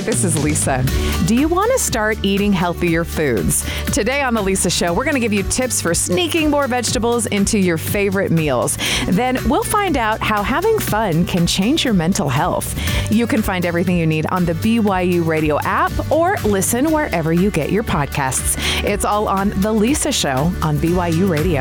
Hi, 0.00 0.06
this 0.06 0.24
is 0.24 0.42
Lisa. 0.42 0.82
Do 1.26 1.34
you 1.34 1.46
want 1.46 1.70
to 1.72 1.78
start 1.78 2.16
eating 2.22 2.54
healthier 2.54 3.04
foods? 3.04 3.68
Today 3.92 4.22
on 4.22 4.32
The 4.32 4.40
Lisa 4.40 4.70
Show, 4.70 4.94
we're 4.94 5.04
going 5.04 5.12
to 5.12 5.20
give 5.20 5.34
you 5.34 5.42
tips 5.42 5.82
for 5.82 5.92
sneaking 5.92 6.48
more 6.48 6.66
vegetables 6.66 7.26
into 7.26 7.58
your 7.58 7.76
favorite 7.76 8.30
meals. 8.30 8.78
Then 9.08 9.36
we'll 9.46 9.62
find 9.62 9.98
out 9.98 10.22
how 10.22 10.42
having 10.42 10.78
fun 10.78 11.26
can 11.26 11.46
change 11.46 11.84
your 11.84 11.92
mental 11.92 12.30
health. 12.30 12.74
You 13.12 13.26
can 13.26 13.42
find 13.42 13.66
everything 13.66 13.98
you 13.98 14.06
need 14.06 14.24
on 14.30 14.46
the 14.46 14.54
BYU 14.54 15.26
Radio 15.26 15.60
app 15.64 15.92
or 16.10 16.36
listen 16.46 16.90
wherever 16.92 17.34
you 17.34 17.50
get 17.50 17.70
your 17.70 17.82
podcasts. 17.82 18.56
It's 18.82 19.04
all 19.04 19.28
on 19.28 19.50
The 19.60 19.70
Lisa 19.70 20.12
Show 20.12 20.50
on 20.62 20.78
BYU 20.78 21.28
Radio. 21.28 21.60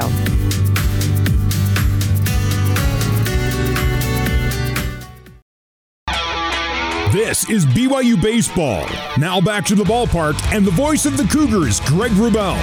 This 7.20 7.49
is 7.49 7.65
BYU 7.65 8.15
Baseball. 8.22 8.88
Now 9.17 9.41
back 9.41 9.65
to 9.65 9.76
the 9.76 9.84
ballpark 9.84 10.41
and 10.55 10.65
the 10.65 10.72
voice 10.72 11.05
of 11.05 11.17
the 11.17 11.26
Cougars, 11.26 11.82
Greg 11.82 12.13
Wrubell. 12.13 12.55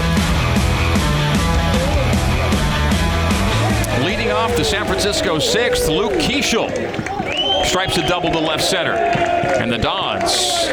Leading 4.02 4.32
off 4.32 4.56
the 4.56 4.64
San 4.64 4.86
Francisco 4.86 5.38
sixth, 5.38 5.90
Luke 5.90 6.14
Kiesel 6.14 7.35
stripes 7.76 7.98
a 7.98 8.08
double 8.08 8.30
to 8.30 8.38
left 8.38 8.64
center. 8.64 8.94
And 8.94 9.70
the 9.70 9.76
Dons 9.76 10.64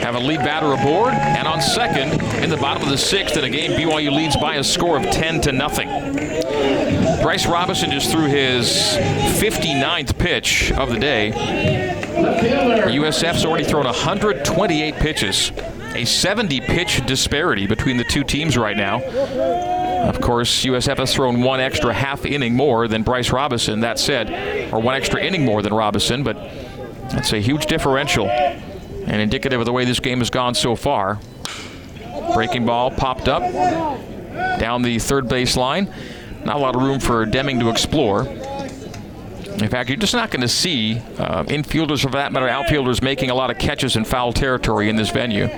have 0.00 0.14
a 0.14 0.18
lead 0.18 0.38
batter 0.38 0.72
aboard 0.72 1.12
and 1.12 1.46
on 1.46 1.60
second 1.60 2.10
in 2.42 2.48
the 2.48 2.56
bottom 2.56 2.82
of 2.82 2.88
the 2.88 2.96
sixth 2.96 3.36
in 3.36 3.44
a 3.44 3.50
game 3.50 3.72
BYU 3.72 4.10
leads 4.10 4.34
by 4.38 4.54
a 4.54 4.64
score 4.64 4.96
of 4.96 5.02
10 5.02 5.42
to 5.42 5.52
nothing. 5.52 5.88
Bryce 7.22 7.46
Robinson 7.46 7.90
just 7.90 8.10
threw 8.10 8.28
his 8.28 8.70
59th 9.42 10.18
pitch 10.18 10.72
of 10.72 10.88
the 10.90 10.98
day. 10.98 11.32
USF's 12.86 13.44
already 13.44 13.64
thrown 13.64 13.84
128 13.84 14.94
pitches, 14.94 15.52
a 15.94 16.06
70 16.06 16.60
pitch 16.62 17.04
disparity 17.04 17.66
between 17.66 17.98
the 17.98 18.04
two 18.04 18.24
teams 18.24 18.56
right 18.56 18.78
now. 18.78 19.00
Of 20.02 20.20
course, 20.20 20.64
USF 20.64 20.98
has 20.98 21.14
thrown 21.14 21.42
one 21.42 21.60
extra 21.60 21.92
half 21.92 22.24
inning 22.24 22.54
more 22.54 22.88
than 22.88 23.02
Bryce 23.02 23.30
Robinson, 23.30 23.80
that 23.80 23.98
said, 23.98 24.72
or 24.72 24.80
one 24.80 24.94
extra 24.94 25.22
inning 25.22 25.44
more 25.44 25.62
than 25.62 25.72
Robinson, 25.72 26.22
but 26.22 26.36
that's 27.10 27.32
a 27.32 27.38
huge 27.38 27.66
differential 27.66 28.28
and 28.28 29.20
indicative 29.20 29.60
of 29.60 29.66
the 29.66 29.72
way 29.72 29.84
this 29.84 30.00
game 30.00 30.18
has 30.18 30.30
gone 30.30 30.54
so 30.54 30.74
far. 30.74 31.20
Breaking 32.34 32.66
ball 32.66 32.90
popped 32.90 33.28
up 33.28 33.42
down 34.58 34.82
the 34.82 34.98
third 34.98 35.28
base 35.28 35.56
line. 35.56 35.92
Not 36.44 36.56
a 36.56 36.58
lot 36.58 36.74
of 36.74 36.82
room 36.82 36.98
for 36.98 37.24
Deming 37.24 37.60
to 37.60 37.68
explore. 37.68 38.26
In 38.26 39.68
fact, 39.68 39.88
you're 39.88 39.98
just 39.98 40.14
not 40.14 40.30
going 40.30 40.40
to 40.40 40.48
see 40.48 40.98
uh, 41.18 41.44
infielders, 41.44 42.04
or 42.04 42.08
for 42.08 42.16
that 42.16 42.32
matter, 42.32 42.48
outfielders 42.48 43.02
making 43.02 43.30
a 43.30 43.34
lot 43.34 43.50
of 43.50 43.58
catches 43.58 43.94
in 43.94 44.04
foul 44.04 44.32
territory 44.32 44.88
in 44.88 44.96
this 44.96 45.10
venue. 45.10 45.48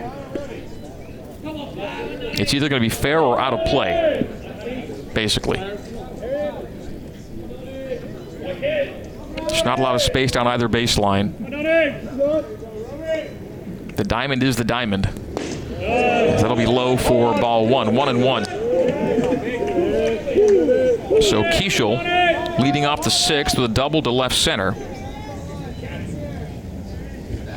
It's 2.38 2.52
either 2.54 2.68
going 2.68 2.82
to 2.82 2.88
be 2.88 2.94
fair 2.94 3.20
or 3.20 3.40
out 3.40 3.54
of 3.54 3.64
play, 3.66 4.26
basically. 5.14 5.58
There's 9.48 9.64
not 9.64 9.78
a 9.78 9.82
lot 9.82 9.94
of 9.94 10.02
space 10.02 10.32
down 10.32 10.46
either 10.46 10.68
baseline. 10.68 11.32
The 13.96 14.04
diamond 14.04 14.42
is 14.42 14.56
the 14.56 14.64
diamond. 14.64 15.04
That'll 15.04 16.56
be 16.56 16.66
low 16.66 16.96
for 16.96 17.32
ball 17.40 17.68
one. 17.68 17.94
One 17.94 18.08
and 18.08 18.22
one. 18.22 18.44
So 21.22 21.42
Kiesel 21.44 22.58
leading 22.58 22.84
off 22.84 23.02
the 23.02 23.10
sixth 23.10 23.56
with 23.56 23.70
a 23.70 23.74
double 23.74 24.02
to 24.02 24.10
left 24.10 24.34
center. 24.34 24.72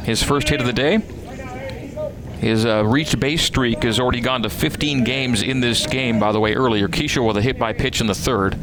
His 0.04 0.22
first 0.24 0.48
hit 0.50 0.62
of 0.62 0.68
the 0.68 0.74
day. 0.74 1.02
His 2.40 2.66
uh, 2.66 2.86
reached 2.86 3.20
base 3.20 3.44
streak 3.44 3.84
has 3.84 4.00
already 4.00 4.22
gone 4.22 4.44
to 4.44 4.50
15 4.50 5.04
games 5.04 5.42
in 5.42 5.60
this 5.60 5.88
game, 5.88 6.20
by 6.20 6.32
the 6.32 6.40
way, 6.40 6.54
earlier. 6.54 6.88
Kiesel 6.88 7.26
with 7.26 7.38
a 7.38 7.42
hit 7.42 7.58
by 7.58 7.74
pitch 7.74 8.00
in 8.00 8.08
the 8.08 8.16
third. 8.16 8.58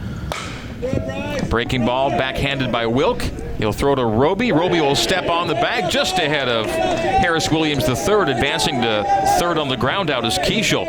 Breaking 1.50 1.84
ball 1.84 2.10
backhanded 2.10 2.70
by 2.70 2.86
Wilk. 2.86 3.22
He'll 3.58 3.72
throw 3.72 3.94
to 3.94 4.04
Roby. 4.04 4.52
Roby 4.52 4.80
will 4.80 4.96
step 4.96 5.28
on 5.28 5.48
the 5.48 5.54
bag 5.54 5.90
just 5.90 6.18
ahead 6.18 6.48
of 6.48 6.66
Harris 6.66 7.50
Williams 7.50 7.88
III, 7.88 8.32
advancing 8.32 8.80
to 8.82 9.04
third 9.38 9.58
on 9.58 9.68
the 9.68 9.76
ground 9.76 10.10
out 10.10 10.24
is 10.24 10.38
Kiesel. 10.38 10.86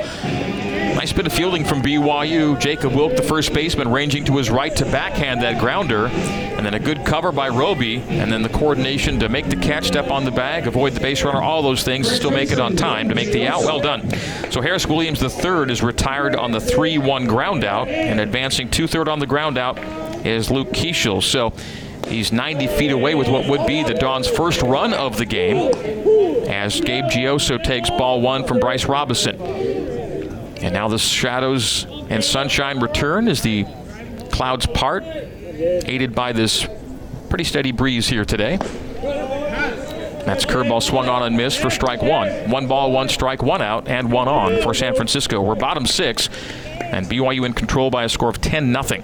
Nice 1.05 1.13
bit 1.13 1.27
of 1.27 1.33
fielding 1.33 1.63
from 1.63 1.83
BYU. 1.83 2.59
Jacob 2.59 2.95
Wilk, 2.95 3.15
the 3.15 3.21
first 3.21 3.53
baseman, 3.53 3.91
ranging 3.91 4.25
to 4.25 4.37
his 4.37 4.49
right 4.49 4.75
to 4.75 4.85
backhand 4.85 5.43
that 5.43 5.59
grounder. 5.59 6.07
And 6.07 6.65
then 6.65 6.73
a 6.73 6.79
good 6.79 7.05
cover 7.05 7.31
by 7.31 7.47
Roby. 7.49 7.97
And 7.97 8.31
then 8.31 8.41
the 8.41 8.49
coordination 8.49 9.19
to 9.19 9.29
make 9.29 9.47
the 9.47 9.55
catch, 9.55 9.85
step 9.85 10.09
on 10.09 10.25
the 10.25 10.31
bag, 10.31 10.65
avoid 10.65 10.93
the 10.93 10.99
base 10.99 11.23
runner, 11.23 11.43
all 11.43 11.61
those 11.61 11.83
things, 11.83 12.09
still 12.09 12.31
make 12.31 12.49
it 12.49 12.59
on 12.59 12.75
time 12.75 13.07
to 13.09 13.13
make 13.13 13.31
the 13.31 13.45
out. 13.45 13.61
Well 13.61 13.79
done. 13.79 14.09
So 14.49 14.61
Harris 14.61 14.87
Williams 14.87 15.21
III 15.21 15.71
is 15.71 15.83
retired 15.83 16.35
on 16.35 16.51
the 16.51 16.59
3 16.59 16.97
1 16.97 17.27
ground 17.27 17.63
out. 17.63 17.87
And 17.87 18.19
advancing 18.19 18.71
two 18.71 18.87
third 18.87 19.07
on 19.07 19.19
the 19.19 19.27
ground 19.27 19.59
out 19.59 19.77
is 20.25 20.49
Luke 20.49 20.69
Kiesel. 20.69 21.21
So 21.21 21.53
He's 22.07 22.31
90 22.31 22.67
feet 22.67 22.91
away 22.91 23.15
with 23.15 23.27
what 23.27 23.47
would 23.47 23.65
be 23.65 23.81
the 23.83 23.95
Dons' 23.95 24.27
first 24.27 24.61
run 24.61 24.93
of 24.93 25.17
the 25.17 25.25
game 25.25 25.73
as 26.47 26.79
Gabe 26.79 27.05
Gioso 27.05 27.61
takes 27.63 27.89
ball 27.89 28.21
one 28.21 28.45
from 28.45 28.59
Bryce 28.59 28.85
Robinson. 28.85 29.84
And 30.65 30.73
now 30.73 30.87
the 30.87 30.97
shadows 30.97 31.85
and 32.09 32.23
sunshine 32.23 32.79
return 32.79 33.27
as 33.27 33.43
the 33.43 33.67
clouds 34.31 34.65
part, 34.65 35.03
aided 35.05 36.15
by 36.15 36.31
this 36.31 36.65
pretty 37.29 37.43
steady 37.43 37.71
breeze 37.71 38.07
here 38.07 38.25
today. 38.25 38.57
That's 40.25 40.43
curveball 40.43 40.81
swung 40.81 41.07
on 41.07 41.21
and 41.21 41.37
missed 41.37 41.59
for 41.59 41.69
strike 41.69 42.01
one. 42.01 42.49
One 42.49 42.65
ball, 42.65 42.91
one 42.91 43.09
strike, 43.09 43.43
one 43.43 43.61
out, 43.61 43.87
and 43.87 44.11
one 44.11 44.27
on 44.27 44.59
for 44.63 44.73
San 44.73 44.95
Francisco. 44.95 45.39
We're 45.39 45.53
bottom 45.53 45.85
six, 45.85 46.29
and 46.79 47.05
BYU 47.05 47.45
in 47.45 47.53
control 47.53 47.91
by 47.91 48.03
a 48.03 48.09
score 48.09 48.29
of 48.29 48.41
10 48.41 48.73
0 48.73 49.03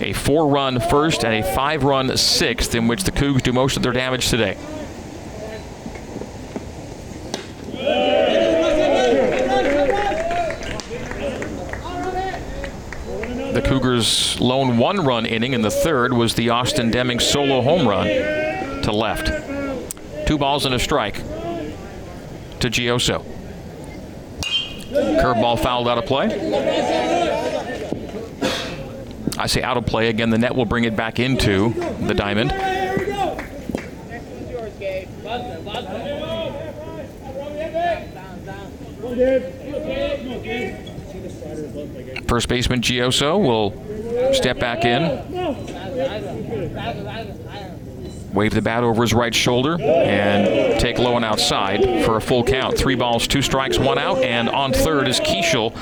a 0.00 0.12
four 0.14 0.48
run 0.48 0.80
first 0.80 1.24
and 1.24 1.32
a 1.32 1.54
five 1.54 1.84
run 1.84 2.16
sixth, 2.16 2.74
in 2.74 2.88
which 2.88 3.04
the 3.04 3.12
Cougs 3.12 3.40
do 3.40 3.52
most 3.52 3.76
of 3.76 3.84
their 3.84 3.92
damage 3.92 4.30
today. 4.30 4.58
Cougars' 13.72 14.38
lone 14.38 14.76
one 14.76 15.02
run 15.02 15.24
inning 15.24 15.54
in 15.54 15.62
the 15.62 15.70
third 15.70 16.12
was 16.12 16.34
the 16.34 16.50
Austin 16.50 16.90
Deming 16.90 17.18
solo 17.18 17.62
home 17.62 17.88
run 17.88 18.06
to 18.82 18.92
left. 18.92 19.28
Two 20.26 20.36
balls 20.36 20.66
and 20.66 20.74
a 20.74 20.78
strike 20.78 21.14
to 22.60 22.68
Gioso. 22.68 23.24
Curveball 24.92 25.58
fouled 25.58 25.88
out 25.88 25.96
of 25.96 26.04
play. 26.04 26.26
I 29.38 29.46
say 29.46 29.62
out 29.62 29.78
of 29.78 29.86
play. 29.86 30.08
Again, 30.08 30.28
the 30.28 30.36
net 30.36 30.54
will 30.54 30.66
bring 30.66 30.84
it 30.84 30.94
back 30.94 31.18
into 31.18 31.72
the 32.06 32.12
diamond. 32.12 32.52
First 42.28 42.48
baseman 42.48 42.80
Gioso 42.80 43.38
will 43.38 44.32
step 44.34 44.58
back 44.58 44.84
in. 44.84 45.02
Wave 48.32 48.54
the 48.54 48.62
bat 48.62 48.82
over 48.82 49.02
his 49.02 49.12
right 49.12 49.34
shoulder 49.34 49.80
and 49.80 50.80
take 50.80 50.98
low 50.98 51.16
and 51.16 51.24
outside 51.24 52.04
for 52.04 52.16
a 52.16 52.20
full 52.20 52.42
count. 52.42 52.78
Three 52.78 52.94
balls, 52.94 53.26
two 53.26 53.42
strikes, 53.42 53.78
one 53.78 53.98
out, 53.98 54.18
and 54.18 54.48
on 54.48 54.72
third 54.72 55.06
is 55.08 55.20
Kiesel 55.20 55.76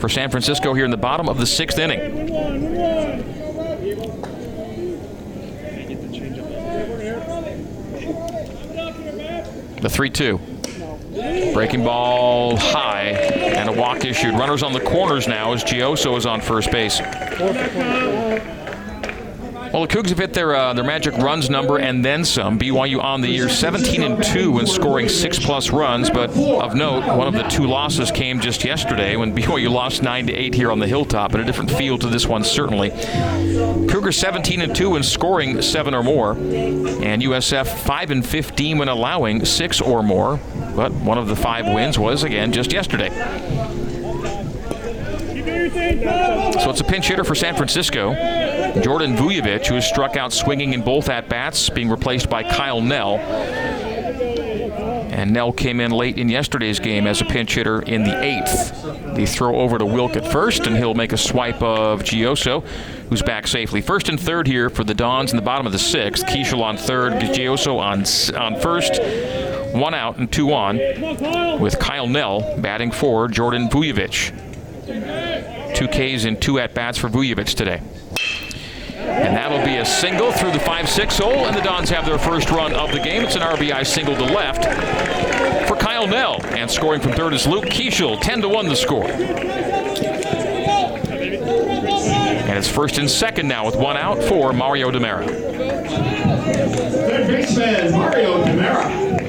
for 0.00 0.08
San 0.08 0.30
Francisco 0.30 0.74
here 0.74 0.84
in 0.84 0.90
the 0.90 0.96
bottom 0.96 1.28
of 1.28 1.38
the 1.38 1.46
sixth 1.46 1.78
inning. 1.78 2.26
The 9.80 9.90
3 9.90 10.10
2. 10.10 10.40
Breaking 11.52 11.84
ball 11.84 12.56
high 12.56 13.12
and 13.66 13.76
a 13.76 13.80
walk 13.80 14.04
issued. 14.04 14.34
Runners 14.34 14.62
on 14.62 14.72
the 14.72 14.80
corners 14.80 15.26
now 15.26 15.52
as 15.52 15.64
Gioso 15.64 16.16
is 16.16 16.26
on 16.26 16.40
first 16.40 16.70
base. 16.70 17.00
Well, 19.72 19.84
the 19.84 19.92
Cougs 19.92 20.08
have 20.08 20.18
hit 20.18 20.32
their 20.32 20.54
uh, 20.54 20.72
their 20.72 20.84
magic 20.84 21.14
runs 21.18 21.50
number 21.50 21.78
and 21.78 22.02
then 22.04 22.24
some. 22.24 22.58
BYU 22.58 23.02
on 23.02 23.20
the 23.20 23.28
year 23.28 23.48
17 23.48 24.02
and 24.02 24.22
2 24.22 24.52
when 24.52 24.66
scoring 24.66 25.08
six 25.08 25.38
plus 25.38 25.70
runs, 25.70 26.08
but 26.08 26.30
of 26.30 26.74
note, 26.74 27.04
one 27.16 27.26
of 27.26 27.34
the 27.34 27.42
two 27.42 27.66
losses 27.66 28.10
came 28.10 28.40
just 28.40 28.64
yesterday 28.64 29.16
when 29.16 29.34
BYU 29.36 29.68
lost 29.68 30.02
9 30.02 30.28
to 30.28 30.32
8 30.32 30.54
here 30.54 30.70
on 30.70 30.78
the 30.78 30.86
hilltop, 30.86 31.34
in 31.34 31.40
a 31.40 31.44
different 31.44 31.70
feel 31.72 31.98
to 31.98 32.06
this 32.06 32.26
one 32.26 32.44
certainly. 32.44 32.90
Cougars 33.88 34.16
17 34.16 34.62
and 34.62 34.74
2 34.74 34.90
when 34.90 35.02
scoring 35.02 35.60
seven 35.60 35.94
or 35.94 36.02
more, 36.02 36.32
and 36.32 37.22
USF 37.22 37.66
5 37.66 38.10
and 38.12 38.24
15 38.24 38.78
when 38.78 38.88
allowing 38.88 39.44
six 39.44 39.80
or 39.80 40.02
more. 40.02 40.40
But 40.76 40.92
one 40.92 41.18
of 41.18 41.26
the 41.26 41.36
five 41.36 41.66
wins 41.66 41.98
was 41.98 42.22
again 42.22 42.52
just 42.52 42.72
yesterday. 42.72 43.08
So 46.60 46.70
it's 46.70 46.80
a 46.80 46.84
pinch 46.84 47.08
hitter 47.08 47.24
for 47.24 47.34
San 47.34 47.56
Francisco. 47.56 48.12
Jordan 48.82 49.16
Vujovic, 49.16 49.66
who 49.66 49.80
struck 49.80 50.16
out 50.16 50.32
swinging 50.32 50.74
in 50.74 50.82
both 50.82 51.08
at 51.08 51.28
bats, 51.28 51.70
being 51.70 51.88
replaced 51.88 52.28
by 52.28 52.42
Kyle 52.42 52.80
Nell. 52.80 53.16
And 55.10 55.32
Nell 55.32 55.50
came 55.52 55.80
in 55.80 55.92
late 55.92 56.18
in 56.18 56.28
yesterday's 56.28 56.78
game 56.78 57.06
as 57.06 57.22
a 57.22 57.24
pinch 57.24 57.54
hitter 57.54 57.80
in 57.80 58.04
the 58.04 58.22
eighth. 58.22 58.82
The 59.16 59.24
throw 59.24 59.56
over 59.56 59.78
to 59.78 59.86
Wilk 59.86 60.14
at 60.14 60.30
first, 60.30 60.66
and 60.66 60.76
he'll 60.76 60.94
make 60.94 61.12
a 61.12 61.16
swipe 61.16 61.62
of 61.62 62.02
Gioso, 62.02 62.62
who's 63.08 63.22
back 63.22 63.46
safely. 63.46 63.80
First 63.80 64.10
and 64.10 64.20
third 64.20 64.46
here 64.46 64.68
for 64.68 64.84
the 64.84 64.92
Dons 64.92 65.30
in 65.30 65.36
the 65.36 65.42
bottom 65.42 65.64
of 65.64 65.72
the 65.72 65.78
sixth. 65.78 66.26
Kiesel 66.26 66.60
on 66.60 66.76
third, 66.76 67.14
Gioso 67.14 67.78
on, 67.78 68.04
on 68.38 68.60
first. 68.60 69.00
One 69.76 69.94
out 69.94 70.16
and 70.16 70.32
two 70.32 70.52
on, 70.52 70.78
with 71.60 71.78
Kyle 71.78 72.06
Nell 72.06 72.56
batting 72.58 72.90
for 72.90 73.28
Jordan 73.28 73.68
Vujovic. 73.68 74.32
Two 75.74 75.88
Ks 75.88 76.24
and 76.24 76.40
two 76.40 76.58
at 76.58 76.74
bats 76.74 76.98
for 76.98 77.08
Vujovic 77.08 77.54
today. 77.54 77.80
And 78.96 79.36
that'll 79.36 79.64
be 79.64 79.76
a 79.76 79.84
single 79.84 80.32
through 80.32 80.52
the 80.52 80.60
5 80.60 80.88
6 80.88 81.18
hole, 81.18 81.46
and 81.46 81.56
the 81.56 81.60
Dons 81.60 81.90
have 81.90 82.06
their 82.06 82.18
first 82.18 82.50
run 82.50 82.74
of 82.74 82.92
the 82.92 83.00
game. 83.00 83.22
It's 83.22 83.36
an 83.36 83.42
RBI 83.42 83.86
single 83.86 84.16
to 84.16 84.24
left 84.24 84.64
for 85.68 85.76
Kyle 85.76 86.06
Nell. 86.06 86.40
And 86.46 86.70
scoring 86.70 87.00
from 87.00 87.12
third 87.12 87.34
is 87.34 87.46
Luke 87.46 87.64
Kiesel. 87.64 88.20
10 88.20 88.42
to 88.42 88.48
1 88.48 88.68
the 88.68 88.76
score. 88.76 89.06
And 92.46 92.56
it's 92.56 92.68
first 92.68 92.98
and 92.98 93.10
second 93.10 93.48
now 93.48 93.66
with 93.66 93.76
one 93.76 93.96
out 93.96 94.22
for 94.22 94.52
Mario 94.52 94.90
Demera. 94.90 95.26
Third 95.26 97.26
baseman, 97.26 97.92
Mario 97.92 98.44
Demera. 98.44 99.25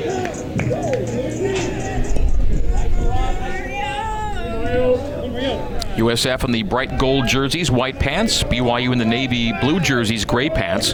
USF 5.98 6.44
in 6.44 6.52
the 6.52 6.64
bright 6.64 6.98
gold 7.00 7.28
jerseys, 7.28 7.72
white 7.72 8.00
pants. 8.00 8.44
BYU 8.44 8.92
in 8.94 9.00
the 9.00 9.06
navy 9.06 9.52
blue 9.62 9.80
jerseys, 9.80 10.26
gray 10.26 10.50
pants. 10.50 10.94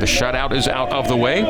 The 0.00 0.06
shutout 0.06 0.52
is 0.52 0.66
out 0.66 0.92
of 0.92 1.08
the 1.08 1.16
way. 1.16 1.42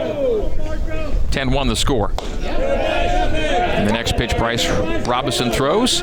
10 1.30 1.50
1 1.50 1.68
the 1.68 1.76
score. 1.76 2.12
And 2.42 3.88
the 3.88 3.92
next 3.92 4.16
pitch 4.16 4.36
Bryce 4.36 4.68
Robinson 5.06 5.50
throws 5.50 6.02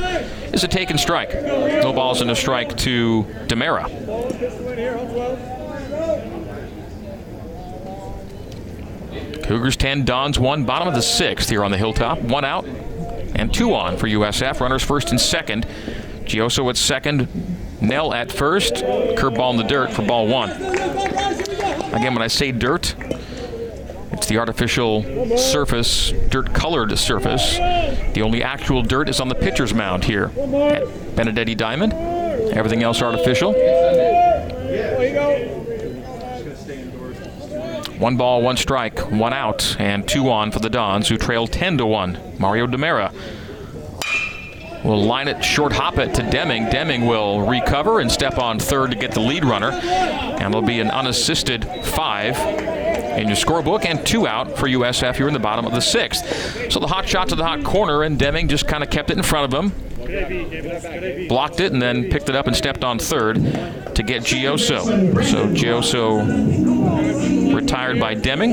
is 0.53 0.63
a 0.63 0.67
taken 0.67 0.97
strike. 0.97 1.33
No 1.33 1.93
balls 1.93 2.21
and 2.21 2.31
a 2.31 2.35
strike 2.35 2.75
to 2.77 3.23
Demera. 3.47 3.87
Cougars 9.43 9.77
10, 9.77 10.03
Dons 10.03 10.39
1, 10.39 10.65
bottom 10.65 10.87
of 10.87 10.95
the 10.95 11.01
sixth 11.01 11.47
here 11.49 11.63
on 11.63 11.71
the 11.71 11.77
hilltop. 11.77 12.19
One 12.19 12.43
out 12.43 12.65
and 13.37 13.53
two 13.53 13.73
on 13.73 13.97
for 13.97 14.07
USF. 14.07 14.59
Runners 14.59 14.83
first 14.83 15.11
and 15.11 15.19
second. 15.19 15.65
Gioso 16.25 16.69
at 16.69 16.77
second, 16.77 17.27
Nell 17.81 18.13
at 18.13 18.31
first. 18.31 18.75
Curveball 18.75 19.51
in 19.51 19.57
the 19.57 19.63
dirt 19.63 19.91
for 19.91 20.05
ball 20.05 20.27
one. 20.27 20.51
Again, 20.51 22.13
when 22.13 22.21
I 22.21 22.27
say 22.27 22.51
dirt, 22.51 22.95
it's 24.11 24.27
the 24.27 24.37
artificial 24.37 25.37
surface, 25.37 26.11
dirt 26.29 26.53
colored 26.53 26.97
surface. 26.97 27.57
The 27.57 28.21
only 28.21 28.43
actual 28.43 28.81
dirt 28.81 29.09
is 29.09 29.19
on 29.21 29.29
the 29.29 29.35
pitcher's 29.35 29.73
mound 29.73 30.03
here 30.03 30.25
at 30.25 31.15
Benedetti 31.15 31.55
Diamond. 31.55 31.93
Everything 31.93 32.83
else 32.83 33.01
artificial. 33.01 33.53
One 37.99 38.15
ball, 38.15 38.43
one 38.43 38.57
strike, 38.57 38.99
one 39.11 39.33
out, 39.33 39.75
and 39.79 40.07
two 40.07 40.29
on 40.29 40.51
for 40.51 40.59
the 40.59 40.69
Dons, 40.69 41.09
who 41.09 41.17
trail 41.17 41.47
10 41.47 41.79
to 41.79 41.85
1. 41.85 42.35
Mario 42.37 42.67
Demera 42.67 43.11
will 44.83 45.03
line 45.03 45.27
it, 45.27 45.43
short 45.43 45.73
hop 45.73 45.97
it 45.97 46.13
to 46.15 46.29
Deming. 46.29 46.69
Deming 46.69 47.07
will 47.07 47.41
recover 47.41 47.99
and 47.99 48.11
step 48.11 48.37
on 48.37 48.59
third 48.59 48.91
to 48.91 48.97
get 48.97 49.11
the 49.11 49.19
lead 49.19 49.43
runner. 49.43 49.71
And 49.71 50.53
there'll 50.53 50.65
be 50.65 50.79
an 50.79 50.91
unassisted 50.91 51.65
five 51.83 52.37
in 53.17 53.27
your 53.27 53.35
scorebook 53.35 53.85
and 53.85 54.05
two 54.05 54.27
out 54.27 54.57
for 54.57 54.67
USF 54.67 55.15
here 55.15 55.27
in 55.27 55.33
the 55.33 55.39
bottom 55.39 55.65
of 55.65 55.73
the 55.73 55.81
sixth. 55.81 56.71
So 56.71 56.79
the 56.79 56.87
hot 56.87 57.07
shot 57.07 57.29
to 57.29 57.35
the 57.35 57.43
hot 57.43 57.63
corner, 57.63 58.03
and 58.03 58.19
Deming 58.19 58.47
just 58.47 58.67
kind 58.67 58.83
of 58.83 58.91
kept 58.91 59.09
it 59.09 59.17
in 59.17 59.23
front 59.23 59.51
of 59.51 59.63
him. 59.63 59.71
Blocked 61.27 61.59
it 61.59 61.73
and 61.73 61.81
then 61.81 62.09
picked 62.09 62.29
it 62.29 62.35
up 62.35 62.47
and 62.47 62.55
stepped 62.55 62.83
on 62.83 62.99
third 62.99 63.35
to 63.95 64.03
get 64.03 64.21
Gioso. 64.21 64.85
So 65.25 65.47
Gioso 65.47 66.76
retired 67.57 67.99
by 67.99 68.13
Deming. 68.13 68.51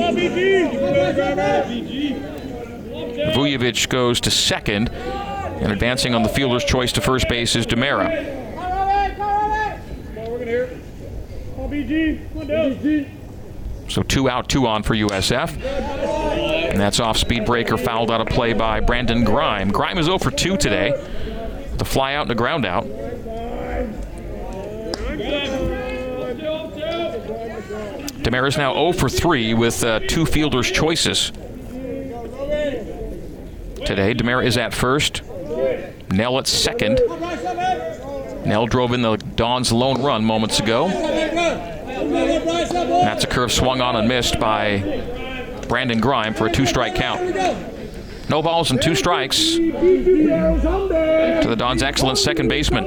Vujovic 3.34 3.88
goes 3.88 4.20
to 4.22 4.30
second, 4.30 4.88
and 4.88 5.70
advancing 5.70 6.14
on 6.14 6.22
the 6.22 6.28
fielder's 6.28 6.64
choice 6.64 6.92
to 6.92 7.00
first 7.00 7.28
base 7.28 7.54
is 7.54 7.66
Demera. 7.66 8.42
So 13.88 14.02
two 14.02 14.28
out, 14.30 14.48
two 14.48 14.66
on 14.66 14.82
for 14.82 14.94
USF. 14.94 15.60
And 16.70 16.80
that's 16.80 16.98
off 16.98 17.18
speed 17.18 17.44
breaker 17.44 17.76
fouled 17.76 18.10
out 18.10 18.20
of 18.20 18.28
play 18.28 18.52
by 18.54 18.80
Brandon 18.80 19.22
Grime. 19.24 19.70
Grime 19.70 19.98
is 19.98 20.06
0 20.06 20.18
for 20.18 20.30
2 20.30 20.56
today. 20.56 20.92
The 21.76 21.84
fly 21.84 22.14
out 22.14 22.22
and 22.22 22.30
the 22.30 22.34
ground 22.34 22.64
out. 22.64 22.84
Demera 28.24 28.48
is 28.48 28.56
now 28.56 28.72
0 28.72 28.92
for 28.92 29.10
3 29.10 29.52
with 29.52 29.84
uh, 29.84 30.00
two 30.00 30.24
fielders' 30.24 30.70
choices. 30.70 31.30
Today, 33.84 34.14
Demera 34.14 34.42
is 34.46 34.56
at 34.56 34.72
first. 34.72 35.20
Nell 36.10 36.38
at 36.38 36.46
second. 36.46 37.02
Nell 38.46 38.66
drove 38.66 38.94
in 38.94 39.02
the 39.02 39.16
Dons' 39.16 39.72
lone 39.72 40.02
run 40.02 40.24
moments 40.24 40.58
ago. 40.58 40.88
That's 43.04 43.24
a 43.24 43.26
curve 43.26 43.52
swung 43.52 43.82
on 43.82 43.94
and 43.94 44.08
missed 44.08 44.40
by 44.40 44.78
Brandon 45.68 46.00
Grime 46.00 46.32
for 46.32 46.46
a 46.46 46.50
two 46.50 46.64
strike 46.64 46.94
count. 46.94 47.20
No 48.28 48.42
balls 48.42 48.70
and 48.70 48.80
two 48.80 48.94
strikes 48.94 49.54
to 49.56 49.70
the 51.46 51.56
Dons' 51.56 51.82
excellent 51.82 52.18
second 52.18 52.48
baseman. 52.48 52.84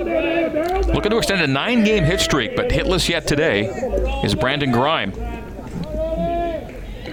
Looking 0.94 1.12
to 1.12 1.18
extend 1.18 1.42
a 1.42 1.48
nine 1.48 1.84
game 1.84 2.04
hit 2.04 2.20
streak, 2.20 2.56
but 2.56 2.70
hitless 2.70 3.08
yet 3.08 3.28
today 3.28 3.66
is 4.24 4.34
Brandon 4.34 4.72
Grime. 4.72 5.12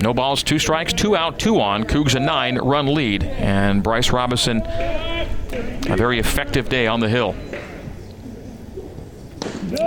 No 0.01 0.13
balls, 0.13 0.43
two 0.43 0.59
strikes, 0.59 0.93
two 0.93 1.17
out, 1.17 1.39
two 1.39 1.61
on. 1.61 1.85
Cougs 1.85 2.15
a 2.15 2.21
nine 2.21 2.59
run 2.59 2.93
lead. 2.93 3.25
And 3.25 3.83
Bryce 3.83 4.11
Robinson, 4.11 4.61
a 4.63 5.97
very 5.97 6.19
effective 6.19 6.69
day 6.69 6.87
on 6.87 7.01
the 7.01 7.09
hill. 7.09 7.35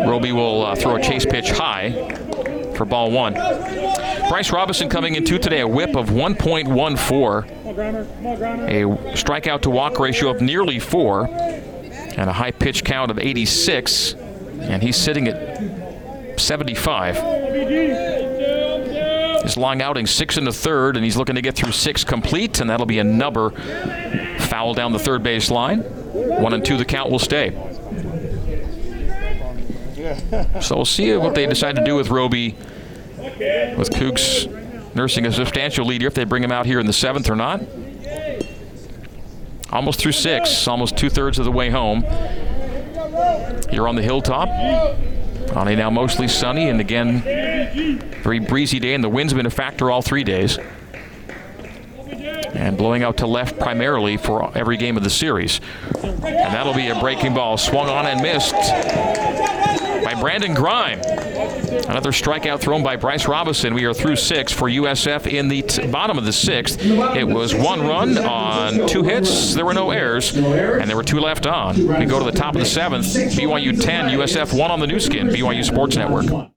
Roby 0.05 0.31
will 0.31 0.65
uh, 0.65 0.75
throw 0.75 0.95
a 0.95 1.01
chase 1.01 1.25
pitch 1.25 1.51
high 1.51 1.91
for 2.75 2.85
ball 2.85 3.11
one. 3.11 3.33
Bryce 3.33 4.51
Robinson 4.51 4.89
coming 4.89 5.15
in 5.15 5.23
two 5.23 5.39
today, 5.39 5.61
a 5.61 5.67
whip 5.67 5.95
of 5.95 6.09
1.14, 6.09 7.66
a 7.78 8.84
strikeout 9.13 9.61
to 9.61 9.69
walk 9.69 9.99
ratio 9.99 10.30
of 10.30 10.41
nearly 10.41 10.80
four, 10.80 11.28
and 11.28 12.30
a 12.30 12.34
high 12.34 12.51
pitch 12.51 12.84
count 12.84 13.11
of 13.11 13.19
86, 13.19 14.13
and 14.13 14.82
he's 14.82 14.95
sitting 14.95 15.28
at 15.28 16.39
75. 16.39 17.15
His 19.43 19.57
long 19.57 19.82
outing, 19.82 20.07
six 20.07 20.38
in 20.38 20.43
the 20.43 20.51
third, 20.51 20.95
and 20.95 21.05
he's 21.05 21.15
looking 21.15 21.36
to 21.36 21.41
get 21.41 21.55
through 21.55 21.71
six 21.71 22.03
complete, 22.03 22.59
and 22.59 22.69
that'll 22.69 22.86
be 22.86 22.99
a 22.99 23.03
number 23.03 23.51
foul 24.39 24.73
down 24.73 24.91
the 24.91 24.99
third 24.99 25.23
base 25.23 25.51
line. 25.51 25.80
One 25.82 26.53
and 26.53 26.65
two, 26.65 26.78
the 26.78 26.86
count 26.86 27.11
will 27.11 27.19
stay. 27.19 27.51
So 30.61 30.75
we'll 30.75 30.86
see 30.86 31.15
what 31.17 31.36
they 31.36 31.45
decide 31.45 31.75
to 31.75 31.84
do 31.84 31.95
with 31.95 32.09
Roby, 32.09 32.55
with 33.78 33.89
Cougs 33.91 34.47
nursing 34.97 35.25
a 35.25 35.31
substantial 35.31 35.85
lead 35.85 36.01
here, 36.01 36.09
if 36.09 36.13
they 36.13 36.25
bring 36.25 36.43
him 36.43 36.51
out 36.51 36.65
here 36.65 36.79
in 36.79 36.87
the 36.87 36.93
seventh 36.93 37.29
or 37.29 37.35
not. 37.35 37.61
Almost 39.71 39.99
through 39.99 40.11
six, 40.11 40.67
almost 40.67 40.97
two 40.97 41.09
thirds 41.09 41.39
of 41.39 41.45
the 41.45 41.51
way 41.51 41.69
home. 41.69 42.01
Here 43.69 43.87
on 43.87 43.95
the 43.95 44.01
hilltop, 44.01 44.49
on 45.55 45.67
a 45.67 45.75
now 45.75 45.89
mostly 45.89 46.27
sunny 46.27 46.69
and 46.69 46.81
again 46.81 47.21
very 48.23 48.39
breezy 48.39 48.79
day, 48.79 48.93
and 48.93 49.03
the 49.03 49.09
wind's 49.09 49.33
been 49.33 49.45
a 49.45 49.51
factor 49.51 49.91
all 49.91 50.01
three 50.01 50.23
days. 50.23 50.57
And 52.53 52.77
blowing 52.77 53.03
out 53.03 53.17
to 53.17 53.27
left 53.27 53.59
primarily 53.59 54.17
for 54.17 54.57
every 54.57 54.77
game 54.77 54.97
of 54.97 55.03
the 55.03 55.09
series. 55.09 55.61
And 56.03 56.23
that'll 56.23 56.73
be 56.73 56.87
a 56.87 56.99
breaking 56.99 57.35
ball 57.35 57.57
swung 57.57 57.87
on 57.87 58.07
and 58.07 58.21
missed 58.21 58.55
by 60.07 60.15
Brandon 60.21 60.53
Grime. 60.53 61.01
Another 61.01 62.11
strikeout 62.11 62.61
thrown 62.61 62.81
by 62.81 62.95
Bryce 62.95 63.27
Robinson. 63.27 63.73
We 63.73 63.83
are 63.83 63.93
through 63.93 64.15
six 64.15 64.53
for 64.53 64.69
USF 64.69 65.27
in 65.27 65.49
the 65.49 65.63
t- 65.63 65.85
bottom 65.87 66.17
of 66.17 66.23
the 66.23 66.31
sixth. 66.31 66.79
It 66.81 67.27
was 67.27 67.53
one 67.53 67.81
run 67.81 68.17
on 68.17 68.87
two 68.87 69.03
hits. 69.03 69.53
There 69.53 69.65
were 69.65 69.73
no 69.73 69.91
errors, 69.91 70.33
and 70.33 70.89
there 70.89 70.95
were 70.95 71.03
two 71.03 71.19
left 71.19 71.45
on. 71.45 71.75
We 71.99 72.05
go 72.05 72.19
to 72.19 72.25
the 72.31 72.37
top 72.37 72.55
of 72.55 72.61
the 72.61 72.65
seventh. 72.65 73.05
BYU 73.05 73.81
10, 73.81 74.11
USF 74.11 74.57
1 74.57 74.71
on 74.71 74.79
the 74.79 74.87
Nu 74.87 74.97
Skin, 75.01 75.27
BYU 75.27 75.65
Sports 75.65 75.97
Network. 75.97 76.51